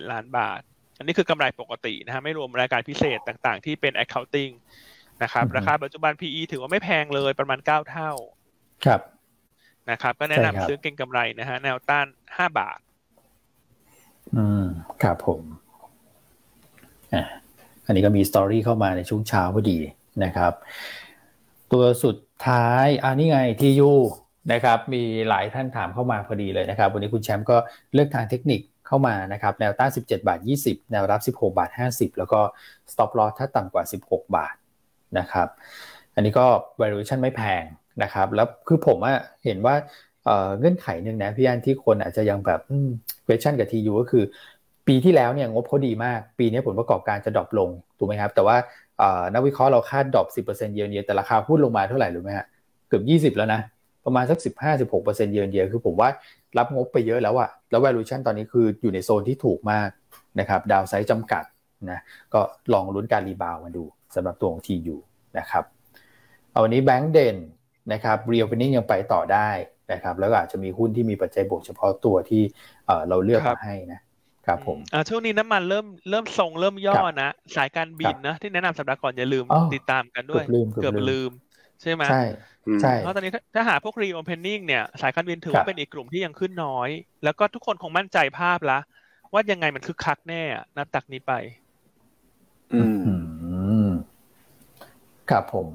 [0.04, 0.62] 327 ล้านบาท
[0.98, 4.54] อันนี้คือกำไรปกตินะฮะไม่รวมรายการพิเศษต่างๆ ที่เป็น accounting
[5.24, 8.12] นะครับอือฮึราคาปัจจุบัน PE ถือว่าไม่แพงเลยประมาณ9เท่า
[8.86, 9.02] ครับ
[9.92, 12.80] นะครับก็แนะใช่ครับนำซื้อเก็งกำไรนะฮะแนวต้าน5บาท
[14.36, 14.66] อืม
[15.04, 15.42] ครับผม
[17.14, 17.24] อะ
[17.86, 19.80] อันนี้ก็มีสตอรี่เข้ามาในช่วงเช้าพอดี
[20.24, 20.54] นะครับ
[21.72, 23.92] ตัวสุดท้ายอันนี้ไงทียู
[24.52, 27.58] นะครับ มีหลายท่านถามเข้ามาพอดีเลยนะครับ วันนี้คุณแชมป์ก็
[27.94, 32.40] เลือกทางเทคนิคเข้ามานะครับ แนวต้าน 17 บาท 20 แนวรับ 16 บาท 50 แล้วก็
[32.92, 34.56] stop loss ถ้าต่ำกว่า 16 บาท
[35.20, 35.48] นะครับ
[36.16, 36.46] อันนี้ก็
[36.82, 37.64] valuation ไม่แพง
[38.04, 39.76] นะครับ แล้วคือผมอะเห็นว่า
[40.60, 42.60] เงื่อนไขหนึ่งนะพี่อันที่คนอาจจะยังแบบ
[43.26, 44.24] question กับ TU ก็คือ
[44.88, 48.58] ปีที่แล้วเนี่ยงบเขาดีมาก ปีนี้ผลประกอบการจะ drop ลงถูกไหมครับ แต่ว่า
[49.34, 52.46] นักวิเคราะห์เราคาด drop 10% year on year แต่ราคาหุ้นลงมาเท่าไหร่รู้ไหมฮะ
[52.88, 53.62] เกือบ20 แล้วนะ
[54.06, 54.40] ประมาณสัก
[54.86, 56.10] 15-16%เยือนเยียคือผมว่า
[56.58, 59.90] รับงบไปเยอะแล้วอะแล้ว valuation ตอนนี้คืออยู่ในโซนที่ถูกมาก
[60.40, 61.44] นะครับ downside จำกัด
[61.92, 62.00] นะ
[62.34, 62.42] ก็
[62.74, 63.84] ลองลุ้นการ rebound มาดู
[64.16, 64.96] สำหรับตัวของ TU
[65.38, 65.64] นะครับ
[66.52, 67.38] เอาวันนี้แบงก์เด่น
[67.94, 69.50] นะครับ real p e n i n g ยังไปต่อได้
[69.92, 72.42] นะครับแล้วก็อาจจะมีหุ้นที่มีปัจจัยบวกเฉพาะตัวที่
[72.86, 74.00] เอ่อเราเลือกครัมาบให้นะ
[74.46, 81.32] ครับผมอ่าช่วงนี้น้ำมันเริ่มเริ่มทรงเริ่มย่อครับนะ สายการบินนะที่แนะนำสัปดาห์ก่อนอย่าลืมอ๋อติดตามกันด้วยเกือบลืมเกืเกืออบบลืลืมม
[81.82, 82.22] ใช่ไหมใช่
[82.68, 86.90] อืมใช่เพราะตอนนี้ถ้าถ้าหาพวก reopening เนี่ยสายการบินถือครัว่าบเป็นอีกกลุ่มที่ยังขึ้นน้อย
[87.24, 88.80] แล้วก็ทุกคนคงมั่นใจภาพละ
[89.34, 91.34] ว่ายังไงมันคึกคักแน่อะนับตักนี้ไป
[92.74, 93.14] อืมอื
[93.88, 93.90] ม
[95.30, 95.68] ครับผม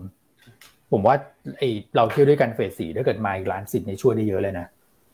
[0.93, 1.15] ผมว่า
[1.59, 1.63] ไอ
[1.97, 4.67] เราเที่ยวด้วยกันเฟสสี่ถ้าเกิดมาอีกล้านสิทธิ์ในยช่วยได้เยอะเลยนะ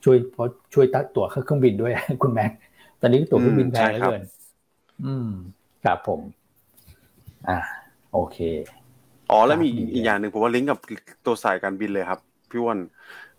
[0.05, 2.51] ช่วยเพราะช่วยตัดตั๋วเครื่องบินด้วยคุณแม็ก
[3.01, 4.23] ตอนนี้ตั๋วเครื่องบินแพงเหลือเกิน
[5.05, 5.29] อืม
[5.85, 6.21] ครับผม
[7.49, 7.59] อ่า
[8.13, 8.39] โอเค
[9.31, 10.79] อ๋อแล้วมีครับอีกอย่างหนึ่งผมว่าลิงก์กับ
[11.27, 12.21] ตัวสายการบินเลยครับ
[12.51, 12.79] พี่อ้วน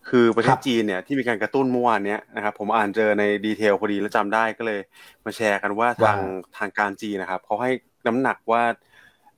[0.09, 4.79] คือประเทครัศบจีนเนี่ยที่มีการกระตุ้นเมื่อวานเนี้ยนะครับผมอ่านเจอในดีเทลพอดีแล้วจำได้ก็เลย
[5.25, 6.19] มาแชร์กันว่าทาง
[6.57, 7.71] ทางการจีนนะครับเขาให้
[8.07, 8.63] น้ำหนักว่า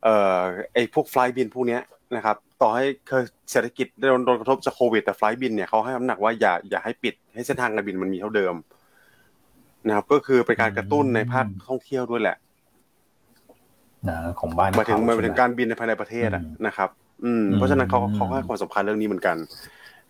[0.03, 0.41] เอ่อ
[0.73, 1.81] ไอ้พวกไฟล์บินพวกเนี้ย
[2.15, 8.55] นะครับ ต่อให้เคยเศรษฐกิจโดนโดนกระทบจากโควิดแต่ไฟล์บินเนี่ยเขาให้น้ำหนักว่าอย่าอย่าให้ปิดให้เส้นทางการบินมันมีเท่าเดิม
[9.87, 12.37] นะครับ ก็คือเป็นการกระตุ้นในภาคท่องเที่ยวด้วยแหละ
[14.07, 16.89] นะของบ้านหมายถึงเขหมายถึงใช่ไหการบินในภายในประเทศอะอืมนะครับ
[17.23, 19.37] อืมอืมเพราะฉะนั้นเขาเขาให้ความสำคัญเรื่องนี้เหมือนกัน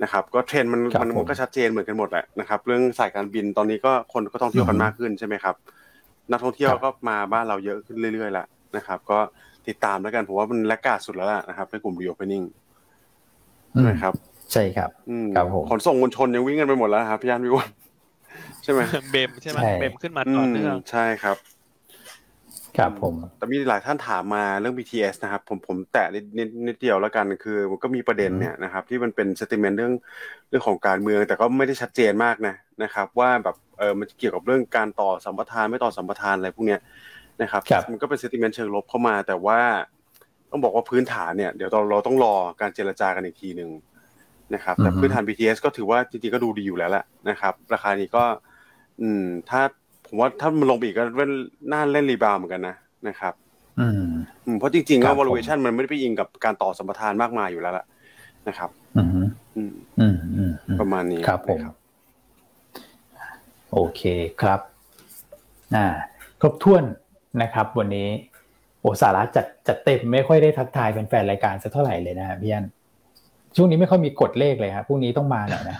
[0.03, 5.55] นะครับ ก็เทรนด์มันครับมันผมมันก็ชัดเจนเหมือนกันหมดแหละนะครับ เรื่องสายการบินตอนนี้ก็คนก็ท่องเที่ยวกันอืมมากขึ้นใช่ไหมครับ
[6.31, 9.19] นักท่องเที่ยวครับก็มาบ้านเราเยอะขึ้นเรื่อยๆแล้วนะครับ ก็
[9.67, 12.45] ติดตามแล้วกันผมว่ามันแลกกาดสุดแล้วล่ะนะครับในกลุ่ม reopening
[13.75, 14.13] อืมนะครับ
[14.51, 17.69] ใช่ครับอืมครับผมขนส่งมวลชนยังวิ่งกันไปหมดแล้วครับพี่ยานพี่อ้วน
[18.63, 18.79] ใช่ไหม
[19.11, 21.37] เบมใช่ไหมใช่เบมขึ้นมาอืต่อมเนื่องใช่ครับ
[22.77, 29.93] ครับผมแต่มีหลายท่านถามมาเรื่อง BTS นะครับ ผมผมแตะนิดนิดนิดเดียวแล้วกันคือมันก็มีประเด็นเนี่ยนะครับ ที่มันเป็นสติเมนเรื่อง
[30.49, 36.81] เรื่องของการเมือง แต่ก็ไม่ได้ชัดเจนมากนะนะครับ ว่าแบบเออมันเกี่ยวกับเรื่องการต่อสัมปทานไม่ต่อสัมปทานอะไรพวกเนี้ย
[37.41, 39.59] นะครับครับมันก็เป็น sentiment เชิงลบเข้ามา แต่ว่า
[40.51, 43.69] ต้องบอกว่าพื้นฐานเนี่ยเดี๋ยวเราเราต้องรอการเจรจากันอีกทีหนึ่ง
[44.53, 48.23] นะครับแต่อือฮึพื้นฐาน BTS ก็ถือว่าจริงๆก็ดูดีอยู่แล้วแหละนะครับ ราคานี้ก็
[49.01, 49.61] อืมถ้า
[50.07, 51.31] ผมว่าถ้ามันลงไปอีกก็เล่น
[51.71, 52.75] น่าเล่น rebound เหมือนกันนะ
[53.07, 53.33] นะครับ
[53.79, 54.03] อืม
[54.45, 57.85] อืมเพราะจริงๆก็ครับผม valuation มันไม่ได้ไปอิงกับการต่อสัมปทานมากมายอยู่แล้วล่ะ
[58.47, 59.09] นะครับ อืม
[59.55, 61.59] อืมอืมอืมอืมประมาณนี้ครับผม
[63.17, 63.27] นะ
[63.73, 64.01] โอเค
[64.41, 64.59] ครับ
[65.75, 65.85] อ่า
[66.41, 66.83] ครบถ้วน
[67.41, 68.07] นะครับ วันนี้
[68.81, 72.65] โอสาระจัดจัดเต็มไม่ค่อยได้ทักทายแฟนๆรายการสักเท่าไหร่เลยนะฮะพี่อัน
[73.57, 75.77] ช่วงนี้ไม่ค่อยมีกดเลขเลยครับพรุ่งนี้ต้องมาหน่อยนะ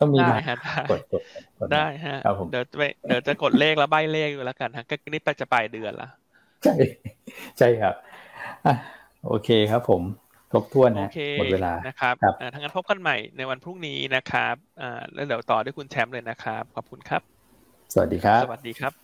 [0.00, 1.22] ต้องมีได้มาฮะได้กดกด
[1.58, 6.06] กดได้ฮะครับผมเดี๋ยวจะไปเดี๋ยวจะกดเลขแล้วใบเลขอยู่แล้วกันฮะก็นี่ไปจะปลายเดือนละ
[6.62, 6.74] ใช่
[7.58, 7.94] ใช่ครับ
[8.66, 8.74] อะ
[9.26, 10.02] โอเคครับ ผม
[10.50, 17.22] ครบถ้วนโอนะเคหมดเวลานะครับครับอ่าทั้างนั้นพบกันใหม่ในวันพรุ่งนี้นะครับอ่าแล้วเดี๋ยวต่อด้วยคุณแชมป์เลยนะครับ ขอบคุณครับ
[17.92, 19.03] สวัสดีครับ สวัสดีครับ